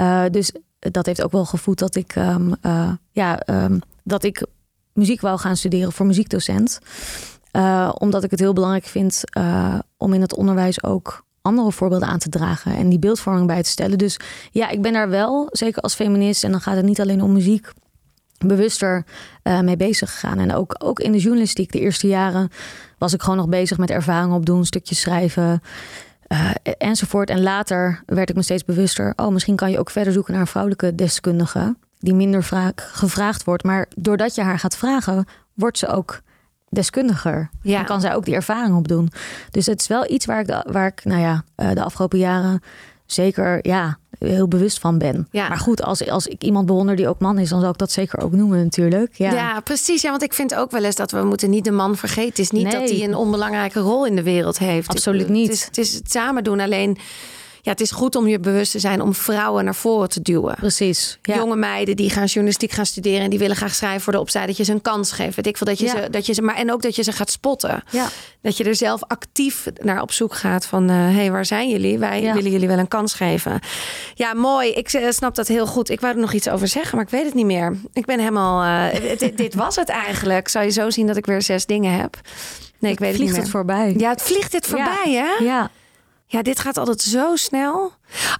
Uh, 0.00 0.24
dus 0.30 0.52
dat 0.90 1.06
heeft 1.06 1.22
ook 1.22 1.32
wel 1.32 1.44
gevoed 1.44 1.78
dat 1.78 1.94
ik, 1.94 2.14
um, 2.16 2.54
uh, 2.62 2.90
ja, 3.10 3.42
um, 3.46 3.80
dat 4.02 4.24
ik 4.24 4.46
muziek 4.92 5.20
wou 5.20 5.38
gaan 5.38 5.56
studeren 5.56 5.92
voor 5.92 6.06
muziekdocent. 6.06 6.78
Uh, 7.52 7.92
omdat 7.98 8.24
ik 8.24 8.30
het 8.30 8.40
heel 8.40 8.52
belangrijk 8.52 8.84
vind 8.84 9.22
uh, 9.38 9.78
om 9.96 10.12
in 10.12 10.20
het 10.20 10.34
onderwijs 10.34 10.82
ook 10.82 11.24
andere 11.42 11.72
voorbeelden 11.72 12.08
aan 12.08 12.18
te 12.18 12.28
dragen 12.28 12.76
en 12.76 12.88
die 12.88 12.98
beeldvorming 12.98 13.46
bij 13.46 13.62
te 13.62 13.68
stellen. 13.68 13.98
Dus 13.98 14.20
ja, 14.50 14.68
ik 14.68 14.82
ben 14.82 14.92
daar 14.92 15.08
wel, 15.08 15.48
zeker 15.50 15.82
als 15.82 15.94
feminist, 15.94 16.44
en 16.44 16.50
dan 16.50 16.60
gaat 16.60 16.76
het 16.76 16.84
niet 16.84 17.00
alleen 17.00 17.22
om 17.22 17.32
muziek, 17.32 17.72
bewuster 18.38 19.04
mee 19.62 19.76
bezig 19.76 20.10
gegaan. 20.10 20.38
En 20.38 20.54
ook, 20.54 20.74
ook 20.78 21.00
in 21.00 21.12
de 21.12 21.18
journalistiek, 21.18 21.72
de 21.72 21.80
eerste 21.80 22.06
jaren, 22.06 22.48
was 22.98 23.12
ik 23.12 23.22
gewoon 23.22 23.36
nog 23.36 23.48
bezig 23.48 23.78
met 23.78 23.90
ervaring 23.90 24.32
opdoen, 24.32 24.64
stukjes 24.64 25.00
schrijven. 25.00 25.62
Uh, 26.28 26.50
enzovoort. 26.78 27.30
En 27.30 27.42
later 27.42 28.02
werd 28.06 28.30
ik 28.30 28.36
me 28.36 28.42
steeds 28.42 28.64
bewuster. 28.64 29.12
Oh, 29.16 29.28
misschien 29.28 29.56
kan 29.56 29.70
je 29.70 29.78
ook 29.78 29.90
verder 29.90 30.12
zoeken 30.12 30.32
naar 30.32 30.40
een 30.42 30.48
vrouwelijke 30.48 30.94
deskundige. 30.94 31.76
Die 31.98 32.14
minder 32.14 32.42
vaak 32.42 32.80
gevraagd 32.80 33.44
wordt. 33.44 33.64
Maar 33.64 33.86
doordat 33.96 34.34
je 34.34 34.42
haar 34.42 34.58
gaat 34.58 34.76
vragen, 34.76 35.24
wordt 35.54 35.78
ze 35.78 35.86
ook 35.86 36.20
deskundiger. 36.68 37.50
Ja. 37.62 37.78
En 37.78 37.84
kan 37.84 38.00
zij 38.00 38.14
ook 38.14 38.24
die 38.24 38.34
ervaring 38.34 38.76
opdoen. 38.76 39.10
Dus 39.50 39.66
het 39.66 39.80
is 39.80 39.86
wel 39.86 40.10
iets 40.10 40.26
waar 40.26 40.40
ik, 40.40 40.46
de, 40.46 40.66
waar 40.70 40.86
ik 40.86 41.04
nou 41.04 41.20
ja, 41.20 41.44
de 41.74 41.82
afgelopen 41.82 42.18
jaren 42.18 42.62
zeker 43.06 43.66
ja, 43.66 43.98
heel 44.18 44.48
bewust 44.48 44.78
van 44.78 44.98
ben. 44.98 45.28
Ja. 45.30 45.48
Maar 45.48 45.58
goed, 45.58 45.82
als, 45.82 46.08
als 46.08 46.26
ik 46.26 46.42
iemand 46.42 46.66
bewonder 46.66 46.96
die 46.96 47.08
ook 47.08 47.18
man 47.18 47.38
is, 47.38 47.48
dan 47.48 47.60
zal 47.60 47.70
ik 47.70 47.78
dat 47.78 47.92
zeker 47.92 48.20
ook 48.20 48.32
noemen 48.32 48.62
natuurlijk. 48.62 49.14
Ja, 49.14 49.32
ja 49.32 49.60
precies. 49.60 50.02
Ja, 50.02 50.10
want 50.10 50.22
ik 50.22 50.34
vind 50.34 50.54
ook 50.54 50.70
wel 50.70 50.84
eens 50.84 50.94
dat 50.94 51.10
we 51.10 51.22
moeten 51.22 51.50
niet 51.50 51.64
de 51.64 51.70
man 51.70 51.96
vergeten. 51.96 52.28
Het 52.28 52.38
is 52.38 52.50
niet 52.50 52.62
Nee. 52.62 52.72
dat 52.72 52.90
hij 52.90 53.02
een 53.04 53.14
onbelangrijke 53.14 53.80
rol 53.80 54.06
in 54.06 54.16
de 54.16 54.22
wereld 54.22 54.58
heeft. 54.58 54.88
Absoluut 54.88 55.28
niet. 55.28 55.48
Het 55.48 55.56
is, 55.56 55.64
het 55.64 55.78
is 55.78 55.94
het 55.94 56.10
samen 56.10 56.44
doen. 56.44 56.60
Alleen 56.60 56.98
ja, 57.66 57.72
het 57.72 57.80
is 57.80 57.90
goed 57.90 58.16
om 58.16 58.26
je 58.26 58.40
bewust 58.40 58.70
te 58.72 58.78
zijn 58.78 59.00
om 59.00 59.14
vrouwen 59.14 59.64
naar 59.64 59.74
voren 59.74 60.08
te 60.08 60.22
duwen. 60.22 60.54
Precies. 60.54 61.18
Ja. 61.22 61.36
Jonge 61.36 61.56
meiden 61.56 61.96
die 61.96 62.10
gaan 62.10 62.24
journalistiek 62.24 62.70
gaan 62.70 62.86
studeren 62.86 63.20
en 63.20 63.30
die 63.30 63.38
willen 63.38 63.56
graag 63.56 63.74
schrijven 63.74 64.00
voor 64.00 64.12
de 64.12 64.20
opzij 64.20 64.46
dat 64.46 64.56
je 64.56 64.64
ze 64.64 64.72
een 64.72 64.82
kans 64.82 65.12
geeft. 65.12 65.36
Weet 65.36 65.46
ik 65.46 65.56
veel 65.56 65.66
dat 65.66 65.78
je 65.78 65.84
Ja. 65.84 65.90
ze, 65.90 66.10
dat 66.10 66.26
je 66.26 66.32
ze, 66.32 66.42
maar 66.42 66.56
en 66.56 66.72
ook 66.72 66.82
dat 66.82 66.96
je 66.96 67.02
ze 67.02 67.12
gaat 67.12 67.30
spotten. 67.30 67.82
Ja. 67.90 68.08
Dat 68.42 68.56
je 68.56 68.64
er 68.64 68.74
zelf 68.74 69.02
actief 69.04 69.66
naar 69.82 70.02
op 70.02 70.12
zoek 70.12 70.34
gaat 70.34 70.66
van, 70.66 70.88
hé, 70.88 71.12
hey, 71.14 71.30
waar 71.30 71.44
zijn 71.44 71.68
jullie? 71.68 71.98
Wij 71.98 72.20
willen 72.34 72.50
jullie 72.50 72.68
wel 72.68 72.78
een 72.78 72.88
kans 72.88 73.14
geven. 73.14 73.60
Ja, 74.14 74.34
mooi. 74.34 74.70
Ik 74.70 74.92
eh, 74.92 75.10
snap 75.10 75.34
dat 75.34 75.48
heel 75.48 75.66
goed. 75.66 75.90
Ik 75.90 76.00
wou 76.00 76.14
er 76.14 76.20
nog 76.20 76.32
iets 76.32 76.48
over 76.48 76.68
zeggen, 76.68 76.96
maar 76.96 77.04
ik 77.04 77.10
weet 77.10 77.24
het 77.24 77.34
niet 77.34 77.46
meer. 77.46 77.76
Ik 77.92 78.04
ben 78.06 78.18
helemaal, 78.18 78.90
eh, 78.92 79.18
dit, 79.18 79.36
dit 79.36 79.54
was 79.54 79.76
het 79.76 79.88
eigenlijk. 79.88 80.48
Zou 80.48 80.64
je 80.64 80.70
zo 80.70 80.90
zien 80.90 81.06
dat 81.06 81.16
ik 81.16 81.26
weer 81.26 81.42
zes 81.42 81.66
dingen 81.66 81.92
heb? 81.92 82.20
Nee, 82.78 82.92
ik 82.92 82.98
weet 82.98 83.12
het 83.12 83.20
niet 83.20 83.30
Vliegt 83.30 83.32
meer. 83.32 83.40
het 83.42 83.50
voorbij. 83.50 83.94
Ja, 83.96 84.10
het 84.10 84.22
vliegt 84.22 84.52
dit 84.52 84.66
voorbij, 84.66 85.12
hè? 85.38 85.44
Ja. 85.44 85.70
Ja, 86.28 86.42
dit 86.42 86.58
gaat 86.58 86.76
altijd 86.76 87.00
zo 87.00 87.36
snel. 87.36 87.92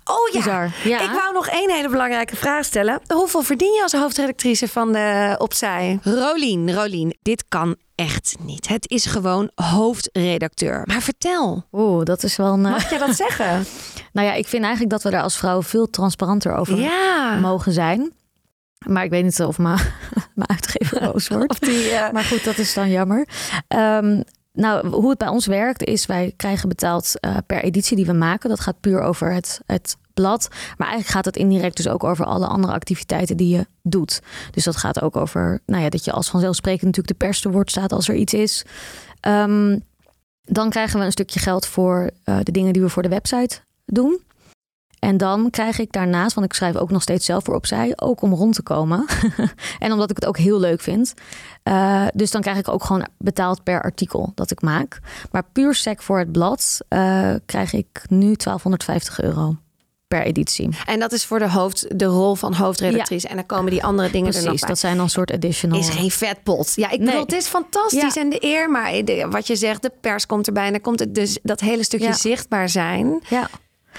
Oh 0.05 0.28
ja, 0.32 0.39
Bizar. 0.39 0.70
Ja. 0.84 1.01
ik 1.01 1.11
wou 1.11 1.32
nog 1.32 1.47
één 1.49 1.70
hele 1.70 1.89
belangrijke 1.89 2.37
vraag 2.37 2.64
stellen. 2.64 3.01
Hoeveel 3.14 3.43
verdien 3.43 3.72
je 3.72 3.82
als 3.82 3.93
hoofdredactrice 3.93 4.68
van 4.68 4.93
de 4.93 5.34
Opzij? 5.39 5.99
Rolien, 6.03 6.74
Rolien, 6.74 7.16
dit 7.22 7.45
kan 7.49 7.76
echt 7.95 8.34
niet. 8.41 8.68
Het 8.68 8.91
is 8.91 9.05
gewoon 9.07 9.51
hoofdredacteur. 9.55 10.82
Maar 10.84 11.01
vertel. 11.03 11.64
Oeh, 11.72 12.05
dat 12.05 12.22
is 12.22 12.37
wel 12.37 12.53
een... 12.53 12.64
eh, 12.64 12.70
Mag 12.70 12.91
je 12.91 12.99
dat 12.99 13.16
zeggen? 13.26 13.64
Nou 14.12 14.26
ja, 14.26 14.32
ik 14.34 14.47
vind 14.47 14.62
eigenlijk 14.62 14.93
dat 14.93 15.03
we 15.03 15.11
daar 15.11 15.22
als 15.22 15.37
vrouwen 15.39 15.64
veel 15.64 15.91
transparanter 15.91 16.55
over 16.55 16.76
Ja. 16.78 17.39
mogen 17.41 17.72
zijn. 17.72 18.12
Maar 18.87 19.05
ik 19.05 19.11
weet 19.11 19.24
niet 19.24 19.41
of 19.41 19.59
mijn, 19.59 19.78
mijn 20.34 20.49
uitgever 20.51 21.01
boos 21.12 21.28
wordt. 21.28 21.51
Of 21.51 21.59
die, 21.59 21.91
eh, 21.91 22.12
Maar 22.12 22.24
goed, 22.24 22.45
dat 22.45 22.59
is 22.59 22.74
dan 22.74 22.91
jammer. 22.91 23.28
Ehm, 23.68 24.20
nou, 24.57 24.88
hoe 24.88 25.09
het 25.09 25.18
bij 25.18 25.28
ons 25.28 25.46
werkt 25.46 25.84
is 25.84 26.07
wij 26.07 26.32
krijgen 26.36 26.68
betaald 26.68 27.20
eh, 27.20 27.36
per 27.46 27.62
editie 27.62 27.96
die 27.96 28.07
we 28.07 28.12
maken. 28.12 28.48
Dat 28.48 28.61
gaat 28.61 28.80
puur 28.80 29.00
over 29.00 29.32
het, 29.32 29.61
het 29.66 29.96
blad. 30.14 30.48
Maar 30.50 30.88
eigenlijk 30.88 31.09
gaat 31.09 31.24
het 31.24 31.36
indirect 31.36 31.76
dus 31.76 31.88
ook 31.88 32.04
over 32.04 32.24
alle 32.24 32.46
andere 32.46 32.72
activiteiten 32.72 33.36
die 33.36 33.57
je 33.57 33.66
doet. 33.82 34.20
Dus 34.50 34.64
dat 34.64 34.76
gaat 34.76 35.02
ook 35.02 35.16
over 35.16 35.61
nou 35.66 35.82
ja, 35.82 35.88
dat 35.88 36.04
je 36.04 36.12
als 36.12 36.30
vanzelfsprekend 36.30 36.84
natuurlijk 36.84 37.18
de 37.18 37.26
pers 37.26 37.40
te 37.40 37.50
woord 37.50 37.70
staat 37.70 37.92
als 37.92 38.09
er 38.09 38.14
iets 38.14 38.34
is. 38.34 38.64
Ehm, 39.20 39.78
dan 40.42 40.70
krijgen 40.70 40.98
we 40.98 41.04
een 41.04 41.12
stukje 41.12 41.40
geld 41.40 41.66
voor 41.66 42.11
eh, 42.24 42.38
de 42.42 42.52
dingen 42.52 42.72
die 42.72 42.82
we 42.82 42.88
voor 42.88 43.02
de 43.02 43.09
website 43.09 43.61
doen. 43.84 44.20
En 45.07 45.16
dan 45.16 45.50
krijg 45.50 45.78
ik 45.78 45.92
daarnaast, 45.92 46.34
want 46.34 46.46
ik 46.46 46.52
schrijf 46.52 46.76
ook 46.76 46.90
nog 46.90 47.02
steeds 47.02 47.26
zelf 47.26 47.44
voor 47.44 47.54
opzij, 47.54 47.92
ook 47.96 48.22
om 48.22 48.34
rond 48.34 48.54
te 48.54 48.62
komen. 48.62 49.07
en 49.78 49.92
omdat 49.92 50.11
ik 50.11 50.16
het 50.16 50.26
ook 50.26 50.38
heel 50.38 50.61
leuk 50.61 50.80
vind. 50.80 51.14
Uh, 51.64 52.07
dus 52.14 52.30
dan 52.30 52.40
krijg 52.40 52.59
ik 52.59 52.68
ook 52.68 52.84
gewoon 52.84 53.07
betaald 53.18 53.62
per 53.62 53.82
artikel 53.82 54.32
dat 54.34 54.50
ik 54.50 54.62
maak. 54.62 54.98
Maar 55.30 55.42
puur 55.52 55.74
sec 55.74 56.02
voor 56.02 56.18
het 56.18 56.32
blad 56.32 56.78
uh, 56.88 57.34
krijg 57.46 57.72
ik 57.72 58.02
nu 58.09 58.18
1250 58.34 59.20
euro 59.20 59.57
per 60.09 60.22
editie. 60.22 60.68
En 60.86 60.98
dat 61.00 61.12
is 61.12 61.24
voor 61.24 61.38
de, 61.38 61.50
hoofd, 61.50 61.98
de 61.98 62.04
rol 62.04 62.34
van 62.34 62.54
hoofdredactrice. 62.54 63.28
En 63.28 63.36
dan 63.36 63.46
komen 63.46 63.70
die 63.70 63.84
andere 63.84 64.11
dingen 64.11 64.22
Precies, 64.30 64.44
er 64.44 64.50
nog 64.50 64.61
bij. 64.61 64.68
dat 64.68 64.78
zijn 64.78 64.96
dan 64.96 65.09
soort 65.09 65.32
additional. 65.32 65.78
Is 65.78 65.88
geen 65.88 66.11
vetpot. 66.11 66.72
Ja, 66.74 66.90
ik 66.90 66.98
Nee. 66.98 67.07
bedoel, 67.07 67.20
het 67.20 67.32
is 67.32 67.46
fantastisch 67.46 68.14
Ja. 68.14 68.20
en 68.20 68.30
de 68.30 68.44
eer. 68.44 68.70
Maar 68.70 69.04
de- 69.04 69.26
wat 69.30 69.46
je 69.46 69.57
zegt, 69.57 69.82
de 69.82 69.92
pers 70.00 70.26
komt 70.26 70.46
erbij. 70.46 70.66
En 70.66 70.72
dan 70.72 70.80
komt 70.80 71.00
het 71.00 71.14
dus 71.14 71.38
dat 71.42 71.61
hele 71.61 71.84
stukje 71.84 72.07
Ja. 72.07 72.12
zichtbaar 72.12 72.68
zijn. 72.68 73.20
Ja, 73.28 73.48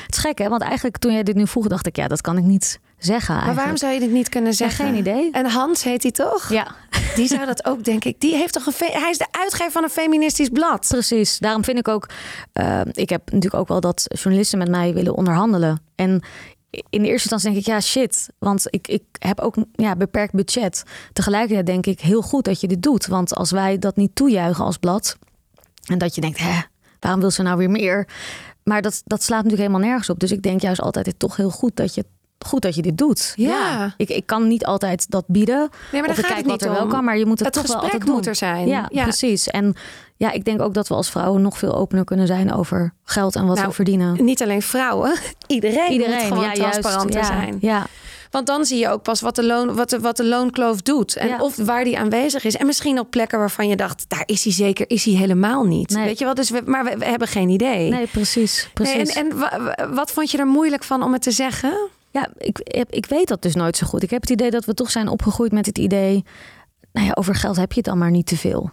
het 0.06 0.16
is 0.16 0.22
gek 0.22 0.38
hè, 0.38 0.50
want 0.50 0.62
eigenlijk 0.62 0.98
toen 0.98 1.12
jij 1.14 1.24
dit 1.24 1.36
nu 1.36 1.48
vroeg 1.48 1.68
dacht 1.68 1.88
ik, 1.88 1.96
ja, 1.96 2.08
dat 2.08 2.22
kan 2.22 2.38
ik 2.38 2.44
niet 2.44 2.80
zeggen 2.98 3.36
Maar 3.36 3.44
waarom 3.44 3.58
eigenlijk. 3.58 3.80
zou 3.80 3.94
je 3.94 4.00
dit 4.00 4.12
niet 4.12 4.30
kunnen 4.30 4.50
Ja, 4.52 4.56
zeggen? 4.58 4.86
geen 4.86 4.96
idee. 4.96 5.32
En 5.32 5.46
Hans 5.46 5.84
heet 5.84 6.02
hij 6.04 6.12
toch? 6.12 6.50
Ja, 6.50 6.76
Die 7.16 7.28
zou 7.28 7.46
dat 7.46 7.66
ook, 7.66 7.84
denk 7.84 8.04
ik. 8.04 8.20
Die 8.20 8.36
heeft 8.36 8.54
toch 8.54 8.66
een. 8.66 8.74
Hij 8.78 9.10
is 9.10 9.18
de 9.18 9.28
uitgever 9.32 9.72
van 9.72 9.84
een 9.84 9.90
feministisch 9.90 10.50
blad. 10.50 10.86
precies. 10.90 11.38
Daarom 11.40 11.64
vind 11.64 11.78
ik 11.78 11.88
ook, 11.88 12.10
eh, 12.54 12.82
ik 12.92 13.10
heb 13.10 13.22
natuurlijk 13.26 13.54
ook 13.62 13.68
wel 13.68 13.80
dat 13.80 14.06
journalisten 14.08 14.58
met 14.58 14.70
mij 14.70 14.94
willen 14.94 15.16
onderhandelen. 15.16 15.82
En 15.96 16.22
in 16.70 17.02
de 17.02 17.08
eerste 17.08 17.30
instantie 17.30 17.50
denk 17.52 17.56
ik, 17.62 17.66
ja 17.66 17.80
shit, 17.82 18.28
want 18.40 18.66
ik, 18.70 18.88
ik 18.88 19.04
heb 19.20 19.40
ook 19.40 19.56
ja, 19.74 19.96
beperkt 19.96 20.34
budget. 20.34 20.84
Tegelijkertijd 21.14 21.66
denk 21.66 21.86
ik 21.86 22.00
heel 22.00 22.22
goed 22.22 22.46
dat 22.46 22.62
je 22.62 22.68
dit 22.68 22.84
doet. 22.84 23.06
Want 23.08 23.36
als 23.36 23.52
wij 23.52 23.78
dat 23.80 23.96
niet 23.96 24.16
toejuichen 24.16 24.66
als 24.66 24.78
blad, 24.78 25.18
en 25.86 25.98
dat 25.98 26.16
je 26.16 26.22
denkt, 26.22 26.40
hè, 26.40 26.60
waarom 27.00 27.20
wil 27.22 27.32
ze 27.32 27.42
nou 27.42 27.58
weer 27.58 27.70
meer? 27.70 28.08
Maar 28.68 28.82
dat, 28.82 29.02
dat 29.06 29.24
slaat 29.24 29.44
natuurlijk 29.44 29.70
helemaal 29.70 29.88
nergens 29.90 30.10
op. 30.10 30.20
Dus 30.20 30.32
ik 30.32 30.42
denk 30.42 30.62
juist 30.62 30.82
altijd, 30.82 31.06
het 31.06 31.20
toch 31.20 31.36
heel 31.36 31.50
goed 31.50 31.76
dat 31.76 31.94
je, 31.96 32.06
goed 32.46 32.62
dat 32.62 32.76
je 32.76 32.82
dit 32.82 32.98
doet. 32.98 33.34
Ja. 33.36 33.94
Ik, 33.98 34.10
ik 34.10 34.26
kan 34.26 34.48
niet 34.48 34.66
altijd 34.66 35.10
dat 35.12 35.24
bieden. 35.28 35.70
Nee, 35.92 36.02
maar 36.02 36.10
of 36.10 36.18
ik 36.18 36.26
gaat 36.26 36.34
kijk 36.34 36.46
wat 36.48 36.60
niet 36.60 36.70
er 36.70 36.76
wel 36.76 36.88
kan, 36.88 37.04
maar 37.04 37.18
je 37.18 37.26
moet 37.26 37.40
het, 37.40 37.56
Het 37.56 37.66
toch 37.66 37.74
wel 37.74 37.82
altijd 37.84 38.06
doen. 38.06 38.16
moet 38.16 38.28
er 38.28 38.36
zijn. 38.36 38.68
Ja, 38.68 38.86
Ja. 38.92 39.04
precies. 39.04 39.48
En 39.48 39.76
ja, 40.16 40.32
ik 40.32 40.46
denk 40.46 40.62
ook 40.62 40.74
dat 40.74 40.88
we 40.88 40.94
als 40.94 41.10
vrouwen 41.10 41.42
nog 41.42 41.58
veel 41.58 41.76
opener 41.76 42.04
kunnen 42.04 42.28
zijn 42.28 42.54
over 42.54 42.94
geld 43.04 43.36
en 43.36 43.46
wat 43.46 43.56
Nou, 43.56 43.68
we 43.68 43.74
verdienen. 43.74 44.24
Niet 44.26 44.42
alleen 44.44 44.62
vrouwen, 44.62 45.14
iedereen, 45.48 45.92
Iedereen, 45.98 46.14
moet 46.16 46.28
gewoon 46.28 46.44
ja, 46.44 46.52
transparanter 46.54 47.26
zijn. 47.26 47.58
Ja, 47.62 47.86
Want 48.30 48.48
dan 48.48 48.66
zie 48.66 48.78
je 48.80 48.90
ook 48.90 49.02
pas 49.04 49.22
wat 49.22 49.36
de, 49.36 49.44
loon, 49.46 49.76
wat 49.76 49.90
de, 49.90 50.00
wat 50.00 50.18
de 50.18 50.26
loonkloof 50.26 50.82
doet. 50.82 51.16
En 51.16 51.28
Ja. 51.28 51.38
of 51.40 51.56
waar 51.56 51.84
die 51.84 51.98
aanwezig 52.00 52.44
is. 52.44 52.56
En 52.56 52.66
misschien 52.66 53.00
op 53.00 53.10
plekken 53.12 53.40
waarvan 53.40 53.68
je 53.68 53.76
dacht, 53.76 54.06
daar 54.08 54.24
is 54.26 54.44
hij 54.44 54.54
zeker, 54.54 54.90
is 54.90 55.04
hij 55.06 55.14
helemaal 55.14 55.64
niet. 55.64 55.90
Nee. 55.90 56.06
Weet 56.06 56.20
je 56.20 56.26
wel? 56.26 56.34
Dus 56.34 56.50
we, 56.50 56.62
maar 56.66 56.84
we, 56.84 56.98
we 56.98 57.06
hebben 57.06 57.28
geen 57.28 57.50
idee. 57.50 57.90
nee, 57.90 58.08
precies. 58.08 58.62
Nee, 58.64 58.72
precies. 58.96 59.16
en 59.16 59.30
en 59.30 59.38
wa- 59.38 59.62
wa- 59.64 59.90
wat 59.94 60.12
vond 60.12 60.32
je 60.32 60.38
er 60.38 60.48
moeilijk 60.48 60.84
van 60.84 61.04
om 61.04 61.14
het 61.14 61.22
te 61.22 61.32
zeggen? 61.32 61.90
Ja, 62.12 62.28
ik, 62.38 62.60
ik 62.90 63.06
weet 63.06 63.28
dat 63.28 63.42
dus 63.42 63.56
nooit 63.56 63.78
zo 63.78 63.88
goed. 63.88 64.04
Ik 64.04 64.10
heb 64.10 64.22
het 64.22 64.30
idee 64.30 64.50
dat 64.52 64.66
we 64.66 64.74
toch 64.74 64.92
zijn 64.92 65.08
opgegroeid 65.08 65.52
met 65.52 65.66
het 65.66 65.78
idee... 65.78 66.24
Nou 66.92 67.06
ja, 67.08 67.12
over 67.16 67.36
geld 67.36 67.56
heb 67.56 67.70
je 67.72 67.78
het 67.78 67.86
dan 67.86 67.98
maar 67.98 68.12
niet 68.12 68.26
te 68.26 68.38
veel. 68.38 68.72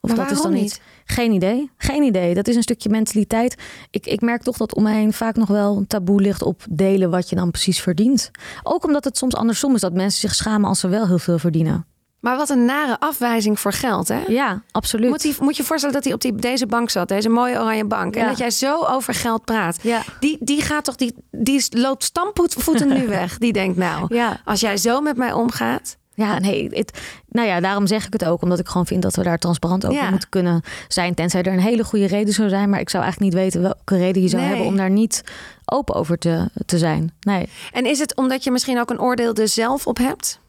Of 0.00 0.10
Maar 0.16 0.26
dat 0.26 0.36
is 0.36 0.42
dan 0.42 0.52
niet? 0.52 0.80
Geen 1.10 1.32
idee. 1.32 1.70
Geen 1.76 2.02
idee. 2.02 2.34
Dat 2.34 2.48
is 2.48 2.56
een 2.56 2.62
stukje 2.62 2.88
mentaliteit. 2.88 3.54
Ik, 3.90 4.06
ik 4.06 4.20
merk 4.20 4.42
toch 4.42 4.56
dat 4.56 4.74
om 4.74 4.82
me 4.82 4.90
heen 4.92 5.12
vaak 5.12 5.36
nog 5.36 5.48
wel 5.48 5.76
een 5.76 5.86
taboe 5.86 6.20
ligt 6.20 6.42
op 6.42 6.62
delen 6.70 7.10
wat 7.10 7.28
je 7.28 7.36
dan 7.36 7.50
precies 7.50 7.80
verdient. 7.80 8.30
Ook 8.62 8.84
omdat 8.84 9.04
het 9.04 9.16
soms 9.16 9.34
andersom 9.34 9.74
is 9.74 9.80
dat 9.80 9.92
mensen 9.92 10.20
zich 10.20 10.34
schamen 10.34 10.68
als 10.68 10.80
ze 10.80 10.88
wel 10.88 11.06
heel 11.06 11.18
veel 11.18 11.38
verdienen. 11.38 11.86
Maar 12.20 12.36
wat 12.36 12.48
een 12.50 12.64
nare 12.64 13.00
afwijzing 13.00 13.60
voor 13.60 13.72
geld, 13.72 14.08
hè? 14.08 14.20
Ja, 14.26 14.62
absoluut. 14.70 15.08
Moet, 15.10 15.22
die, 15.22 15.34
moet 15.40 15.56
je 15.56 15.64
voorstellen 15.64 15.94
dat 15.94 16.04
hij 16.04 16.12
op 16.14 16.20
die, 16.20 16.34
deze 16.34 16.66
bank 16.66 16.90
zat, 16.90 17.08
deze 17.08 17.28
mooie 17.28 17.60
oranje 17.60 17.84
bank. 17.84 18.16
En 18.16 18.26
dat 18.26 18.38
jij 18.38 18.50
zo 18.50 18.84
over 18.84 19.14
geld 19.14 19.44
praat. 19.44 19.78
Ja. 19.82 20.02
Die, 20.20 20.36
die 20.40 20.62
gaat 20.62 20.84
toch, 20.84 20.96
die, 20.96 21.14
die 21.30 21.64
loopt 21.70 22.04
stampvoeten 22.04 22.88
nu 22.98 23.06
weg. 23.06 23.38
Die 23.38 23.52
denkt 23.52 23.76
nou, 23.76 24.14
Ja. 24.14 24.40
als 24.44 24.60
jij 24.60 24.76
zo 24.76 25.00
met 25.00 25.16
mij 25.16 25.32
omgaat. 25.32 25.96
Ja, 26.18 26.38
nee, 26.38 26.68
het, 26.72 27.00
nou 27.28 27.48
ja, 27.48 27.60
daarom 27.60 27.86
zeg 27.86 28.06
ik 28.06 28.12
het 28.12 28.24
ook. 28.24 28.42
Omdat 28.42 28.58
ik 28.58 28.68
gewoon 28.68 28.86
vind 28.86 29.02
dat 29.02 29.16
we 29.16 29.22
daar 29.22 29.38
transparant 29.38 29.86
over 29.86 30.02
Ja. 30.02 30.10
moeten 30.10 30.28
kunnen 30.28 30.62
zijn. 30.88 31.14
Tenzij 31.14 31.42
er 31.42 31.52
een 31.52 31.60
hele 31.60 31.84
goede 31.84 32.06
reden 32.06 32.34
zou 32.34 32.48
zijn. 32.48 32.70
Maar 32.70 32.80
ik 32.80 32.88
zou 32.90 33.02
eigenlijk 33.02 33.34
niet 33.34 33.42
weten 33.42 33.62
welke 33.62 33.96
reden 33.96 34.22
je 34.22 34.28
zou 34.28 34.40
Nee. 34.42 34.50
hebben 34.50 34.68
om 34.68 34.76
daar 34.76 34.90
niet 34.90 35.22
open 35.64 35.94
over 35.94 36.18
te, 36.18 36.48
te 36.66 36.78
zijn. 36.78 37.12
Nee. 37.20 37.48
En 37.72 37.86
is 37.86 37.98
het 37.98 38.16
omdat 38.16 38.44
je 38.44 38.50
misschien 38.50 38.80
ook 38.80 38.90
een 38.90 39.00
oordeel 39.00 39.34
er 39.34 39.48
zelf 39.48 39.86
op 39.86 39.98
hebt? 39.98 40.40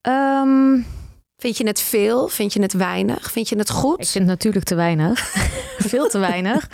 Ehm, 0.00 0.74
Vind 1.40 1.56
je 1.56 1.66
het 1.66 1.80
veel? 1.80 2.28
Vind 2.28 2.52
je 2.52 2.62
het 2.62 2.72
weinig? 2.72 3.30
Vind 3.32 3.48
je 3.48 3.56
het 3.58 3.70
goed? 3.70 4.00
ik 4.00 4.06
vind 4.06 4.24
het 4.24 4.32
natuurlijk 4.32 4.64
te 4.64 4.74
weinig. 4.74 5.20
Veel 5.78 6.08
te 6.08 6.18
weinig. 6.18 6.68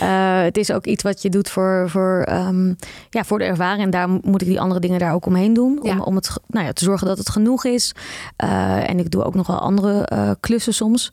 Eh, 0.00 0.42
het 0.42 0.56
is 0.56 0.72
ook 0.72 0.84
iets 0.86 1.02
wat 1.02 1.22
je 1.22 1.28
doet 1.28 1.50
voor, 1.50 1.84
voor, 1.90 2.22
ehm, 2.28 2.74
ja, 3.10 3.24
voor 3.24 3.38
de 3.38 3.44
ervaring. 3.44 3.82
En 3.82 3.90
daar 3.90 4.08
moet 4.08 4.42
ik 4.42 4.48
die 4.48 4.60
andere 4.60 4.80
dingen 4.80 4.98
daar 4.98 5.14
ook 5.14 5.26
omheen 5.26 5.54
doen. 5.54 5.78
Om, 5.82 5.86
Ja. 5.86 5.98
om 5.98 6.14
het, 6.16 6.30
nou 6.46 6.66
ja, 6.66 6.72
te 6.72 6.84
zorgen 6.84 7.06
dat 7.06 7.18
het 7.18 7.30
genoeg 7.30 7.64
is. 7.64 7.94
Eh, 8.36 8.88
en 8.90 8.98
ik 8.98 9.10
doe 9.10 9.24
ook 9.24 9.34
nog 9.34 9.46
wel 9.46 9.58
andere 9.58 10.04
eh, 10.04 10.30
klussen 10.40 10.74
soms. 10.74 11.10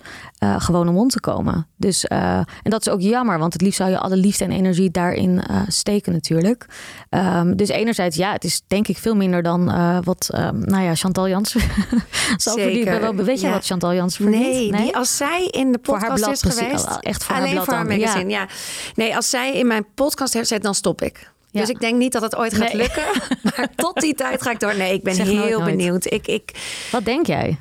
gewoon 0.57 0.87
om 0.89 0.95
rond 0.95 1.11
te 1.11 1.19
komen. 1.19 1.67
Dus, 1.75 2.05
en 2.05 2.45
dat 2.63 2.81
is 2.87 2.89
ook 2.93 3.01
jammer. 3.01 3.39
Want 3.39 3.53
het 3.53 3.61
liefst 3.61 3.77
zou 3.77 3.89
je 3.89 3.99
alle 3.99 4.15
liefde 4.15 4.43
en 4.43 4.51
energie 4.51 4.91
daarin 4.91 5.41
steken 5.67 6.13
natuurlijk. 6.13 6.65
Ehm, 7.09 7.55
dus 7.55 7.69
enerzijds, 7.69 8.15
ja, 8.15 8.31
het 8.31 8.43
is 8.43 8.61
denk 8.67 8.87
ik 8.87 8.97
veel 8.97 9.15
minder 9.15 9.43
dan 9.43 9.65
wat, 10.03 10.29
ehm, 10.33 10.59
nou 10.59 10.83
ja, 10.83 10.95
Chantal 10.95 11.27
Jansen 11.27 11.61
zal 12.37 12.53
Zeker, 12.53 12.86
verdienen. 12.91 13.15
Wel- 13.15 13.25
Weet 13.25 13.41
je 13.41 13.47
ja. 13.47 13.53
wat 13.53 13.65
Chantal 13.65 13.93
Jansen 13.93 14.23
verdient? 14.23 14.71
Nee, 14.71 14.81
Die, 14.81 14.95
als 14.95 15.17
zij 15.17 15.45
in 15.51 15.71
de 15.71 15.79
haar 15.83 15.99
podcast 15.99 16.21
blad 16.21 16.31
is 16.33 16.41
geweest. 16.55 16.97
echt 17.01 17.23
voor 17.23 17.33
haar 17.33 17.41
alleen 17.43 17.53
blad 17.53 17.65
voor 17.65 17.73
haar 17.73 17.87
dan, 17.87 17.99
ja. 17.99 18.05
magazine, 18.05 18.29
ja. 18.31 18.47
Nee, 18.95 19.15
als 19.15 19.29
zij 19.29 19.53
in 19.53 19.67
mijn 19.67 19.85
podcast 19.95 20.33
heeft 20.33 20.47
gezet, 20.47 20.63
dan 20.63 20.75
stop 20.75 21.01
ik. 21.01 21.31
Ja. 21.51 21.59
Dus 21.59 21.69
ik 21.69 21.79
denk 21.79 21.97
niet 21.97 22.11
dat 22.11 22.21
het 22.21 22.35
ooit 22.35 22.53
gaat 22.55 22.73
Nee. 22.73 22.81
lukken. 22.81 23.03
Maar 23.55 23.67
tot 23.75 23.95
die 24.01 24.13
tijd 24.13 24.41
ga 24.41 24.51
ik 24.51 24.59
door. 24.59 24.75
Nee, 24.75 24.93
ik 24.93 25.03
ben 25.03 25.15
Zeg 25.15 25.25
nooit 25.25 25.43
heel 25.43 25.59
nooit. 25.59 25.75
benieuwd. 25.77 26.11
Ik, 26.11 26.27
ik, 26.27 26.51
Wat 26.91 27.05
denk 27.05 27.25
jij? 27.25 27.57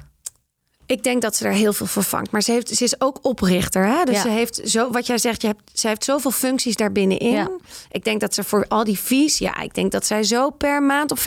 Ik 0.87 1.03
denk 1.03 1.23
dat 1.23 1.37
ze 1.37 1.45
er 1.47 1.53
heel 1.53 1.73
veel 1.73 1.87
voor 1.87 2.03
vangt. 2.03 2.31
Maar 2.31 2.43
ze, 2.43 2.53
heeft, 2.53 2.69
ze 2.69 2.85
is 2.85 3.01
ook 3.01 3.19
oprichter. 3.23 3.87
Hè? 3.87 4.05
Dus 4.05 4.15
Ja. 4.15 4.21
ze 4.23 4.29
heeft 4.29 4.61
zo, 4.65 4.91
wat 4.91 5.07
jij 5.07 5.19
zegt, 5.19 5.41
je 5.41 5.47
hebt, 5.47 5.63
ze 5.79 5.89
heeft 5.89 6.05
zoveel 6.05 6.31
functies 6.31 6.77
daarbinnenin. 6.77 7.33
Ja. 7.33 7.49
Ik 7.91 8.05
denk 8.05 8.21
dat 8.21 8.35
ze 8.35 8.45
voor 8.45 8.65
al 8.69 8.85
die 8.85 8.97
fees, 8.97 9.39
ja, 9.39 9.61
ik 9.61 9.75
denk 9.75 9.93
dat 9.93 10.07
zij 10.07 10.23
zo 10.23 10.51
per 10.51 10.83
maand 10.83 11.11
op 11.11 11.19
50.000 11.19 11.25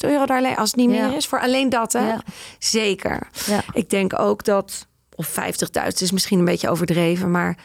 euro 0.00 0.26
daar, 0.26 0.56
als 0.56 0.70
het 0.70 0.76
niet 0.80 0.90
Ja. 0.90 1.06
meer 1.08 1.16
is, 1.16 1.26
voor 1.26 1.40
alleen 1.40 1.68
dat, 1.68 1.92
hè? 1.92 2.08
Ja. 2.08 2.20
Zeker. 2.58 3.28
Ik 3.72 3.90
denk 3.90 4.18
ook 4.18 4.44
dat, 4.44 4.86
of 5.14 5.28
50.000 5.28 5.86
is 6.00 6.10
misschien 6.10 6.38
een 6.38 6.44
beetje 6.44 6.70
overdreven, 6.70 7.30
maar 7.30 7.56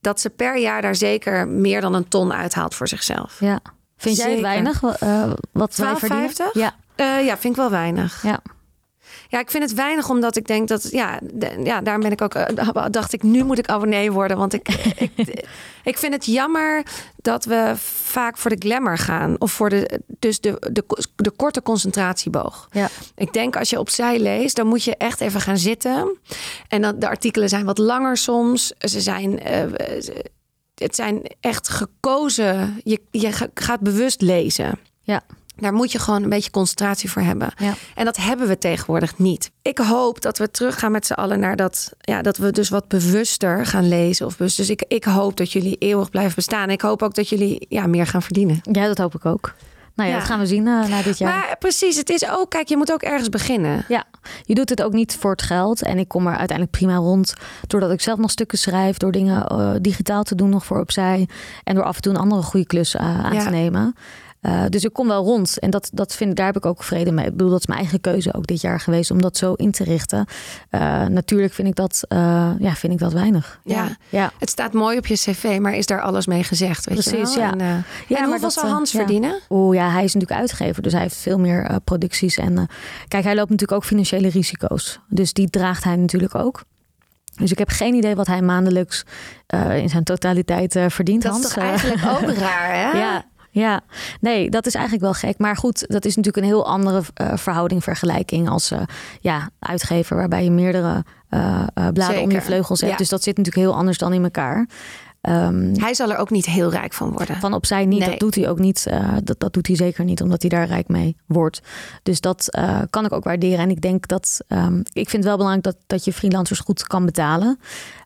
dat 0.00 0.20
ze 0.20 0.30
per 0.30 0.58
jaar 0.58 0.82
daar 0.82 0.94
zeker 0.96 1.48
meer 1.48 1.80
dan 1.80 1.94
een 1.94 2.08
ton 2.08 2.32
uithaalt 2.32 2.74
voor 2.74 2.88
zichzelf. 2.88 3.36
Ja. 3.40 3.60
Vind 3.96 4.16
jij 4.16 4.40
weinig 4.40 4.82
eh, 4.82 5.32
wat 5.52 5.76
wij 5.76 5.92
12,50? 5.94 5.98
verdienen? 5.98 6.30
Ja. 6.52 6.74
Eh, 6.94 7.24
ja, 7.24 7.38
vind 7.38 7.44
ik 7.54 7.60
wel 7.60 7.70
weinig. 7.70 8.22
ja. 8.22 8.40
Ja, 9.28 9.38
ik 9.40 9.50
vind 9.50 9.62
het 9.62 9.74
weinig 9.74 10.08
omdat 10.08 10.36
ik 10.36 10.46
denk 10.46 10.68
dat, 10.68 10.90
ja, 10.90 11.18
de- 11.22 11.60
ja 11.64 11.80
daarom 11.80 12.02
ben 12.02 12.12
ik 12.12 12.20
ook, 12.22 12.34
eh, 12.34 12.84
dacht 12.90 13.12
ik, 13.12 13.22
nu 13.22 13.44
moet 13.44 13.58
ik 13.58 13.66
abonnee 13.68 14.12
worden. 14.12 14.36
Want 14.36 14.52
ik, 14.52 14.68
ik, 15.16 15.44
ik 15.84 15.98
vind 15.98 16.12
het 16.12 16.24
jammer 16.26 16.82
dat 17.16 17.44
we 17.44 17.72
vaak 18.02 18.36
voor 18.38 18.50
de 18.50 18.68
glamour 18.68 18.98
gaan. 18.98 19.34
Of 19.38 19.52
voor 19.52 19.68
de, 19.70 20.00
dus 20.18 20.40
de, 20.40 20.70
de, 20.72 20.84
de 21.16 21.30
korte 21.30 21.62
concentratieboog. 21.62 22.68
Ja. 22.70 22.88
Ik 23.16 23.32
denk 23.32 23.56
als 23.56 23.70
je 23.70 23.78
opzij 23.78 24.18
leest, 24.18 24.56
dan 24.56 24.66
moet 24.66 24.84
je 24.84 24.96
echt 24.96 25.20
even 25.20 25.40
gaan 25.40 25.58
zitten. 25.58 26.16
En 26.68 26.82
dan, 26.82 26.98
de 26.98 27.08
artikelen 27.08 27.48
zijn 27.48 27.64
wat 27.64 27.78
langer 27.78 28.16
soms. 28.16 28.72
Ze 28.78 29.00
zijn, 29.00 29.40
eh, 29.40 29.62
het 30.74 30.94
zijn 30.94 31.22
echt 31.40 31.68
gekozen. 31.68 32.80
Je, 32.84 33.00
je 33.10 33.32
ga- 33.32 33.48
gaat 33.54 33.80
bewust 33.80 34.20
lezen. 34.20 34.78
Ja. 35.02 35.22
Daar 35.56 35.72
moet 35.72 35.92
je 35.92 35.98
gewoon 35.98 36.22
een 36.22 36.28
beetje 36.28 36.50
concentratie 36.50 37.10
voor 37.10 37.22
hebben. 37.22 37.48
Ja. 37.56 37.72
En 37.94 38.04
dat 38.04 38.16
hebben 38.16 38.48
we 38.48 38.58
tegenwoordig 38.58 39.18
niet. 39.18 39.50
Ik 39.62 39.78
hoop 39.78 40.20
dat 40.20 40.38
we 40.38 40.50
teruggaan 40.50 40.92
met 40.92 41.06
z'n 41.06 41.12
allen 41.12 41.40
naar 41.40 41.56
dat. 41.56 41.92
Ja, 42.00 42.22
dat 42.22 42.36
we 42.36 42.50
dus 42.52 42.68
wat 42.68 42.88
bewuster 42.88 43.66
gaan 43.66 43.88
lezen. 43.88 44.26
Of 44.26 44.36
bewust. 44.36 44.56
Dus 44.56 44.70
ik, 44.70 44.84
ik 44.88 45.04
hoop 45.04 45.36
dat 45.36 45.52
jullie 45.52 45.76
eeuwig 45.78 46.10
blijven 46.10 46.34
bestaan. 46.34 46.70
Ik 46.70 46.80
hoop 46.80 47.02
ook 47.02 47.14
dat 47.14 47.28
jullie 47.28 47.66
ja, 47.68 47.86
meer 47.86 48.06
gaan 48.06 48.22
verdienen. 48.22 48.58
Ja, 48.62 48.86
dat 48.86 48.98
hoop 48.98 49.14
ik 49.14 49.26
ook. 49.26 49.54
Nou 49.94 50.08
ja, 50.08 50.14
Ja. 50.14 50.20
dat 50.20 50.30
gaan 50.30 50.40
we 50.40 50.46
zien 50.46 50.66
eh, 50.66 50.86
na 50.88 51.02
dit 51.02 51.18
jaar. 51.18 51.32
Maar 51.32 51.56
precies, 51.58 51.96
het 51.96 52.10
is 52.10 52.30
ook, 52.30 52.50
kijk, 52.50 52.68
je 52.68 52.76
moet 52.76 52.92
ook 52.92 53.02
ergens 53.02 53.28
beginnen. 53.28 53.84
Ja, 53.88 54.04
je 54.42 54.54
doet 54.54 54.68
het 54.68 54.82
ook 54.82 54.92
niet 54.92 55.16
voor 55.20 55.30
het 55.30 55.42
geld. 55.42 55.82
En 55.82 55.98
ik 55.98 56.08
kom 56.08 56.26
er 56.26 56.36
uiteindelijk 56.36 56.70
prima 56.70 56.96
rond. 56.96 57.34
Doordat 57.66 57.90
ik 57.90 58.00
zelf 58.00 58.18
nog 58.18 58.30
stukken 58.30 58.58
schrijf. 58.58 58.96
Door 58.96 59.12
dingen 59.12 59.46
eh, 59.46 59.70
digitaal 59.80 60.22
te 60.22 60.34
doen 60.34 60.48
nog 60.50 60.64
voor 60.64 60.80
opzij. 60.80 61.28
En 61.64 61.74
door 61.74 61.84
af 61.84 61.96
en 61.96 62.02
toe 62.02 62.12
een 62.12 62.20
andere 62.20 62.42
goede 62.42 62.66
klus 62.66 62.94
eh, 62.94 63.24
aan 63.24 63.34
Ja. 63.34 63.42
te 63.44 63.50
nemen. 63.50 63.94
Eh, 64.46 64.62
dus 64.68 64.84
ik 64.84 64.92
kom 64.92 65.08
wel 65.08 65.24
rond. 65.24 65.58
En 65.58 65.70
dat, 65.70 65.90
dat 65.92 66.14
vind, 66.14 66.30
ik- 66.30 66.36
daar 66.36 66.46
heb 66.46 66.56
ik 66.56 66.66
ook 66.66 66.82
vrede 66.82 67.12
mee. 67.12 67.24
Ik 67.26 67.30
bedoel, 67.30 67.50
dat 67.50 67.58
is 67.58 67.66
mijn 67.66 67.78
eigen 67.80 68.00
keuze 68.00 68.34
ook 68.34 68.46
dit 68.46 68.60
jaar 68.60 68.80
geweest. 68.80 69.10
Om 69.10 69.20
dat 69.22 69.36
zo 69.36 69.52
in 69.52 69.70
te 69.70 69.84
richten. 69.84 70.26
Eh, 70.70 71.06
natuurlijk 71.06 71.52
vind 71.52 71.68
ik 71.68 71.74
dat, 71.74 72.04
eh, 72.08 72.50
ja, 72.58 72.74
vind 72.74 72.92
ik 72.92 72.98
dat 72.98 73.12
weinig. 73.12 73.60
Ja. 73.64 73.88
ja. 74.08 74.32
Het 74.38 74.50
staat 74.50 74.72
mooi 74.72 74.98
op 74.98 75.06
je 75.06 75.14
cv, 75.14 75.58
maar 75.60 75.74
is 75.74 75.86
daar 75.86 76.00
alles 76.02 76.26
mee 76.26 76.44
gezegd? 76.44 76.86
Weet 76.86 77.04
je 77.04 77.10
Precies, 77.10 77.34
wel? 77.36 77.44
ja. 77.44 77.50
En, 77.50 77.58
Ja, 78.08 78.16
en 78.16 78.22
hoeveel 78.24 78.40
dat, 78.40 78.52
zal 78.52 78.68
Hans 78.68 78.92
ja. 78.92 78.98
verdienen? 78.98 79.40
Oeh 79.50 79.76
ja, 79.76 79.90
hij 79.90 80.04
is 80.04 80.14
natuurlijk 80.14 80.40
uitgever, 80.40 80.82
dus 80.82 80.92
hij 80.92 81.02
heeft 81.02 81.16
veel 81.16 81.38
meer 81.38 81.64
eh, 81.64 81.76
producties. 81.84 82.36
En 82.38 82.58
eh, 82.58 82.64
kijk, 83.08 83.24
hij 83.24 83.34
loopt 83.34 83.50
natuurlijk 83.50 83.78
ook 83.78 83.84
financiële 83.88 84.28
risico's. 84.28 85.00
Dus 85.08 85.32
die 85.32 85.50
draagt 85.50 85.84
hij 85.84 85.96
natuurlijk 85.96 86.34
ook. 86.34 86.62
Dus 87.36 87.50
ik 87.50 87.58
heb 87.58 87.68
geen 87.68 87.94
idee 87.94 88.14
wat 88.14 88.26
hij 88.26 88.42
maandelijks 88.42 89.04
eh, 89.46 89.76
in 89.76 89.88
zijn 89.88 90.04
totaliteit 90.04 90.76
eh, 90.76 90.84
verdient. 90.88 91.22
Dat 91.22 91.34
is 91.34 91.40
Hans. 91.40 91.54
toch 91.54 91.62
eigenlijk 91.64 92.02
ook 92.22 92.30
raar, 92.36 92.74
hè? 92.74 92.98
ja, 92.98 93.24
ja, 93.60 93.80
nee, 94.20 94.50
dat 94.50 94.66
is 94.66 94.74
eigenlijk 94.74 95.04
wel 95.04 95.14
gek. 95.14 95.38
Maar 95.38 95.56
goed, 95.56 95.84
dat 95.88 96.04
is 96.04 96.16
natuurlijk 96.16 96.44
een 96.44 96.50
heel 96.52 96.66
andere 96.66 97.02
eh, 97.14 97.36
verhouding, 97.36 97.82
vergelijking 97.82 98.48
als 98.48 98.70
eh, 98.70 98.80
ja, 99.20 99.50
uitgever, 99.58 100.16
waarbij 100.16 100.44
je 100.44 100.50
meerdere 100.50 101.04
eh, 101.28 101.64
bladen 101.74 102.16
om 102.16 102.22
je 102.22 102.30
Zeker, 102.30 102.42
vleugels 102.42 102.80
hebt. 102.80 102.92
ja. 102.92 102.98
Dus 102.98 103.08
dat 103.08 103.22
zit 103.22 103.36
natuurlijk 103.36 103.66
heel 103.66 103.76
anders 103.76 103.98
dan 103.98 104.12
in 104.12 104.22
elkaar. 104.24 104.68
Ehm, 105.20 105.74
Hij 105.74 105.94
zal 105.94 106.10
er 106.10 106.16
ook 106.16 106.30
niet 106.30 106.46
heel 106.46 106.70
rijk 106.70 106.92
van 106.92 107.10
worden. 107.12 107.36
van 107.36 107.52
opzij 107.54 107.84
niet. 107.86 107.98
Nee. 108.00 108.08
Dat 108.08 108.18
doet 108.18 108.34
hij 108.34 108.48
ook 108.48 108.58
niet. 108.58 108.86
dat, 109.24 109.40
dat 109.40 109.52
doet 109.52 109.66
hij 109.66 109.76
zeker 109.76 110.04
niet, 110.04 110.22
omdat 110.22 110.40
hij 110.40 110.50
daar 110.50 110.66
rijk 110.66 110.88
mee 110.88 111.16
wordt. 111.26 111.60
Dus 112.02 112.20
dat 112.20 112.58
kan 112.90 113.04
ik 113.04 113.12
ook 113.12 113.24
waarderen. 113.24 113.58
En 113.58 113.70
ik 113.70 113.80
denk 113.80 114.06
dat. 114.08 114.40
ehm, 114.48 114.78
ik 114.78 115.08
vind 115.08 115.12
het 115.12 115.24
wel 115.24 115.36
belangrijk 115.36 115.64
dat, 115.64 115.76
dat 115.86 116.04
je 116.04 116.12
freelancers 116.12 116.60
goed 116.60 116.82
kan 116.82 117.04
betalen. 117.04 117.58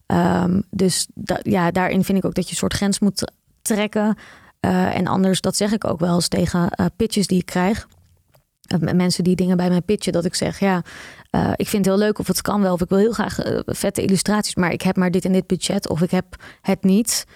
Ehm, 0.07 0.61
dus 0.71 1.07
da- 1.15 1.41
ja, 1.43 1.71
daarin 1.71 2.05
vind 2.05 2.19
ik 2.19 2.25
ook 2.25 2.35
dat 2.35 2.45
je 2.45 2.51
een 2.51 2.57
soort 2.57 2.75
grens 2.75 2.99
moet 2.99 3.33
trekken. 3.63 4.17
Eh, 4.61 4.97
en 4.97 5.07
anders, 5.07 5.41
dat 5.41 5.57
zeg 5.57 5.73
ik 5.73 5.85
ook 5.85 6.01
wel 6.01 6.15
eens 6.15 6.29
tegen 6.29 6.71
eh, 6.71 6.87
pitches 6.97 7.27
die 7.27 7.39
ik 7.39 7.47
krijg. 7.47 7.89
Eh, 8.61 8.93
mensen 8.93 9.25
die 9.25 9.37
dingen 9.37 9.57
bij 9.57 9.69
mij 9.69 9.81
pitchen, 9.81 10.13
dat 10.13 10.25
ik 10.25 10.35
zeg: 10.35 10.59
Ja, 10.59 10.83
ik 11.57 11.69
vind 11.69 11.85
het 11.85 11.95
heel 11.95 12.05
leuk 12.05 12.19
of 12.19 12.27
het 12.27 12.43
kan 12.43 12.61
wel. 12.61 12.73
Of 12.73 12.81
ik 12.81 12.89
wil 12.89 12.99
heel 12.99 13.13
graag 13.13 13.39
vette 13.67 14.03
illustraties, 14.03 14.55
maar 14.55 14.73
ik 14.73 14.83
heb 14.83 14.97
maar 14.97 15.11
dit 15.11 15.25
en 15.25 15.33
dit 15.33 15.47
budget. 15.47 15.89
Of 15.89 16.03
ik 16.03 16.11
heb 16.11 16.25
het 16.61 16.83
niet. 16.83 17.27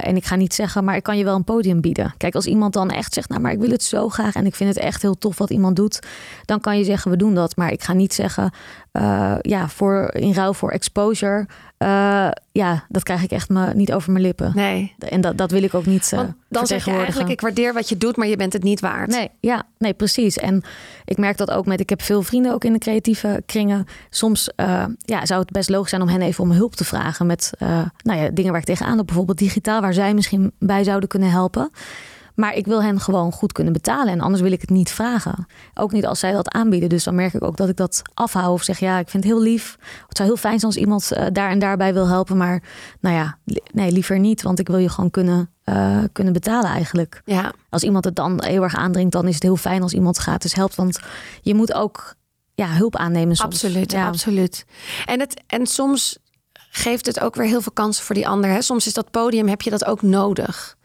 En 0.00 0.16
ik 0.16 0.24
ga 0.24 0.36
niet 0.36 0.54
zeggen, 0.54 0.84
maar 0.84 0.96
ik 0.96 1.02
kan 1.02 1.18
je 1.18 1.24
wel 1.24 1.34
een 1.34 1.44
podium 1.44 1.80
bieden. 1.80 2.14
Kijk, 2.16 2.34
als 2.34 2.46
iemand 2.46 2.72
dan 2.72 2.90
echt 2.90 3.14
zegt, 3.14 3.28
nou, 3.28 3.40
maar 3.40 3.52
ik 3.52 3.58
wil 3.58 3.70
het 3.70 3.82
zo 3.82 4.08
graag 4.08 4.34
en 4.34 4.46
ik 4.46 4.54
vind 4.54 4.74
het 4.74 4.84
echt 4.84 5.02
heel 5.02 5.18
tof 5.18 5.38
wat 5.38 5.50
iemand 5.50 5.76
doet, 5.76 5.98
dan 6.44 6.60
kan 6.60 6.78
je 6.78 6.84
zeggen, 6.84 7.10
we 7.10 7.16
doen 7.16 7.34
dat. 7.34 7.56
Maar 7.56 7.72
ik 7.72 7.82
ga 7.82 7.92
niet 7.92 8.14
zeggen, 8.14 8.50
eh, 8.94 9.34
ja, 9.40 9.68
voor, 9.68 10.10
in 10.12 10.32
ruil 10.32 10.54
voor 10.54 10.70
exposure, 10.70 11.46
eh, 11.76 12.28
ja, 12.52 12.84
dat 12.88 13.02
krijg 13.02 13.22
ik 13.22 13.30
echt 13.30 13.48
me, 13.48 13.74
niet 13.74 13.92
over 13.92 14.12
mijn 14.12 14.24
lippen. 14.24 14.52
Nee. 14.54 14.94
En 14.98 15.20
dat, 15.20 15.38
dat 15.38 15.50
wil 15.50 15.62
ik 15.62 15.74
ook 15.74 15.86
niet 15.86 16.10
uh, 16.12 16.18
Want 16.18 16.34
dan 16.48 16.66
zeg 16.66 16.84
je 16.84 16.90
eigenlijk, 16.90 17.30
ik 17.30 17.40
waardeer 17.40 17.72
wat 17.72 17.88
je 17.88 17.98
doet, 17.98 18.16
maar 18.16 18.26
je 18.26 18.36
bent 18.36 18.52
het 18.52 18.62
niet 18.62 18.80
waard. 18.80 19.08
Nee, 19.08 19.30
ja, 19.40 19.62
nee, 19.78 19.92
precies. 19.92 20.38
En 20.38 20.62
ik 21.04 21.16
merk 21.16 21.36
dat 21.36 21.50
ook 21.50 21.66
met, 21.66 21.80
ik 21.80 21.88
heb 21.88 22.02
veel 22.02 22.22
vrienden 22.22 22.52
ook 22.52 22.64
in 22.64 22.72
de 22.72 22.78
creatieve 22.78 23.42
kringen. 23.46 23.86
Soms 24.10 24.50
uh, 24.56 24.84
ja, 24.98 25.26
zou 25.26 25.40
het 25.40 25.50
best 25.50 25.68
logisch 25.68 25.90
zijn 25.90 26.02
om 26.02 26.08
hen 26.08 26.22
even 26.22 26.44
om 26.44 26.50
hulp 26.50 26.74
te 26.74 26.84
vragen 26.84 27.26
met 27.26 27.52
uh, 27.58 27.68
nou 28.02 28.20
ja, 28.20 28.28
dingen 28.30 28.50
waar 28.50 28.60
ik 28.60 28.66
tegenaan 28.66 28.96
loop, 28.96 29.06
bijvoorbeeld 29.06 29.38
digitaal, 29.38 29.80
waar 29.80 29.94
zij 29.94 30.14
misschien 30.14 30.52
bij 30.58 30.84
zouden 30.84 31.08
kunnen 31.08 31.30
helpen. 31.30 31.70
Maar 32.34 32.54
ik 32.54 32.66
wil 32.66 32.82
hen 32.82 33.00
gewoon 33.00 33.32
goed 33.32 33.52
kunnen 33.52 33.72
betalen. 33.72 34.12
En 34.12 34.20
anders 34.20 34.42
wil 34.42 34.52
ik 34.52 34.60
het 34.60 34.70
niet 34.70 34.90
vragen. 34.90 35.46
Ook 35.74 35.92
niet 35.92 36.06
als 36.06 36.18
zij 36.18 36.32
dat 36.32 36.48
aanbieden. 36.48 36.88
Dus 36.88 37.04
dan 37.04 37.14
merk 37.14 37.34
ik 37.34 37.42
ook 37.42 37.56
dat 37.56 37.68
ik 37.68 37.76
dat 37.76 38.02
afhou. 38.14 38.52
Of 38.52 38.62
zeg, 38.62 38.78
ja, 38.78 38.98
ik 38.98 39.08
vind 39.08 39.24
het 39.24 39.32
heel 39.32 39.42
lief. 39.42 39.76
Het 40.08 40.16
zou 40.16 40.28
heel 40.28 40.38
fijn 40.38 40.58
zijn 40.58 40.72
als 40.72 40.80
iemand 40.80 41.12
uh, 41.12 41.26
daar 41.32 41.50
en 41.50 41.58
daarbij 41.58 41.92
wil 41.92 42.08
helpen. 42.08 42.36
Maar 42.36 42.62
nou 43.00 43.16
ja, 43.16 43.38
nee, 43.72 43.92
liever 43.92 44.18
niet. 44.18 44.42
Want 44.42 44.58
ik 44.58 44.68
wil 44.68 44.78
je 44.78 44.88
gewoon 44.88 45.10
kunnen, 45.10 45.50
uh, 45.64 45.98
kunnen 46.12 46.32
betalen 46.32 46.70
eigenlijk. 46.70 47.22
Ja. 47.24 47.52
Als 47.68 47.82
iemand 47.82 48.04
het 48.04 48.16
dan 48.16 48.44
heel 48.44 48.62
erg 48.62 48.74
aandringt, 48.74 49.12
dan 49.12 49.28
is 49.28 49.34
het 49.34 49.42
heel 49.42 49.56
fijn 49.56 49.82
als 49.82 49.92
iemand 49.92 50.16
gratis 50.16 50.54
helpt. 50.54 50.74
Want 50.74 50.98
je 51.42 51.54
moet 51.54 51.72
ook 51.72 52.14
ja, 52.54 52.68
hulp 52.68 52.96
aannemen 52.96 53.36
soms. 53.36 53.54
Absoluut, 53.54 53.92
ja. 53.92 54.06
absoluut. 54.06 54.66
En, 55.04 55.20
het, 55.20 55.42
en 55.46 55.66
soms 55.66 56.18
geeft 56.70 57.06
het 57.06 57.20
ook 57.20 57.34
weer 57.34 57.46
heel 57.46 57.60
veel 57.60 57.72
kansen 57.72 58.04
voor 58.04 58.14
die 58.14 58.28
ander. 58.28 58.50
Hè? 58.50 58.62
Soms 58.62 58.86
is 58.86 58.92
dat 58.92 59.10
podium, 59.10 59.48
heb 59.48 59.62
je 59.62 59.70
dat 59.70 59.84
ook 59.84 60.02
nodig. 60.02 60.76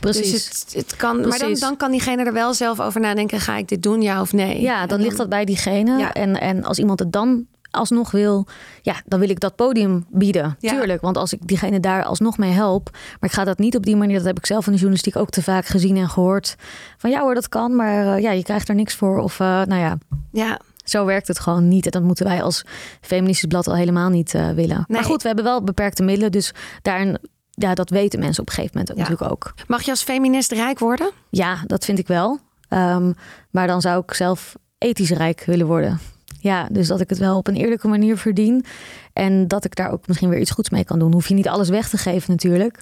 Precies. 0.00 0.30
Dus 0.30 0.44
het, 0.44 0.72
het 0.74 0.96
kan, 0.96 1.20
Precies. 1.20 1.40
Maar 1.40 1.48
dan, 1.48 1.58
dan 1.60 1.76
kan 1.76 1.90
diegene 1.90 2.24
er 2.24 2.32
wel 2.32 2.54
zelf 2.54 2.80
over 2.80 3.00
nadenken: 3.00 3.40
ga 3.40 3.56
ik 3.56 3.68
dit 3.68 3.82
doen, 3.82 4.02
ja 4.02 4.20
of 4.20 4.32
nee? 4.32 4.60
Ja, 4.60 4.86
dan, 4.86 5.00
ligt 5.00 5.16
dat 5.16 5.28
bij 5.28 5.44
diegene. 5.44 5.98
Ja. 5.98 6.12
En, 6.12 6.40
en 6.40 6.64
als 6.64 6.78
iemand 6.78 6.98
het 6.98 7.12
dan 7.12 7.46
alsnog 7.70 8.10
wil, 8.10 8.46
ja, 8.82 9.02
dan 9.06 9.20
wil 9.20 9.28
ik 9.28 9.40
dat 9.40 9.56
podium 9.56 10.06
bieden. 10.08 10.56
Ja. 10.58 10.70
Tuurlijk, 10.70 11.00
want 11.00 11.16
als 11.16 11.32
ik 11.32 11.46
diegene 11.46 11.80
daar 11.80 12.04
alsnog 12.04 12.38
mee 12.38 12.50
help, 12.50 12.88
maar 12.92 13.30
ik 13.30 13.32
ga 13.32 13.44
dat 13.44 13.58
niet 13.58 13.76
op 13.76 13.84
die 13.84 13.96
manier, 13.96 14.16
dat 14.16 14.26
heb 14.26 14.38
ik 14.38 14.46
zelf 14.46 14.66
in 14.66 14.72
de 14.72 14.78
journalistiek 14.78 15.16
ook 15.16 15.30
te 15.30 15.42
vaak 15.42 15.66
gezien 15.66 15.96
en 15.96 16.08
gehoord. 16.08 16.56
Van 16.96 17.10
ja 17.10 17.20
hoor, 17.20 17.34
dat 17.34 17.48
kan, 17.48 17.76
maar 17.76 18.04
uh, 18.04 18.22
ja, 18.22 18.30
je 18.30 18.42
krijgt 18.42 18.68
er 18.68 18.74
niks 18.74 18.94
voor. 18.94 19.18
Of 19.18 19.40
uh, 19.40 19.46
nou 19.46 19.80
ja. 19.80 19.98
Ja. 20.32 20.60
Zo 20.84 21.04
werkt 21.04 21.28
het 21.28 21.38
gewoon 21.38 21.68
niet. 21.68 21.84
En 21.84 21.90
dat 21.90 22.02
moeten 22.02 22.26
wij 22.26 22.42
als 22.42 22.64
feministisch 23.00 23.48
blad 23.48 23.68
al 23.68 23.76
helemaal 23.76 24.08
niet 24.08 24.34
uh, 24.34 24.50
willen. 24.50 24.76
Nee. 24.76 24.84
Maar 24.88 25.04
goed, 25.04 25.22
we 25.22 25.26
hebben 25.26 25.44
wel 25.44 25.64
beperkte 25.64 26.02
middelen. 26.02 26.32
Dus 26.32 26.52
daarin, 26.82 27.18
ja, 27.50 27.74
dat 27.74 27.90
weten 27.90 28.18
mensen 28.18 28.42
op 28.42 28.48
een 28.48 28.54
gegeven 28.54 28.78
moment 28.78 28.96
ja. 28.96 29.02
natuurlijk 29.02 29.32
ook. 29.32 29.54
Mag 29.66 29.82
je 29.82 29.90
als 29.90 30.02
feminist 30.02 30.52
rijk 30.52 30.78
worden? 30.78 31.10
Ja, 31.30 31.58
dat 31.66 31.84
vind 31.84 31.98
ik 31.98 32.06
wel. 32.06 32.38
Um, 32.68 33.14
maar 33.50 33.66
dan 33.66 33.80
zou 33.80 34.02
ik 34.06 34.14
zelf 34.14 34.56
ethisch 34.78 35.10
rijk 35.10 35.42
willen 35.46 35.66
worden. 35.66 36.00
Ja, 36.40 36.68
dus 36.70 36.86
dat 36.88 37.00
ik 37.00 37.08
het 37.08 37.18
wel 37.18 37.36
op 37.36 37.46
een 37.46 37.56
eerlijke 37.56 37.88
manier 37.88 38.18
verdien. 38.18 38.64
En 39.12 39.48
dat 39.48 39.64
ik 39.64 39.74
daar 39.74 39.90
ook 39.90 40.06
misschien 40.06 40.28
weer 40.28 40.40
iets 40.40 40.50
goeds 40.50 40.70
mee 40.70 40.84
kan 40.84 40.98
doen. 40.98 41.12
Hoef 41.12 41.28
je 41.28 41.34
niet 41.34 41.48
alles 41.48 41.68
weg 41.68 41.88
te 41.88 41.98
geven 41.98 42.30
natuurlijk. 42.30 42.80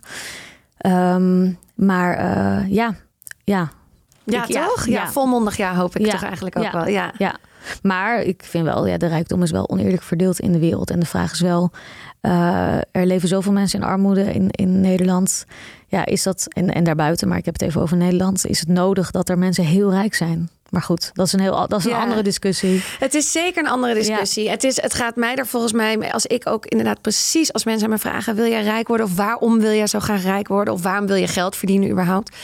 Um, 0.87 1.59
maar 1.75 2.19
uh, 2.19 2.71
ja, 2.71 2.95
ja. 3.45 3.71
Ja, 4.25 4.47
ik, 4.47 4.55
toch? 4.55 4.87
Ja, 4.87 4.93
ja, 4.93 5.11
volmondig 5.11 5.57
ja, 5.57 5.75
hoop 5.75 5.97
ik 5.97 6.07
ja, 6.07 6.13
toch 6.13 6.23
eigenlijk 6.23 6.57
ook 6.57 6.65
ja, 6.65 6.73
wel. 6.73 6.89
Ja. 6.89 7.13
ja, 7.19 7.37
maar 7.83 8.23
ik 8.23 8.43
vind 8.45 8.65
wel, 8.65 8.87
ja, 8.87 8.97
de 8.97 9.07
rijkdom 9.07 9.43
is 9.43 9.51
wel 9.51 9.69
oneerlijk 9.69 10.03
verdeeld 10.03 10.41
in 10.41 10.53
de 10.53 10.59
wereld. 10.59 10.91
En 10.91 11.01
de 11.01 11.07
vraag 11.07 11.33
is 11.33 11.41
wel, 11.41 11.71
uh, 12.23 12.77
er 12.77 13.07
leven 13.07 13.29
zoveel 13.29 13.53
mensen 13.53 13.81
in 13.81 13.87
armoede 13.87 14.33
in, 14.33 14.49
in 14.51 14.81
Nederland. 14.81 15.45
Ja, 15.87 16.05
is 16.07 16.23
dat, 16.23 16.47
en, 16.49 16.75
en 16.75 16.85
daarbuiten, 16.85 17.29
maar 17.29 17.39
ik 17.39 17.45
heb 17.45 17.55
het 17.59 17.63
even 17.69 17.81
over 17.81 17.97
Nederland. 17.97 18.47
Is 18.47 18.61
het 18.61 18.69
nodig 18.69 19.11
dat 19.11 19.29
er 19.29 19.39
mensen 19.39 19.65
heel 19.65 19.91
rijk 19.91 20.15
zijn? 20.15 20.49
Maar 20.69 20.83
goed, 20.83 21.11
dat 21.15 21.27
is 21.27 21.33
een, 21.33 21.41
heel, 21.41 21.69
dat 21.69 21.79
is 21.79 21.85
een 21.85 21.91
Ja. 21.91 22.01
andere 22.03 22.23
discussie. 22.23 22.83
Het 22.99 23.15
is 23.15 23.33
zeker 23.33 23.65
een 23.65 23.71
andere 23.71 23.95
discussie. 23.95 24.51
Het, 24.51 24.65
is, 24.65 24.83
het 24.83 24.95
gaat 24.95 25.17
mij 25.17 25.35
er 25.35 25.47
volgens 25.47 25.73
mij, 25.73 26.13
als 26.13 26.27
ik 26.27 26.47
ook 26.49 26.67
inderdaad 26.67 27.01
precies 27.01 27.53
als 27.53 27.65
mensen 27.65 27.85
aan 27.85 27.93
me 27.93 27.99
vragen: 27.99 28.35
wil 28.35 28.47
jij 28.47 28.63
rijk 28.63 28.89
worden? 28.89 29.07
Of 29.07 29.17
waarom 29.17 29.61
wil 29.61 29.73
jij 29.73 29.87
zo 29.87 30.01
graag 30.01 30.23
rijk 30.23 30.49
worden? 30.49 30.75
Of 30.75 30.83
waarom 30.83 31.07
wil 31.07 31.17
je 31.17 31.27
geld 31.27 31.57
verdienen 31.57 31.91
überhaupt? 31.91 32.37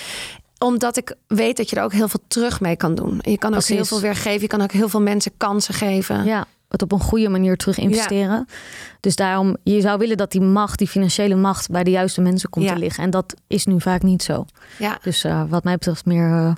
Omdat 0.58 0.96
ik 0.96 1.14
weet 1.26 1.56
dat 1.56 1.70
je 1.70 1.76
er 1.76 1.82
ook 1.82 1.92
heel 1.92 2.08
veel 2.08 2.20
terug 2.28 2.60
mee 2.60 2.76
kan 2.76 2.94
doen. 2.94 3.18
Je 3.20 3.38
kan 3.38 3.50
ook 3.50 3.56
Precies. 3.58 3.74
heel 3.76 3.84
veel 3.84 4.00
weer 4.00 4.16
geven. 4.16 4.40
Je 4.40 4.46
kan 4.46 4.60
ook 4.62 4.72
heel 4.72 4.88
veel 4.88 5.00
mensen 5.02 5.32
kansen 5.36 5.74
geven. 5.74 6.24
Ja, 6.24 6.46
het 6.68 6.82
op 6.82 6.92
een 6.92 7.00
goede 7.00 7.28
manier 7.28 7.56
terug 7.56 7.78
investeren. 7.78 8.46
Dus 9.00 9.16
daarom, 9.16 9.56
je 9.62 9.80
zou 9.80 9.98
willen 9.98 10.16
dat 10.16 10.30
die 10.32 10.40
macht, 10.40 10.78
die 10.78 10.88
financiële 10.88 11.34
macht, 11.34 11.70
bij 11.70 11.84
de 11.84 11.90
juiste 11.90 12.20
mensen 12.20 12.50
komt 12.50 12.64
Ja. 12.64 12.72
te 12.72 12.78
liggen. 12.78 13.04
En 13.04 13.10
dat 13.10 13.34
is 13.46 13.66
nu 13.66 13.80
vaak 13.80 14.02
niet 14.02 14.22
zo. 14.22 14.44
Ja. 14.78 14.98
Dus 15.02 15.24
uh, 15.24 15.42
wat 15.48 15.64
mij 15.64 15.74
betreft 15.74 16.04
meer 16.06 16.28
uh, 16.28 16.52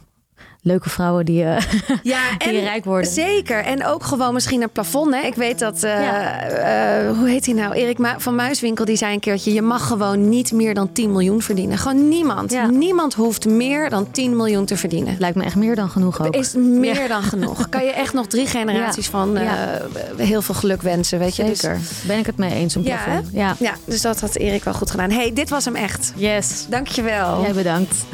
leuke 0.67 0.91
vrouwen 0.91 1.25
die, 1.25 1.45
eh, 1.45 1.63
Ja, 2.03 2.21
die 2.39 2.61
rijk 2.61 2.85
worden. 2.85 3.11
Zeker. 3.11 3.65
En 3.65 3.87
ook 3.87 4.05
gewoon 4.05 4.35
misschien 4.35 4.63
een 4.63 4.71
plafond. 4.71 5.15
Hè? 5.15 5.21
Ik 5.21 5.35
weet 5.35 5.59
dat, 5.59 5.83
eh, 5.83 6.01
Ja. 6.01 6.41
eh, 6.43 7.17
hoe 7.19 7.29
heet 7.29 7.47
hij 7.47 7.55
nou? 7.55 7.75
Erik 7.75 7.99
van 8.17 8.35
Muiswinkel, 8.35 8.85
die 8.85 8.97
zei 8.97 9.13
een 9.15 9.21
keertje... 9.21 9.53
je 9.53 9.63
mag 9.63 9.87
gewoon 9.87 10.29
niet 10.29 10.53
meer 10.53 10.75
dan 10.75 10.93
10 10.93 11.13
miljoen 11.13 11.43
verdienen. 11.43 11.79
Gewoon 11.79 12.09
niemand. 12.09 12.53
Ja. 12.53 12.67
Niemand 12.67 13.15
hoeft 13.15 13.47
meer 13.47 13.91
dan 13.91 14.11
10 14.11 14.37
miljoen 14.37 14.65
te 14.65 14.77
verdienen. 14.77 15.17
Lijkt 15.19 15.37
me 15.37 15.45
echt 15.45 15.57
meer 15.57 15.75
dan 15.77 15.89
genoeg 15.89 16.27
ook. 16.27 16.35
Is 16.37 16.55
meer 16.55 17.09
dan 17.09 17.23
genoeg. 17.23 17.69
Kan 17.69 17.85
je 17.85 17.91
echt 17.91 18.13
nog 18.13 18.27
drie 18.27 18.47
generaties 18.57 19.07
van 19.09 19.37
heel 20.17 20.43
veel 20.43 20.55
geluk 20.55 20.83
wensen, 20.83 21.19
weet 21.19 21.37
je? 21.37 21.45
Dus- 21.45 21.61
Zeker. 21.61 21.79
Ben 22.07 22.19
ik 22.19 22.27
het 22.27 22.37
mee 22.37 22.53
eens, 22.55 22.75
een 22.75 22.85
hè? 22.87 22.89
plafond. 23.05 23.29
Ja. 23.33 23.57
ja, 23.59 23.75
dus 23.85 24.01
dat 24.01 24.21
had 24.21 24.37
Erik 24.37 24.65
wel 24.65 24.75
goed 24.75 24.91
gedaan. 24.91 25.11
hey, 25.11 25.33
dit 25.33 25.49
was 25.49 25.65
hem 25.65 25.75
echt. 25.77 26.13
Yes. 26.17 26.67
Dankjewel. 26.69 27.43
Jij 27.43 27.53
bedankt. 27.53 27.95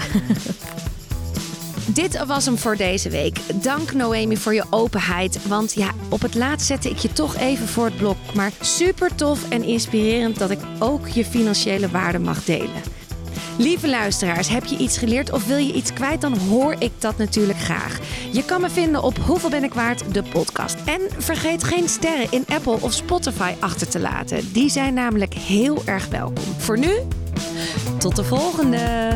Dit 1.95 2.24
was 2.26 2.45
hem 2.45 2.59
voor 2.59 2.76
deze 2.76 3.09
week. 3.09 3.38
Dank 3.55 3.93
Noemi 3.93 4.36
voor 4.36 4.55
je 4.55 4.64
openheid. 4.70 5.47
Want 5.47 5.72
ja, 5.72 5.90
op 6.09 6.22
het 6.22 6.34
laatst 6.34 6.66
zette 6.66 6.90
ik 6.90 6.97
je 6.97 7.12
toch 7.12 7.36
even 7.36 7.68
voor 7.68 7.84
het 7.84 7.97
blok. 7.97 8.16
Maar 8.34 8.53
super 8.61 9.14
tof 9.14 9.51
en 9.51 9.62
inspirerend 9.62 10.38
dat 10.38 10.51
ik 10.51 10.59
ook 10.78 11.09
je 11.09 11.24
financiële 11.24 11.88
waarde 11.88 12.18
mag 12.18 12.45
delen. 12.45 12.82
Lieve 13.59 13.88
luisteraars, 13.88 14.49
heb 14.49 14.64
je 14.64 14.76
iets 14.76 14.99
geleerd 14.99 15.32
of 15.32 15.47
wil 15.47 15.57
je 15.57 15.72
iets 15.72 15.93
kwijt? 15.93 16.20
Dan 16.20 16.38
hoor 16.38 16.74
ik 16.78 16.93
dat 16.99 17.16
natuurlijk 17.16 17.59
graag. 17.59 17.99
Je 18.30 18.45
kan 18.45 18.61
me 18.61 18.70
vinden 18.70 19.03
op 19.03 19.18
Hoeveel 19.18 19.51
ben 19.51 19.64
ik 19.64 19.74
waard? 19.74 20.14
De 20.14 20.22
podcast. 20.22 20.76
En 20.84 21.01
vergeet 21.18 21.64
geen 21.64 21.88
sterren 21.88 22.26
in 22.30 22.45
Apple 22.49 22.80
of 22.80 22.93
Spotify 22.93 23.53
achter 23.61 23.88
te 23.88 24.01
laten. 24.01 24.53
Die 24.53 24.70
zijn 24.70 24.95
namelijk 24.95 25.34
heel 25.34 25.82
erg 25.84 26.09
welkom. 26.09 26.45
Voor 26.59 26.78
nu, 26.78 26.93
tot 27.99 28.16
de 28.16 28.24
volgende! 28.24 29.11